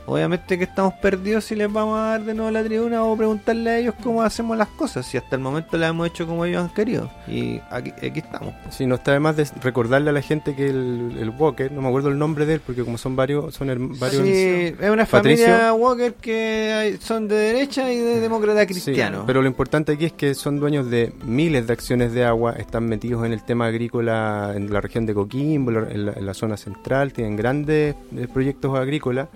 obviamente 0.08 0.58
que 0.58 0.64
estamos 0.66 0.94
perdidos 0.96 1.46
si 1.46 1.56
les 1.56 1.72
vamos 1.72 1.98
a 2.00 2.04
dar 2.04 2.24
de 2.24 2.34
nuevo 2.34 2.52
la 2.52 2.64
tribuna 2.64 3.04
o 3.04 3.16
preguntarle 3.18 3.70
a 3.70 3.78
ellos 3.80 3.96
cómo 4.04 4.22
hacemos 4.22 4.58
las 4.58 4.68
cosas 4.70 5.06
si 5.06 5.18
hasta 5.18 5.36
el 5.36 5.42
momento 5.42 5.78
las 5.78 5.90
hemos 5.90 6.08
hecho 6.08 6.26
como 6.28 6.46
ellos 6.46 6.64
han 6.64 6.70
querido. 6.74 7.10
Y 7.28 7.60
aquí, 7.72 7.92
aquí 7.92 8.20
estamos. 8.20 8.54
Sí, 8.70 8.86
no 8.86 8.96
está 8.96 9.14
de 9.14 9.20
más 9.20 9.36
de 9.36 9.48
recordarle 9.62 10.10
a 10.10 10.14
la 10.14 10.22
gente 10.22 10.56
que 10.56 10.68
el, 10.70 11.18
el 11.20 11.30
Walker, 11.32 11.72
no 11.72 11.82
me 11.82 11.88
acuerdo 11.88 12.10
el 12.10 12.18
nombre 12.18 12.46
de 12.46 12.56
él, 12.56 12.62
porque 12.66 12.84
como 12.84 12.98
son 12.98 13.16
varios, 13.16 13.54
son 13.56 13.68
varios... 14.00 14.24
Sí, 14.24 14.76
es 14.80 14.90
una 14.90 15.06
Patricio. 15.06 15.46
familia 15.48 15.74
Walker 15.74 16.14
que 16.16 16.74
hay- 16.74 16.98
son 16.98 17.28
de 17.28 17.36
derecha 17.36 17.92
y 17.92 17.98
de 17.98 18.20
demócrata 18.20 18.62
Sí, 18.62 18.68
cristiano. 18.68 19.24
pero 19.28 19.42
lo 19.42 19.48
importante 19.48 19.94
aquí 19.94 20.06
es 20.06 20.14
que 20.14 20.34
son 20.36 20.60
dueños 20.60 20.90
de 20.90 21.14
miles 21.26 21.68
de 21.68 21.74
acciones 21.74 22.14
de 22.14 22.26
agua, 22.26 22.54
están 22.54 22.86
metidos 22.88 23.26
en 23.26 23.34
el 23.34 23.44
tema 23.44 23.68
agrícola 23.68 24.54
en 24.56 24.72
la 24.72 24.82
región 24.82 25.06
de 25.06 25.14
Coquimbo, 25.14 25.72
en 25.72 25.76
la, 25.82 25.92
en 25.92 26.06
la- 26.06 26.14
en 26.14 26.26
la 26.26 26.34
zona 26.34 26.58
central, 26.58 27.14
tienen 27.14 27.36
grandes 27.36 27.96
eh, 28.16 28.28
proyectos 28.32 28.78
agrícolas. 28.78 29.28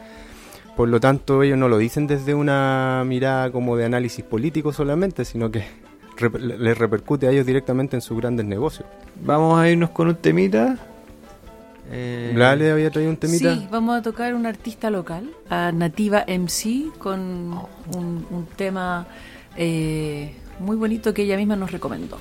Por 0.80 0.88
lo 0.88 1.02
tanto, 1.02 1.44
ellos 1.44 1.58
no 1.58 1.68
lo 1.68 1.78
dicen 1.78 2.08
desde 2.08 2.34
una 2.34 3.04
mirada 3.06 3.52
como 3.52 3.76
de 3.76 3.84
análisis 3.84 4.24
político 4.24 4.72
solamente, 4.72 5.26
sino 5.26 5.52
que 5.52 5.66
rep- 6.18 6.40
les 6.40 6.78
repercute 6.78 7.28
a 7.28 7.32
ellos 7.32 7.46
directamente 7.46 7.98
en 7.98 8.02
sus 8.02 8.18
grandes 8.18 8.46
negocios. 8.46 8.88
Vamos 9.22 9.60
a 9.60 9.70
irnos 9.70 9.90
con 9.90 10.08
un 10.08 10.16
temita. 10.16 10.78
Eh, 11.92 12.32
Lale 12.34 12.72
había 12.72 12.90
traído 12.92 13.12
un 13.12 13.18
temita. 13.18 13.56
Sí, 13.56 13.68
vamos 13.70 13.98
a 14.00 14.02
tocar 14.02 14.34
un 14.34 14.46
artista 14.46 14.90
local, 14.90 15.30
a 15.50 15.74
Nativa 15.74 16.24
MC, 16.26 16.98
con 16.98 17.20
un, 17.94 18.26
un 18.32 18.48
tema 18.56 19.06
eh, 19.58 20.34
muy 20.62 20.78
bonito 20.78 21.14
que 21.14 21.24
ella 21.24 21.36
misma 21.36 21.58
nos 21.58 21.74
recomendó. 21.74 22.20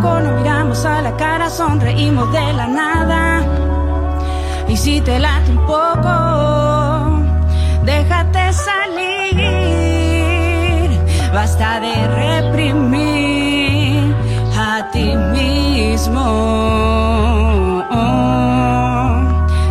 Nos 0.00 0.40
miramos 0.40 0.84
a 0.84 1.00
la 1.02 1.16
cara, 1.16 1.50
sonreímos 1.50 2.32
de 2.32 2.52
la 2.54 2.66
nada. 2.66 3.44
Y 4.68 4.76
si 4.76 5.00
te 5.00 5.18
late 5.18 5.50
un 5.50 5.66
poco, 5.66 7.20
déjate 7.84 8.52
salir. 8.52 9.40
Basta 11.32 11.80
de 11.80 12.06
reprimir 12.08 14.14
a 14.58 14.90
ti 14.92 15.14
mismo. 15.32 16.22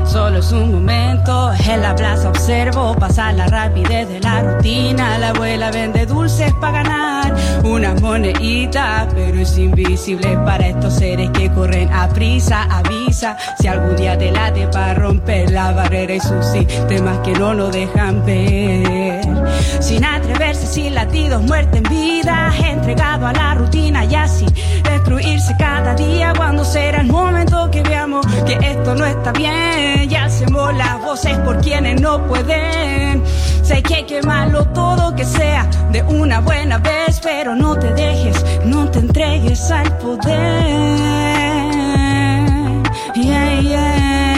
Solo 0.06 0.40
es 0.40 0.52
un 0.52 0.74
momento 0.74 1.54
en 1.54 1.82
la 1.82 1.96
plaza 1.96 2.30
observo 2.30 2.96
pasar 2.96 3.36
la 3.36 3.48
rapidez 3.48 4.08
de 4.08 4.20
la 4.20 4.42
rutina. 4.42 5.18
La 5.18 5.30
abuela 5.30 5.72
vende 5.72 6.06
dulces 6.06 6.54
para 6.60 6.84
ganar 6.84 7.21
unas 7.64 8.02
moneditas, 8.02 9.08
pero 9.14 9.40
es 9.40 9.58
invisible 9.58 10.38
para 10.46 10.68
estos 10.68 10.96
seres 10.96 11.30
que 11.32 11.50
corren 11.52 11.92
a 11.92 12.08
prisa. 12.10 12.64
Avisa 12.64 13.38
si 13.60 13.68
algún 13.68 13.96
día 13.96 14.18
te 14.18 14.32
late 14.32 14.68
para 14.68 14.94
romper 14.94 15.52
la 15.52 15.72
barrera 15.72 16.16
y 16.16 16.20
sus 16.20 16.46
sistemas 16.46 17.20
que 17.20 17.34
no 17.34 17.54
lo 17.54 17.70
dejan 17.70 18.26
ver. 18.26 19.22
Sin 19.80 20.04
atreverse, 20.04 20.68
sin 20.68 20.96
latidos, 20.96 21.42
muerte 21.44 21.78
en 21.78 21.84
vida, 21.84 22.54
entregado 22.64 23.28
a 23.28 23.34
la 23.34 23.56
rutina 23.56 24.06
y 24.06 24.16
así 24.16 24.46
destruirse 24.84 25.56
cada 25.58 25.96
día. 25.96 26.34
Cuando 26.36 26.64
será 26.64 27.02
el 27.02 27.08
momento 27.08 27.70
que 27.72 27.82
veamos 27.84 28.26
que 28.46 28.54
esto 28.62 28.96
no 28.96 29.06
está 29.06 29.32
bien, 29.32 30.10
ya 30.10 30.26
hacemos 30.26 30.76
las 30.76 31.02
voces 31.02 31.38
por 31.40 31.60
quienes 31.62 32.00
no 32.02 32.26
pueden. 32.28 33.24
Sé 33.64 33.82
que 33.84 33.96
hay 33.96 34.04
que 34.04 34.20
quemarlo 34.22 34.66
todo, 34.68 35.16
que 35.16 35.26
sea 35.26 35.70
de 35.92 36.02
una 36.04 36.40
buena 36.42 36.78
vez, 36.78 37.20
pero 37.22 37.56
no 37.56 37.78
te 37.78 37.94
dejes, 37.94 38.44
no 38.66 38.90
te 38.90 39.00
entregues 39.00 39.72
al 39.72 39.98
poder. 39.98 41.12
Yeah, 43.16 43.62
yeah. 43.62 44.31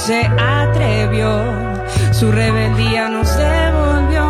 Se 0.00 0.22
atrevió, 0.38 1.44
su 2.10 2.32
rebeldía 2.32 3.10
no 3.10 3.22
se 3.22 3.70
volvió 3.70 4.24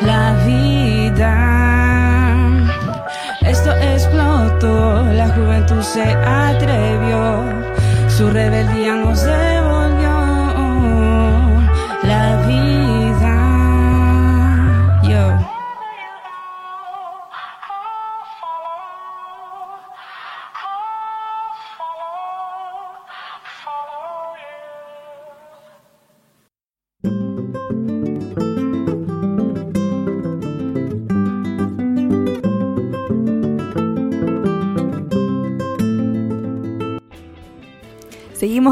la 0.00 0.36
vida. 0.46 1.32
Esto 3.40 3.72
explotó, 3.72 5.02
la 5.12 5.28
juventud 5.30 5.82
se 5.82 6.04
atrevió, 6.04 7.42
su 8.08 8.30
rebeldía 8.30 8.94
no 8.94 9.16
se 9.16 9.51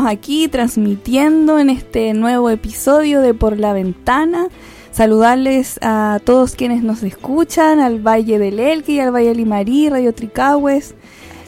Aquí 0.06 0.48
transmitiendo 0.48 1.58
en 1.58 1.70
este 1.70 2.14
nuevo 2.14 2.48
episodio 2.50 3.20
de 3.20 3.34
Por 3.34 3.58
la 3.58 3.72
Ventana. 3.72 4.48
Saludarles 4.92 5.78
a 5.82 6.20
todos 6.24 6.56
quienes 6.56 6.82
nos 6.82 7.02
escuchan, 7.02 7.80
al 7.80 8.00
Valle 8.00 8.38
del 8.38 8.58
Elqui, 8.58 8.98
al 8.98 9.14
Valle 9.14 9.34
Limarí, 9.34 9.88
Radio 9.88 10.14
Tricahues, 10.14 10.94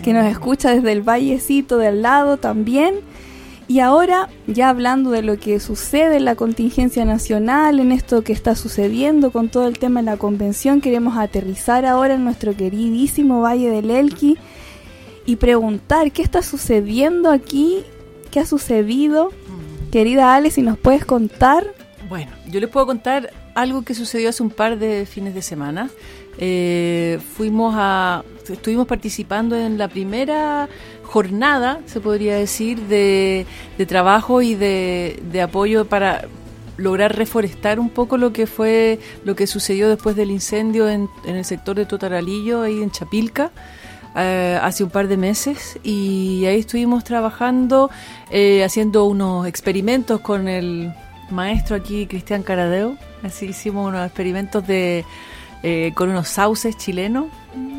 que 0.02 0.12
nos 0.12 0.26
escucha 0.26 0.70
desde 0.70 0.92
el 0.92 1.02
vallecito 1.02 1.78
de 1.78 1.88
al 1.88 2.02
lado 2.02 2.36
también. 2.36 2.96
Y 3.68 3.80
ahora, 3.80 4.28
ya 4.46 4.68
hablando 4.68 5.10
de 5.10 5.22
lo 5.22 5.38
que 5.38 5.58
sucede 5.58 6.16
en 6.16 6.26
la 6.26 6.34
contingencia 6.34 7.04
nacional, 7.04 7.80
en 7.80 7.90
esto 7.90 8.22
que 8.22 8.32
está 8.32 8.54
sucediendo 8.54 9.30
con 9.30 9.48
todo 9.48 9.66
el 9.66 9.78
tema 9.78 10.00
de 10.00 10.06
la 10.06 10.16
convención, 10.18 10.80
queremos 10.80 11.16
aterrizar 11.16 11.86
ahora 11.86 12.14
en 12.14 12.24
nuestro 12.24 12.54
queridísimo 12.54 13.40
Valle 13.40 13.70
del 13.70 13.90
Elqui 13.90 14.36
y 15.24 15.36
preguntar 15.36 16.12
qué 16.12 16.22
está 16.22 16.42
sucediendo 16.42 17.30
aquí, 17.30 17.84
qué 18.32 18.40
ha 18.40 18.46
sucedido. 18.46 19.30
Querida 19.92 20.34
Ale, 20.34 20.50
si 20.50 20.62
nos 20.62 20.76
puedes 20.76 21.04
contar. 21.04 21.64
Bueno, 22.08 22.32
yo 22.48 22.58
les 22.58 22.68
puedo 22.68 22.86
contar 22.86 23.30
algo 23.54 23.82
que 23.82 23.94
sucedió 23.94 24.30
hace 24.30 24.42
un 24.42 24.50
par 24.50 24.78
de 24.78 25.06
fines 25.06 25.34
de 25.34 25.42
semana. 25.42 25.90
Eh, 26.38 27.20
fuimos 27.36 27.74
a, 27.76 28.24
estuvimos 28.48 28.86
participando 28.88 29.54
en 29.54 29.76
la 29.76 29.88
primera 29.88 30.68
jornada, 31.04 31.80
se 31.84 32.00
podría 32.00 32.36
decir, 32.36 32.80
de, 32.80 33.46
trabajo 33.86 34.40
y 34.40 34.54
de, 34.54 35.40
apoyo 35.42 35.84
para 35.84 36.26
lograr 36.78 37.14
reforestar 37.14 37.78
un 37.78 37.90
poco 37.90 38.16
lo 38.16 38.32
que 38.32 38.46
fue 38.46 38.98
lo 39.24 39.36
que 39.36 39.46
sucedió 39.46 39.90
después 39.90 40.16
del 40.16 40.30
incendio 40.30 40.88
en, 40.88 41.06
en 41.26 41.36
el 41.36 41.44
sector 41.44 41.76
de 41.76 41.84
Totaralillo, 41.84 42.62
ahí 42.62 42.82
en 42.82 42.90
Chapilca 42.90 43.52
eh, 44.16 44.58
hace 44.62 44.84
un 44.84 44.90
par 44.90 45.08
de 45.08 45.16
meses 45.16 45.78
y 45.82 46.44
ahí 46.46 46.58
estuvimos 46.60 47.04
trabajando, 47.04 47.90
eh, 48.30 48.62
haciendo 48.64 49.04
unos 49.06 49.46
experimentos 49.46 50.20
con 50.20 50.48
el 50.48 50.92
maestro 51.30 51.76
aquí, 51.76 52.06
Cristian 52.06 52.42
Caradeo. 52.42 52.96
Así 53.22 53.46
hicimos 53.46 53.88
unos 53.88 54.04
experimentos 54.06 54.66
de 54.66 55.04
eh, 55.62 55.92
con 55.94 56.10
unos 56.10 56.28
sauces 56.28 56.76
chilenos. 56.76 57.26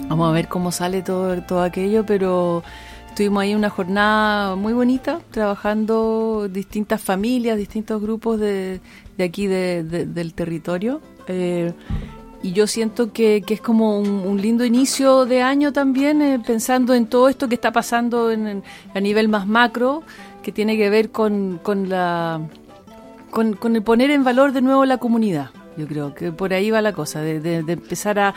Vamos 0.08 0.30
a 0.30 0.32
ver 0.32 0.48
cómo 0.48 0.72
sale 0.72 1.02
todo, 1.02 1.42
todo 1.44 1.62
aquello, 1.64 2.06
pero 2.06 2.64
estuvimos 3.10 3.44
ahí 3.44 3.54
una 3.56 3.70
jornada 3.70 4.56
muy 4.56 4.74
bonita, 4.74 5.20
trabajando 5.32 6.48
distintas 6.50 7.02
familias, 7.02 7.58
distintos 7.58 8.02
grupos 8.02 8.40
de, 8.40 8.80
de 9.18 9.24
aquí 9.24 9.48
de- 9.48 9.84
de- 9.84 10.06
del 10.06 10.34
territorio. 10.34 11.02
Eh, 11.28 11.74
y 12.44 12.52
yo 12.52 12.68
siento 12.68 13.14
que, 13.14 13.41
que 13.41 13.56
es 13.56 13.62
como 13.62 13.98
un, 13.98 14.41
lindo 14.41 14.66
inicio 14.66 15.26
de 15.26 15.41
año 15.41 15.72
también, 15.72 16.22
eh, 16.22 16.39
pensando 16.46 16.94
en 16.94 17.08
todo 17.08 17.30
esto 17.30 17.48
que 17.48 17.56
está 17.56 17.72
pasando 17.72 18.32
en, 18.32 18.64
a 18.94 19.00
nivel 19.00 19.30
más 19.30 19.48
macro, 19.48 20.04
que 20.44 20.52
tiene 20.52 20.76
que 20.78 20.89
ver 20.89 21.10
con, 21.10 21.60
con 21.64 21.88
la 21.88 22.41
con, 23.32 23.58
el 23.76 23.82
poner 23.82 24.12
en 24.12 24.26
valor 24.26 24.52
de 24.52 24.62
nuevo 24.62 24.86
la 24.86 24.98
comunidad. 24.98 25.52
Yo 25.78 25.88
creo 25.88 26.14
que 26.14 26.32
por 26.34 26.54
ahí 26.54 26.70
va 26.70 26.82
la 26.82 26.91
cosa, 26.91 27.22
de 27.22 27.64
empezar 27.66 28.20
a, 28.20 28.36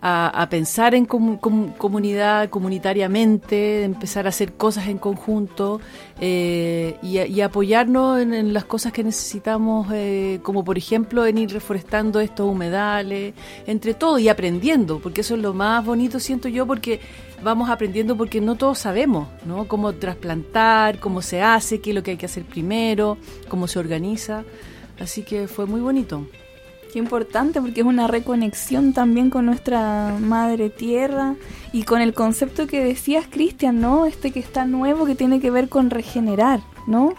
a- 0.00 0.48
pensar 0.48 0.94
en 0.94 1.06
comu- 1.06 1.38
comunidad, 1.76 2.48
comunitariamente, 2.50 3.84
empezar 3.84 4.26
a 4.26 4.28
hacer 4.28 4.52
cosas 4.54 4.88
en 4.88 4.98
conjunto 4.98 5.80
eh, 6.20 6.96
y, 7.02 7.18
y 7.18 7.40
apoyarnos 7.40 8.20
en, 8.20 8.32
en 8.34 8.52
las 8.52 8.64
cosas 8.64 8.92
que 8.92 9.02
necesitamos, 9.04 9.88
eh, 9.92 10.40
como 10.42 10.64
por 10.64 10.78
ejemplo 10.78 11.26
en 11.26 11.38
ir 11.38 11.52
reforestando 11.52 12.20
estos 12.20 12.48
humedales, 12.50 13.34
entre 13.66 13.94
todo 13.94 14.18
y 14.18 14.28
aprendiendo, 14.28 15.00
porque 15.00 15.22
eso 15.22 15.34
es 15.34 15.42
lo 15.42 15.52
más 15.54 15.84
bonito, 15.84 16.20
siento 16.20 16.48
yo, 16.48 16.66
porque 16.66 17.00
vamos 17.42 17.70
aprendiendo 17.70 18.16
porque 18.16 18.40
no 18.40 18.56
todos 18.56 18.78
sabemos, 18.78 19.28
¿no? 19.46 19.66
Cómo 19.68 19.92
trasplantar, 19.94 20.98
cómo 21.00 21.22
se 21.22 21.42
hace, 21.42 21.80
qué 21.80 21.90
es 21.90 21.96
lo 21.96 22.02
que 22.02 22.12
hay 22.12 22.16
que 22.16 22.26
hacer 22.26 22.44
primero, 22.44 23.16
cómo 23.48 23.66
se 23.68 23.78
organiza. 23.78 24.44
Así 25.00 25.22
que 25.22 25.46
fue 25.46 25.66
muy 25.66 25.80
bonito. 25.80 26.26
Qué 26.92 26.98
importante 26.98 27.60
porque 27.60 27.80
es 27.80 27.86
una 27.86 28.06
reconexión 28.06 28.92
también 28.92 29.28
con 29.28 29.44
nuestra 29.46 30.16
madre 30.18 30.70
tierra 30.70 31.34
y 31.72 31.82
con 31.82 32.00
el 32.00 32.14
concepto 32.14 32.66
que 32.66 32.82
decías, 32.82 33.26
Cristian, 33.30 33.80
¿no? 33.80 34.06
Este 34.06 34.30
que 34.30 34.40
está 34.40 34.64
nuevo 34.64 35.04
que 35.04 35.14
tiene 35.14 35.40
que 35.40 35.50
ver 35.50 35.68
con 35.68 35.90
regenerar, 35.90 36.60
¿no? 36.86 37.14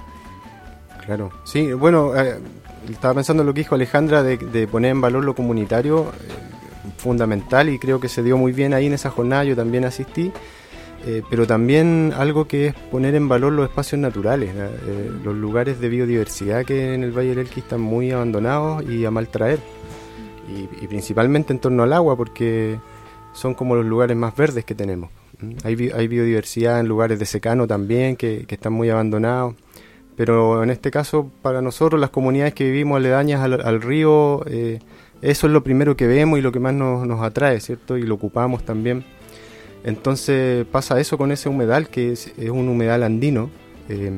Claro, 1.06 1.32
sí, 1.44 1.72
bueno, 1.74 2.16
eh, 2.16 2.40
estaba 2.90 3.14
pensando 3.14 3.44
en 3.44 3.48
lo 3.48 3.54
que 3.54 3.62
dijo 3.62 3.76
Alejandra 3.76 4.24
de, 4.24 4.38
de 4.38 4.68
poner 4.68 4.92
en 4.92 5.02
valor 5.02 5.24
lo 5.24 5.36
comunitario, 5.36 6.12
eh, 6.14 6.50
fundamental 6.98 7.70
y 7.70 7.80
creo 7.80 8.00
que 8.00 8.10
se 8.10 8.24
dio 8.24 8.38
muy 8.38 8.52
bien 8.52 8.74
ahí 8.74 8.88
en 8.88 8.94
esa 8.94 9.10
jornada, 9.10 9.44
yo 9.44 9.56
también 9.56 9.86
asistí, 9.86 10.32
eh, 11.06 11.22
pero 11.30 11.48
también 11.48 12.14
algo 12.16 12.46
que 12.46 12.68
es 12.68 12.74
poner 12.92 13.16
en 13.16 13.28
valor 13.30 13.54
los 13.54 13.70
espacios 13.70 14.00
naturales. 14.00 14.52
Eh, 14.56 15.12
los 15.24 15.36
lugares 15.36 15.80
de 15.80 15.90
biodiversidad 15.90 16.66
que 16.66 16.94
en 16.94 17.04
el 17.04 17.12
Valle 17.12 17.30
del 17.30 17.40
Elqui 17.40 17.62
están 17.62 17.82
muy 17.82 18.12
abandonados 18.12 18.84
y 18.90 19.06
a 19.06 19.12
mal 19.12 19.28
traer, 19.28 19.60
y, 20.48 20.84
y 20.84 20.88
principalmente 20.88 21.54
en 21.54 21.60
torno 21.60 21.84
al 21.84 21.94
agua, 21.94 22.16
porque 22.16 22.78
son 23.34 23.54
como 23.54 23.76
los 23.76 23.86
lugares 23.86 24.18
más 24.18 24.36
verdes 24.36 24.66
que 24.66 24.76
tenemos. 24.76 25.10
¿m? 25.42 25.56
Hay, 25.64 25.76
bi- 25.76 25.92
hay 25.92 26.08
biodiversidad 26.08 26.80
en 26.80 26.88
lugares 26.88 27.20
de 27.20 27.26
secano 27.26 27.68
también 27.68 28.16
que, 28.16 28.46
están 28.50 28.74
muy 28.74 28.90
abandonados. 28.90 29.56
Pero 30.18 30.64
en 30.64 30.70
este 30.70 30.92
caso, 30.92 31.32
para 31.42 31.62
nosotros, 31.62 32.02
las 32.02 32.10
comunidades 32.10 32.54
que 32.54 32.66
vivimos 32.66 32.98
aledañas 32.98 33.42
al, 33.42 33.62
al 33.62 33.82
río, 33.82 34.44
eh, 34.48 34.80
eso 35.22 35.48
es 35.48 35.54
lo 35.54 35.64
primero 35.64 35.96
que 35.96 36.08
vemos 36.08 36.40
y 36.40 36.42
lo 36.42 36.52
que 36.52 36.60
más 36.60 36.74
nos, 36.74 37.08
nos 37.08 37.22
atrae, 37.22 37.62
¿cierto? 37.62 37.98
Y 37.98 38.02
lo 38.04 38.16
ocupamos 38.16 38.66
también. 38.66 39.06
Entonces 39.84 40.66
pasa 40.66 41.00
eso 41.00 41.18
con 41.18 41.32
ese 41.32 41.50
humedal, 41.50 41.88
que 41.90 42.12
es, 42.12 42.32
un 42.52 42.68
humedal 42.68 43.04
andino, 43.04 43.50
eh, 43.88 44.12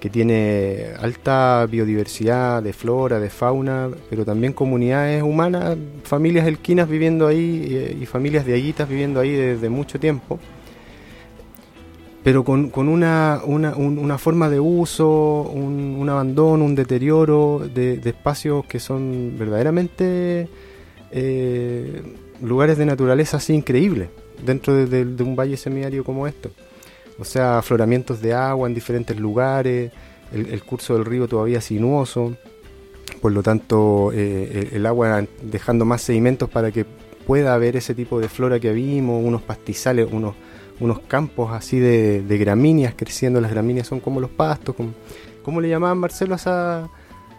que 0.00 0.10
tiene 0.10 0.86
alta 1.00 1.64
biodiversidad 1.70 2.60
de 2.62 2.72
flora, 2.72 3.20
de 3.20 3.30
fauna, 3.30 3.88
pero 4.10 4.24
también 4.24 4.52
comunidades 4.52 5.22
humanas, 5.22 5.76
familias 6.02 6.46
elquinas 6.48 6.88
viviendo 6.88 7.28
ahí 7.28 7.68
eh, 7.70 7.96
y 8.00 8.06
familias 8.06 8.44
de 8.44 8.54
aguitas 8.54 8.88
viviendo 8.88 9.20
ahí 9.20 9.30
desde 9.30 9.68
mucho 9.68 10.00
tiempo. 10.00 10.40
Pero 12.24 12.44
con, 12.44 12.70
una, 12.88 13.40
una, 13.44 13.76
un- 13.76 13.98
una 13.98 14.18
forma 14.18 14.48
de 14.48 14.58
uso, 14.60 15.42
un, 15.42 15.96
un 15.98 16.08
abandono, 16.08 16.64
un 16.64 16.74
deterioro 16.74 17.62
de, 17.72 17.96
de 17.98 18.10
espacios 18.10 18.64
que 18.66 18.78
son 18.80 19.34
verdaderamente 19.38 20.48
eh, 21.12 22.02
lugares 22.40 22.78
de 22.78 22.86
naturaleza 22.86 23.36
así 23.36 23.54
increíbles 23.54 24.08
dentro 24.44 24.74
de, 24.74 24.86
de- 24.86 25.04
de 25.04 25.22
un 25.22 25.36
valle 25.36 25.56
semiárido 25.56 26.04
como 26.04 26.26
esto. 26.26 26.50
O 27.18 27.24
sea, 27.24 27.58
afloramientos 27.58 28.20
de 28.20 28.34
agua 28.34 28.68
en 28.68 28.74
diferentes 28.74 29.18
lugares, 29.18 29.92
el, 30.32 30.46
el 30.46 30.62
curso 30.64 30.94
del 30.94 31.04
río 31.04 31.28
todavía 31.28 31.60
sinuoso, 31.60 32.36
por 33.20 33.32
lo 33.32 33.42
tanto 33.42 34.10
eh, 34.12 34.68
el, 34.70 34.76
el 34.78 34.86
agua 34.86 35.24
dejando 35.42 35.84
más 35.84 36.02
sedimentos 36.02 36.48
para 36.48 36.70
que 36.72 36.84
pueda 37.26 37.54
haber 37.54 37.76
ese 37.76 37.94
tipo 37.94 38.18
de 38.18 38.28
flora 38.28 38.58
que 38.58 38.72
vimos, 38.72 39.22
unos 39.24 39.42
pastizales, 39.42 40.08
unos 40.10 40.34
unos 40.80 40.98
campos 41.00 41.52
así 41.52 41.78
de, 41.78 42.22
de 42.22 42.38
gramíneas 42.38 42.94
creciendo. 42.96 43.40
Las 43.40 43.52
gramíneas 43.52 43.86
son 43.86 44.00
como 44.00 44.18
los 44.20 44.30
pastos. 44.30 44.74
Como, 44.74 44.92
¿Cómo 45.44 45.60
le 45.60 45.68
llamaban 45.68 45.98
Marcelo 45.98 46.32
a, 46.34 46.36
esa, 46.36 46.78
a, 46.84 46.88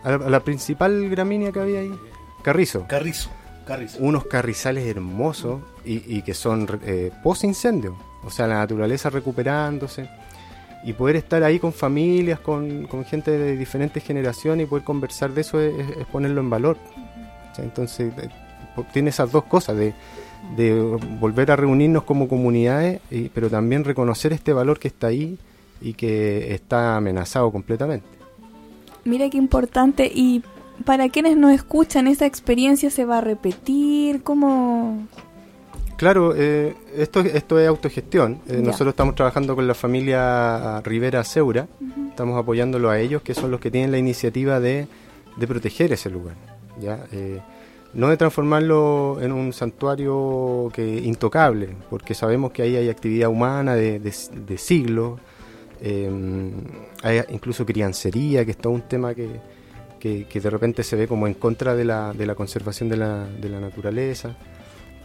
la, 0.06 0.16
a 0.16 0.30
la 0.30 0.40
principal 0.42 1.10
gramínea 1.10 1.52
que 1.52 1.60
había 1.60 1.80
ahí? 1.82 1.92
Carrizo. 2.42 2.86
Carrizo. 2.88 3.30
Carrizo. 3.68 3.98
Unos 4.00 4.26
carrizales 4.28 4.86
hermosos 4.88 5.60
y, 5.86 6.18
y 6.18 6.22
que 6.22 6.34
son 6.34 6.68
eh, 6.86 7.12
post 7.24 7.44
incendio. 7.44 7.98
O 8.24 8.30
sea, 8.30 8.48
la 8.48 8.56
naturaleza 8.56 9.10
recuperándose. 9.10 10.10
Y 10.86 10.94
poder 10.94 11.16
estar 11.16 11.42
ahí 11.44 11.60
con 11.60 11.72
familias, 11.72 12.40
con, 12.40 12.88
con 12.88 13.06
gente 13.06 13.32
de 13.32 13.56
diferentes 13.56 14.04
generaciones 14.04 14.66
y 14.66 14.70
poder 14.70 14.84
conversar 14.84 15.34
de 15.34 15.42
eso 15.42 15.60
es, 15.62 15.74
ponerlo 16.12 16.42
en 16.42 16.50
valor. 16.50 16.78
Entonces, 17.58 18.12
eh, 18.18 18.30
tiene 18.92 19.10
esas 19.10 19.32
dos 19.32 19.44
cosas 19.46 19.78
de 19.78 19.94
de 20.58 20.78
volver 21.22 21.52
a 21.52 21.56
reunirnos 21.56 22.04
como 22.04 22.28
comunidades, 22.28 23.00
y- 23.10 23.30
pero 23.30 23.50
también 23.50 23.86
reconocer 23.86 24.34
este 24.34 24.52
valor 24.52 24.78
que 24.78 24.90
está 24.90 25.08
ahí 25.08 25.38
y 25.80 25.94
que 25.94 26.54
está 26.54 26.98
amenazado 26.98 27.50
completamente. 27.50 28.06
Mira 29.06 29.30
qué 29.30 29.38
importante. 29.38 30.12
Y 30.14 30.44
para 30.84 31.08
quienes 31.08 31.38
nos 31.38 31.54
escuchan, 31.54 32.08
¿esa 32.08 32.26
experiencia 32.26 32.90
se 32.90 33.06
va 33.06 33.20
a 33.20 33.22
repetir? 33.22 34.22
¿Cómo...? 34.22 35.08
Claro, 36.04 36.34
eh, 36.36 36.76
esto, 36.98 37.22
esto 37.22 37.58
es 37.60 37.66
autogestión. 37.70 38.42
Eh. 38.50 38.60
Nosotros 38.62 38.90
estamos 38.90 39.16
trabajando 39.16 39.56
con 39.56 39.66
la 39.66 39.74
familia 39.74 40.82
Rivera 40.82 41.24
Seura, 41.24 41.66
estamos 42.10 42.38
apoyándolo 42.38 42.90
a 42.90 43.00
ellos, 43.00 43.22
que 43.22 43.34
son 43.34 43.52
los 43.52 43.62
que 43.62 43.72
tienen 43.72 43.90
la 43.90 43.98
iniciativa 43.98 44.60
de, 44.60 44.86
de 45.38 45.48
proteger 45.48 45.94
ese 45.94 46.10
lugar. 46.10 46.36
¿ya? 46.82 47.06
Eh, 47.14 47.40
no 47.94 48.10
de 48.10 48.18
transformarlo 48.18 49.20
en 49.22 49.32
un 49.32 49.54
santuario 49.54 50.70
que 50.74 50.86
intocable, 50.86 51.70
porque 51.90 52.14
sabemos 52.14 52.52
que 52.52 52.64
ahí 52.64 52.76
hay 52.76 52.90
actividad 52.90 53.30
humana 53.30 53.74
de, 53.74 54.02
de- 54.02 54.14
de 54.46 54.58
siglos, 54.58 55.22
hay 57.02 57.22
incluso 57.30 57.66
criancería, 57.66 58.44
que 58.44 58.52
es 58.52 58.58
todo 58.58 58.74
un 58.74 58.82
tema 58.82 59.14
que, 59.16 59.30
que, 60.02 60.26
que 60.26 60.42
de 60.42 60.50
repente 60.50 60.84
se 60.84 60.98
ve 60.98 61.08
como 61.08 61.28
en 61.28 61.36
contra 61.36 61.76
de 61.76 61.86
la, 61.86 62.12
de 62.12 62.26
la 62.26 62.36
conservación 62.36 62.90
de 62.90 62.98
la, 62.98 63.26
de 63.26 63.48
la 63.48 63.62
naturaleza 63.62 64.36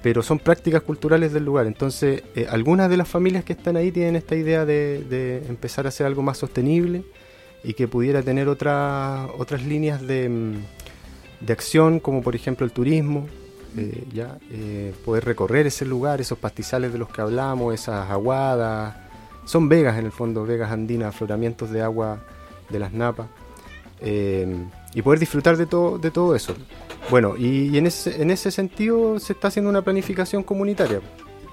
pero 0.02 0.22
son 0.22 0.38
prácticas 0.38 0.82
culturales 0.82 1.32
del 1.32 1.44
lugar. 1.44 1.66
Entonces, 1.66 2.22
eh, 2.34 2.46
algunas 2.48 2.88
de 2.88 2.96
las 2.96 3.08
familias 3.08 3.44
que 3.44 3.52
están 3.52 3.76
ahí 3.76 3.90
tienen 3.90 4.16
esta 4.16 4.36
idea 4.36 4.64
de, 4.64 5.04
de 5.08 5.44
empezar 5.48 5.86
a 5.86 5.88
hacer 5.88 6.06
algo 6.06 6.22
más 6.22 6.38
sostenible 6.38 7.04
y 7.64 7.74
que 7.74 7.88
pudiera 7.88 8.22
tener 8.22 8.48
otras 8.48 9.28
otras 9.36 9.64
líneas 9.64 10.00
de, 10.06 10.28
mm, 10.28 10.54
de 11.40 11.52
acción, 11.52 12.00
como 12.00 12.22
por 12.22 12.36
ejemplo 12.36 12.64
el 12.64 12.72
turismo, 12.72 13.26
eh, 13.76 14.04
ya 14.12 14.38
eh, 14.50 14.94
poder 15.04 15.24
recorrer 15.24 15.66
ese 15.66 15.84
lugar, 15.84 16.20
esos 16.20 16.38
pastizales 16.38 16.92
de 16.92 16.98
los 16.98 17.08
que 17.08 17.20
hablamos, 17.20 17.74
esas 17.74 18.10
aguadas, 18.10 18.96
son 19.44 19.68
vegas 19.68 19.98
en 19.98 20.06
el 20.06 20.12
fondo, 20.12 20.44
vegas 20.44 20.70
andinas, 20.70 21.14
afloramientos 21.14 21.70
de 21.70 21.82
agua 21.82 22.20
de 22.68 22.78
las 22.78 22.92
napas, 22.92 23.28
y 24.00 25.02
poder 25.02 25.18
disfrutar 25.18 25.56
de 25.56 25.66
todo, 25.66 25.98
de 25.98 26.10
todo 26.10 26.36
eso. 26.36 26.54
Bueno, 27.10 27.36
y, 27.36 27.68
y 27.68 27.78
en, 27.78 27.86
ese, 27.86 28.20
en 28.20 28.30
ese 28.30 28.50
sentido 28.50 29.18
se 29.18 29.32
está 29.32 29.48
haciendo 29.48 29.70
una 29.70 29.82
planificación 29.82 30.42
comunitaria. 30.42 31.00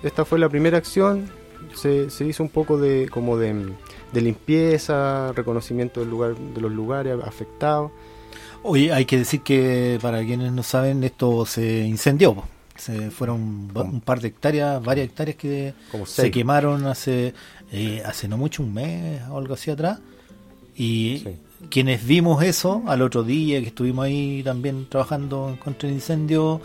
Esta 0.04 0.26
fue 0.26 0.38
la 0.38 0.50
primera 0.50 0.78
acción, 0.78 1.30
se, 1.74 2.10
se 2.10 2.26
hizo 2.26 2.44
un 2.44 2.50
poco 2.50 2.78
de 2.78 3.08
como 3.10 3.38
de, 3.38 3.72
de 4.12 4.22
limpieza, 4.22 5.32
reconocimiento 5.34 6.02
del 6.02 6.10
lugar, 6.10 6.36
de 6.36 6.62
los 6.62 6.72
lugares 6.72 7.16
afectados. 7.24 7.92
Oye, 8.64 8.92
hay 8.92 9.06
que 9.06 9.18
decir 9.18 9.42
que 9.42 10.00
para 10.02 10.24
quienes 10.26 10.52
no 10.52 10.64
saben, 10.64 11.04
esto 11.04 11.46
se 11.46 11.82
incendió. 11.82 12.44
Se 12.76 13.10
fueron 13.10 13.72
un 13.74 14.02
par 14.02 14.20
de 14.20 14.28
hectáreas, 14.28 14.84
varias 14.84 15.08
hectáreas 15.08 15.38
que 15.38 15.74
Como 15.92 16.06
se 16.06 16.30
quemaron 16.30 16.86
hace 16.88 17.34
eh, 17.72 18.02
hace 18.06 18.28
no 18.28 18.38
mucho, 18.38 18.64
un 18.64 18.74
mes 18.74 19.22
o 19.30 19.38
algo 19.38 19.54
así 19.54 19.72
atrás. 19.72 20.00
Y 20.76 21.22
Sí. 21.24 21.36
Quienes 21.70 22.06
vimos 22.06 22.44
eso 22.44 22.84
al 22.88 23.02
otro 23.02 23.24
día, 23.24 23.60
que 23.62 23.68
estuvimos 23.68 24.06
ahí 24.06 24.42
también 24.44 24.88
trabajando 24.90 25.50
en 25.50 25.58
contra 25.58 25.88
del 25.88 25.96
incendio, 25.98 26.62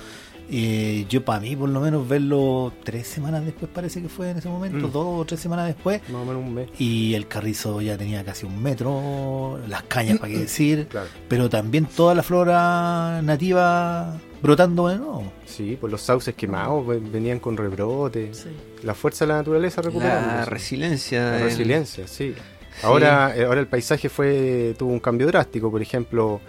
eh, 0.52 1.06
yo 1.08 1.24
para 1.24 1.38
mí 1.38 1.54
por 1.54 1.68
lo 1.68 1.80
menos 1.80 2.08
verlo 2.08 2.72
tres 2.82 3.06
semanas 3.06 3.44
después 3.44 3.70
parece 3.72 4.02
que 4.02 4.08
fue 4.08 4.30
en 4.30 4.38
ese 4.38 4.48
momento, 4.48 4.88
Mm. 4.88 4.92
dos 4.92 5.20
o 5.20 5.24
tres 5.24 5.38
semanas 5.38 5.66
después, 5.68 6.02
Más 6.08 6.22
o 6.22 6.24
menos 6.24 6.42
un 6.44 6.54
mes. 6.54 6.68
y 6.78 7.14
el 7.14 7.28
carrizo 7.28 7.80
ya 7.80 7.96
tenía 7.96 8.24
casi 8.24 8.46
un 8.46 8.60
metro, 8.60 9.60
las 9.68 9.84
cañas 9.84 10.18
para 10.18 10.32
qué 10.32 10.38
decir, 10.40 10.88
Claro. 10.88 11.06
pero 11.28 11.48
también 11.48 11.84
toda 11.86 12.16
la 12.16 12.24
flora 12.24 13.22
nativa 13.22 14.18
brotando 14.42 14.88
de 14.88 14.96
nuevo. 14.98 15.32
Sí, 15.46 15.76
pues 15.80 15.90
los 15.92 16.00
sauces 16.02 16.34
quemados 16.34 16.84
ve- 16.86 16.98
venían 16.98 17.38
con 17.38 17.56
rebrote. 17.56 18.32
La 18.82 18.94
fuerza 18.94 19.24
de 19.24 19.28
la 19.32 19.38
naturaleza 19.38 19.82
recuperando. 19.82 20.34
La 20.34 20.44
resiliencia. 20.46 21.30
La 21.32 21.38
resiliencia, 21.38 22.08
sí. 22.08 22.34
Ahora, 22.82 23.34
eh, 23.36 23.44
ahora 23.44 23.60
el 23.60 23.66
paisaje 23.66 24.08
fue 24.08 24.74
tuvo 24.78 24.92
un 24.92 25.00
cambio 25.00 25.26
drástico. 25.26 25.70
Por 25.70 25.82
ejemplo, 25.82 26.40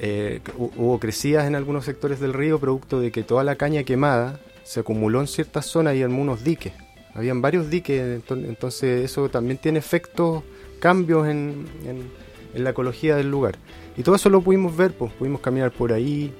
eh, 0.00 0.40
hu- 0.58 0.70
hubo 0.76 0.98
crecidas 0.98 1.46
en 1.46 1.54
algunos 1.54 1.84
sectores 1.84 2.20
del 2.20 2.32
río 2.32 2.58
producto 2.58 3.00
de 3.00 3.10
que 3.12 3.22
toda 3.22 3.44
la 3.44 3.56
caña 3.56 3.84
quemada 3.84 4.40
se 4.64 4.80
acumuló 4.80 5.20
en 5.20 5.26
ciertas 5.26 5.66
zonas 5.66 5.94
y 5.94 5.98
en 6.02 6.10
algunos 6.10 6.42
diques. 6.44 6.72
Habían 7.14 7.42
varios 7.42 7.68
diques, 7.70 8.22
ento- 8.24 8.44
entonces 8.46 9.04
eso 9.04 9.28
también 9.28 9.58
tiene 9.58 9.78
efectos, 9.78 10.42
cambios 10.78 11.26
en, 11.28 11.66
en- 11.86 12.10
en 12.54 12.64
la 12.64 12.70
ecología 12.70 13.16
del 13.16 13.30
lugar. 13.30 13.56
Y 13.96 14.02
todo 14.02 14.14
eso 14.14 14.30
lo 14.30 14.40
pudimos 14.40 14.76
ver, 14.76 14.92
pues 14.92 15.12
pudimos 15.12 15.40
caminar 15.40 15.70
por 15.72 15.92
ahí 15.92 16.32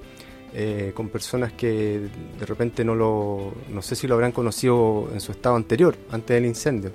eh, 0.54 0.92
con 0.94 1.08
personas 1.08 1.52
que 1.52 2.00
de 2.38 2.46
repente 2.46 2.84
no 2.84 2.94
lo, 2.96 3.52
no 3.68 3.82
sé 3.82 3.94
si 3.94 4.08
lo 4.08 4.14
habrán 4.14 4.32
conocido 4.32 5.08
en 5.12 5.20
su 5.20 5.30
estado 5.32 5.54
anterior, 5.56 5.94
antes 6.10 6.34
del 6.34 6.46
incendio. 6.46 6.90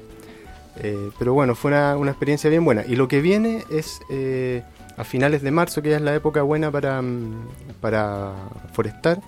Eh, 0.77 1.11
pero 1.17 1.33
bueno, 1.33 1.55
fue 1.55 1.71
una, 1.71 1.97
una 1.97 2.11
experiencia 2.11 2.49
bien 2.49 2.65
buena. 2.65 2.83
Y 2.85 2.95
lo 2.95 3.07
que 3.07 3.21
viene 3.21 3.63
es 3.69 4.01
eh, 4.09 4.63
a 4.97 5.03
finales 5.03 5.41
de 5.41 5.51
marzo, 5.51 5.81
que 5.81 5.89
ya 5.91 5.97
es 5.97 6.01
la 6.01 6.15
época 6.15 6.41
buena 6.41 6.71
para, 6.71 7.01
mm, 7.01 7.47
para 7.81 8.33
forestar. 8.73 9.21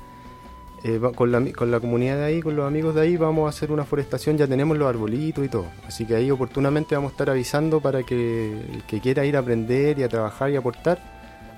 eh, 0.84 1.00
con, 1.16 1.32
la, 1.32 1.42
con 1.54 1.72
la 1.72 1.80
comunidad 1.80 2.18
de 2.18 2.26
ahí, 2.26 2.42
con 2.42 2.56
los 2.56 2.66
amigos 2.68 2.96
de 2.96 3.02
ahí, 3.02 3.18
vamos 3.18 3.48
a 3.48 3.50
hacer 3.50 3.72
una 3.72 3.84
forestación. 3.86 4.38
Ya 4.38 4.48
tenemos 4.48 4.78
los 4.78 4.88
arbolitos 4.88 5.44
y 5.46 5.50
todo. 5.50 5.66
Así 5.88 6.06
que 6.06 6.16
ahí 6.16 6.32
oportunamente 6.32 6.96
vamos 6.96 7.12
a 7.12 7.14
estar 7.14 7.30
avisando 7.30 7.82
para 7.82 8.04
que 8.04 8.54
el 8.74 8.84
que 8.84 9.02
quiera 9.02 9.26
ir 9.26 9.36
a 9.36 9.40
aprender 9.40 10.00
y 10.00 10.04
a 10.04 10.10
trabajar 10.10 10.52
y 10.52 10.56
aportar, 10.56 11.00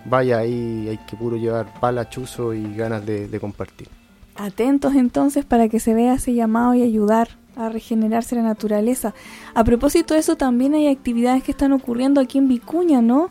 vaya 0.05 0.39
ahí. 0.39 0.87
Hay 0.89 0.97
que 0.99 1.17
puro 1.17 1.35
llevar 1.37 1.73
pala, 1.79 2.09
chuzo 2.09 2.53
y 2.53 2.73
ganas 2.75 3.05
de, 3.05 3.27
de 3.27 3.39
compartir. 3.39 3.89
Atentos 4.35 4.95
entonces 4.95 5.43
para 5.45 5.67
que 5.67 5.79
se 5.81 5.93
vea 5.93 6.13
ese 6.15 6.33
llamado 6.33 6.73
y 6.73 6.81
ayudar 6.81 7.38
a 7.59 7.69
regenerarse 7.69 8.35
la 8.35 8.41
naturaleza. 8.41 9.13
A 9.53 9.63
propósito 9.63 10.13
de 10.13 10.21
eso, 10.21 10.37
también 10.37 10.73
hay 10.73 10.87
actividades 10.87 11.43
que 11.43 11.51
están 11.51 11.73
ocurriendo 11.73 12.21
aquí 12.21 12.37
en 12.37 12.47
Vicuña, 12.47 13.01
¿no? 13.01 13.29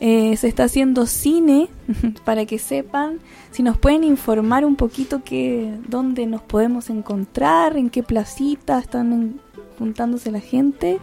Eh, 0.00 0.36
se 0.36 0.48
está 0.48 0.64
haciendo 0.64 1.06
cine, 1.06 1.68
para 2.24 2.46
que 2.46 2.58
sepan, 2.58 3.20
si 3.50 3.62
nos 3.62 3.78
pueden 3.78 4.02
informar 4.02 4.64
un 4.64 4.74
poquito 4.74 5.22
que, 5.22 5.72
dónde 5.88 6.26
nos 6.26 6.42
podemos 6.42 6.90
encontrar, 6.90 7.76
en 7.76 7.90
qué 7.90 8.02
placita 8.02 8.78
están 8.78 9.40
juntándose 9.78 10.30
la 10.30 10.40
gente. 10.40 10.98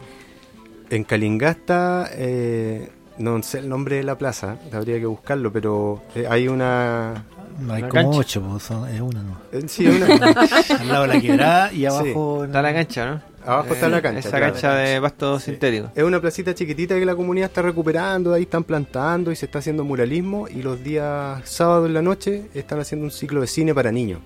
En 0.90 1.04
Calingasta, 1.04 2.10
eh, 2.14 2.90
no 3.18 3.42
sé 3.44 3.60
el 3.60 3.70
nombre 3.70 3.98
de 3.98 4.04
la 4.04 4.18
plaza, 4.18 4.58
habría 4.74 5.00
que 5.00 5.06
buscarlo, 5.06 5.54
pero 5.54 6.02
eh, 6.16 6.26
hay 6.30 6.48
una 6.48 7.26
No 7.60 7.74
hay 7.74 7.82
como 7.84 7.94
cancha. 7.94 8.18
ocho, 8.20 8.42
pues, 8.42 8.64
son- 8.64 8.88
es 8.90 9.02
una, 9.02 9.24
¿no? 9.24 9.38
Eh, 9.52 9.64
Sí, 9.68 9.88
una- 9.88 10.06
Al 10.80 10.88
lado 10.88 11.02
de 11.04 11.08
la 11.08 11.22
quebrada 11.22 11.74
y 11.74 11.86
abajo. 11.86 12.46
Está 12.46 12.62
la 12.62 12.74
cancha, 12.74 13.06
¿no? 13.12 13.22
abajo 13.46 13.74
está 13.74 13.88
la 13.90 14.02
cancha. 14.02 14.20
Esa 14.20 14.30
claro. 14.38 14.54
cancha 14.54 14.76
de 14.76 15.02
pasto 15.02 15.40
sintético. 15.40 15.90
Es 15.96 16.04
una 16.04 16.20
placita 16.20 16.54
chiquitita 16.54 16.96
que 17.00 17.06
la 17.06 17.16
comunidad 17.16 17.48
está 17.48 17.62
recuperando, 17.62 18.34
ahí 18.34 18.44
están 18.44 18.64
plantando 18.64 19.32
y 19.32 19.36
se 19.36 19.46
está 19.46 19.60
haciendo 19.60 19.84
muralismo 19.86 20.48
y 20.50 20.62
los 20.62 20.84
días 20.84 21.42
sábados 21.50 21.88
en 21.88 21.94
la 21.94 22.02
noche 22.02 22.46
están 22.54 22.80
haciendo 22.80 23.06
un 23.06 23.12
ciclo 23.12 23.42
de 23.42 23.48
cine 23.48 23.74
para 23.74 23.92
niños. 23.92 24.20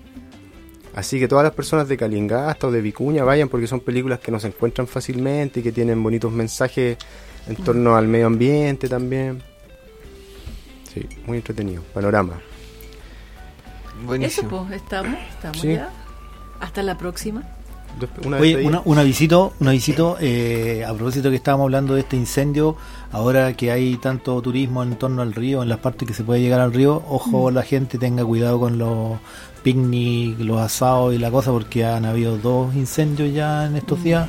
Así 0.94 1.18
que 1.18 1.26
todas 1.26 1.44
las 1.44 1.54
personas 1.54 1.88
de 1.88 1.96
Calingasta 1.96 2.66
o 2.66 2.70
de 2.70 2.82
Vicuña 2.82 3.24
vayan 3.24 3.48
porque 3.48 3.66
son 3.66 3.80
películas 3.80 4.18
que 4.18 4.30
no 4.30 4.38
se 4.38 4.48
encuentran 4.48 4.86
fácilmente 4.86 5.60
y 5.60 5.62
que 5.62 5.72
tienen 5.72 6.02
bonitos 6.02 6.30
mensajes 6.32 6.98
en 7.48 7.56
torno 7.56 7.96
al 7.96 8.06
medio 8.08 8.26
ambiente 8.26 8.88
también. 8.88 9.42
Sí, 10.92 11.06
muy 11.26 11.38
entretenido. 11.38 11.82
Panorama. 11.94 12.40
Eso 14.20 14.48
pues, 14.48 14.72
estamos, 14.72 15.18
estamos 15.30 15.60
Sí. 15.60 15.74
ya. 15.74 15.90
Hasta 16.60 16.82
la 16.82 16.96
próxima. 16.96 17.42
Una 18.24 18.38
Oye, 18.38 18.64
una, 18.64 18.80
una 18.84 19.02
visito, 19.02 19.52
una 19.60 19.72
visito 19.72 20.16
eh, 20.18 20.84
a 20.86 20.94
propósito 20.94 21.28
que 21.28 21.36
estábamos 21.36 21.64
hablando 21.64 21.94
de 21.94 22.00
este 22.00 22.16
incendio, 22.16 22.76
ahora 23.12 23.52
que 23.54 23.70
hay 23.70 23.96
tanto 23.96 24.40
turismo 24.40 24.82
en 24.82 24.96
torno 24.96 25.20
al 25.22 25.34
río, 25.34 25.62
en 25.62 25.68
las 25.68 25.78
partes 25.78 26.08
que 26.08 26.14
se 26.14 26.24
puede 26.24 26.40
llegar 26.40 26.60
al 26.60 26.72
río, 26.72 27.02
ojo 27.08 27.50
la 27.50 27.62
gente 27.62 27.98
tenga 27.98 28.24
cuidado 28.24 28.58
con 28.58 28.78
los 28.78 29.18
picnic, 29.62 30.38
los 30.40 30.58
asados 30.58 31.14
y 31.14 31.18
la 31.18 31.30
cosa, 31.30 31.50
porque 31.50 31.84
han 31.84 32.04
habido 32.04 32.38
dos 32.38 32.74
incendios 32.74 33.32
ya 33.32 33.66
en 33.66 33.76
estos 33.76 34.02
días, 34.02 34.26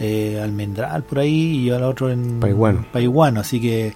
eh, 0.00 0.40
Almendral 0.42 1.04
por 1.04 1.20
ahí 1.20 1.58
y 1.58 1.70
al 1.70 1.84
otro 1.84 2.10
en 2.10 2.40
Paiguano. 2.40 2.84
Paiguano, 2.92 3.40
así 3.40 3.60
que 3.60 3.94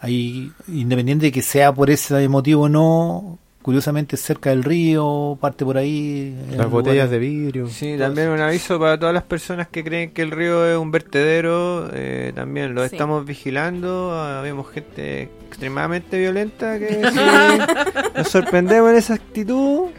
hay, 0.00 0.50
independiente 0.68 1.26
de 1.26 1.32
que 1.32 1.42
sea 1.42 1.72
por 1.74 1.90
ese 1.90 2.26
motivo 2.28 2.62
o 2.62 2.68
no, 2.68 3.38
curiosamente 3.62 4.16
cerca 4.16 4.50
del 4.50 4.64
río, 4.64 5.36
parte 5.40 5.64
por 5.64 5.76
ahí. 5.76 6.34
en 6.50 6.56
Las 6.56 6.70
botellas 6.70 7.08
lugares- 7.08 7.10
de 7.10 7.18
vidrio. 7.18 7.68
Sí, 7.68 7.96
también 7.98 8.28
un 8.30 8.40
aviso 8.40 8.78
para 8.80 8.98
todas 8.98 9.12
las 9.14 9.24
personas 9.24 9.68
que 9.68 9.84
creen 9.84 10.12
que 10.12 10.22
el 10.22 10.30
río 10.30 10.66
es 10.66 10.78
un 10.78 10.90
vertedero. 10.90 11.88
eh, 11.92 12.32
también 12.34 12.74
lo 12.74 12.86
Sí. 12.88 12.94
estamos 12.94 13.24
vigilando. 13.26 14.12
Habemos 14.12 14.68
gente 14.70 15.24
extremadamente 15.48 16.18
violenta 16.18 16.78
que 16.78 16.88
si 17.12 18.16
nos 18.18 18.28
sorprendemos 18.28 18.90
en 18.90 18.96
esa 18.96 19.14
actitud. 19.14 19.88
Nos 19.88 19.92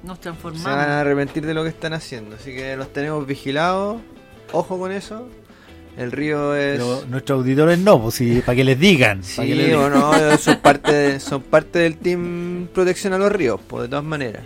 Se 0.00 0.04
van 0.04 0.10
a 0.16 0.20
transformamos. 0.20 0.68
arrepentir 0.88 1.46
de 1.46 1.54
lo 1.54 1.62
que 1.62 1.68
están 1.68 1.92
haciendo. 1.92 2.36
Así 2.36 2.52
que 2.54 2.74
los 2.76 2.92
tenemos 2.92 3.26
vigilados. 3.26 4.00
Ojo 4.52 4.78
con 4.78 4.92
eso. 4.92 5.28
El 5.96 6.10
río 6.10 6.54
es. 6.56 6.78
Pero 6.78 7.04
nuestros 7.08 7.38
auditores 7.40 7.78
no, 7.78 8.00
pues 8.02 8.14
sí, 8.14 8.42
para 8.44 8.56
que 8.56 8.64
les 8.64 8.78
digan. 8.78 9.18
para 9.20 9.28
Sí, 9.28 9.46
que 9.46 9.54
les 9.54 9.74
o 9.74 9.86
digan. 9.88 9.92
no, 9.92 10.38
son 10.38 10.56
parte, 10.60 10.92
de- 10.92 11.20
son 11.20 11.42
parte 11.42 11.80
del 11.80 11.96
team 11.98 12.68
protección 12.72 13.12
a 13.12 13.18
los 13.18 13.30
ríos, 13.30 13.60
pues 13.68 13.82
de 13.84 13.88
todas 13.90 14.04
maneras. 14.04 14.42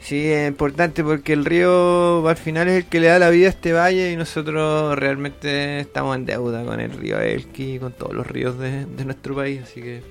Sí, 0.00 0.26
es 0.26 0.48
importante 0.48 1.04
porque 1.04 1.32
el 1.34 1.44
río 1.44 2.26
al 2.26 2.36
final 2.36 2.68
es 2.68 2.84
el 2.84 2.86
que 2.86 3.00
le 3.00 3.08
da 3.08 3.18
la 3.18 3.28
vida 3.30 3.48
a 3.48 3.50
este 3.50 3.72
valle 3.72 4.12
y 4.12 4.16
nosotros 4.16 4.98
realmente 4.98 5.80
estamos 5.80 6.16
en 6.16 6.24
deuda 6.24 6.64
con 6.64 6.80
el 6.80 6.90
río 6.92 7.20
Elqui 7.20 7.74
y 7.74 7.78
con 7.78 7.92
todos 7.92 8.14
los 8.14 8.26
ríos 8.26 8.58
de, 8.58 8.86
de 8.86 9.04
nuestro 9.04 9.34
país. 9.34 9.60
Así 9.64 9.82
que 9.82 10.02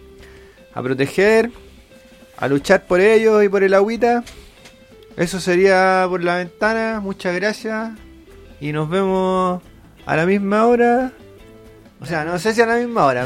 a 0.74 0.84
proteger, 0.84 1.50
a 2.38 2.48
luchar 2.48 2.86
por 2.86 3.00
ellos 3.02 3.44
y 3.44 3.50
por 3.50 3.64
el 3.64 3.74
agüita. 3.74 4.24
Eso 5.18 5.40
sería 5.40 6.06
por 6.08 6.24
la 6.24 6.38
ventana. 6.38 7.00
Muchas 7.02 7.34
gracias 7.36 7.92
y 8.62 8.72
nos 8.72 8.90
vemos 8.90 9.62
a 10.06 10.16
la 10.16 10.26
misma 10.26 10.66
hora. 10.66 11.12
O 12.02 12.06
sea, 12.06 12.24
no 12.24 12.40
sé 12.40 12.54
si 12.54 12.62
a 12.62 12.66
la 12.66 12.76
misma 12.78 13.06
hora. 13.06 13.26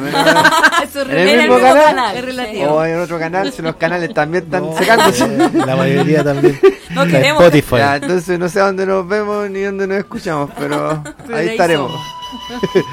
Eso 0.84 1.02
es 1.02 1.08
¿En 1.10 1.28
el 1.30 1.38
mismo 1.50 1.60
canal? 1.60 2.18
Es 2.18 2.26
relativo. 2.26 2.72
O 2.74 2.84
en 2.84 3.00
otro 3.00 3.20
canal, 3.20 3.52
si 3.54 3.62
los 3.62 3.76
canales 3.76 4.12
también 4.14 4.46
están 4.46 4.64
No, 4.64 4.76
secándose. 4.78 5.26
eh, 5.26 5.50
la 5.54 5.76
mayoría 5.76 6.24
también. 6.24 6.60
No 6.90 7.06
queremos. 7.06 7.42
Spotify. 7.44 7.76
Ya, 7.78 7.96
entonces 7.98 8.40
no 8.40 8.50
sé 8.50 8.60
a 8.62 8.66
dónde 8.66 8.86
nos 8.88 9.08
vemos 9.08 9.48
ni 9.50 9.62
dónde 9.62 9.86
nos 9.88 9.98
escuchamos, 9.98 10.50
pero, 10.58 11.04
Pero 11.26 11.38
ahí 11.38 11.44
ahí 11.50 11.50
estaremos. 11.50 11.92
somos. 11.92 12.86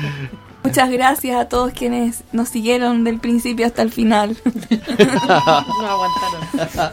Muchas 0.62 0.90
gracias 0.90 1.40
a 1.40 1.48
todos 1.48 1.72
quienes 1.72 2.22
nos 2.32 2.50
siguieron 2.50 3.02
del 3.02 3.18
principio 3.18 3.64
hasta 3.66 3.80
el 3.80 3.90
final. 3.90 4.36
No 5.26 5.86
aguantaron. 5.86 6.92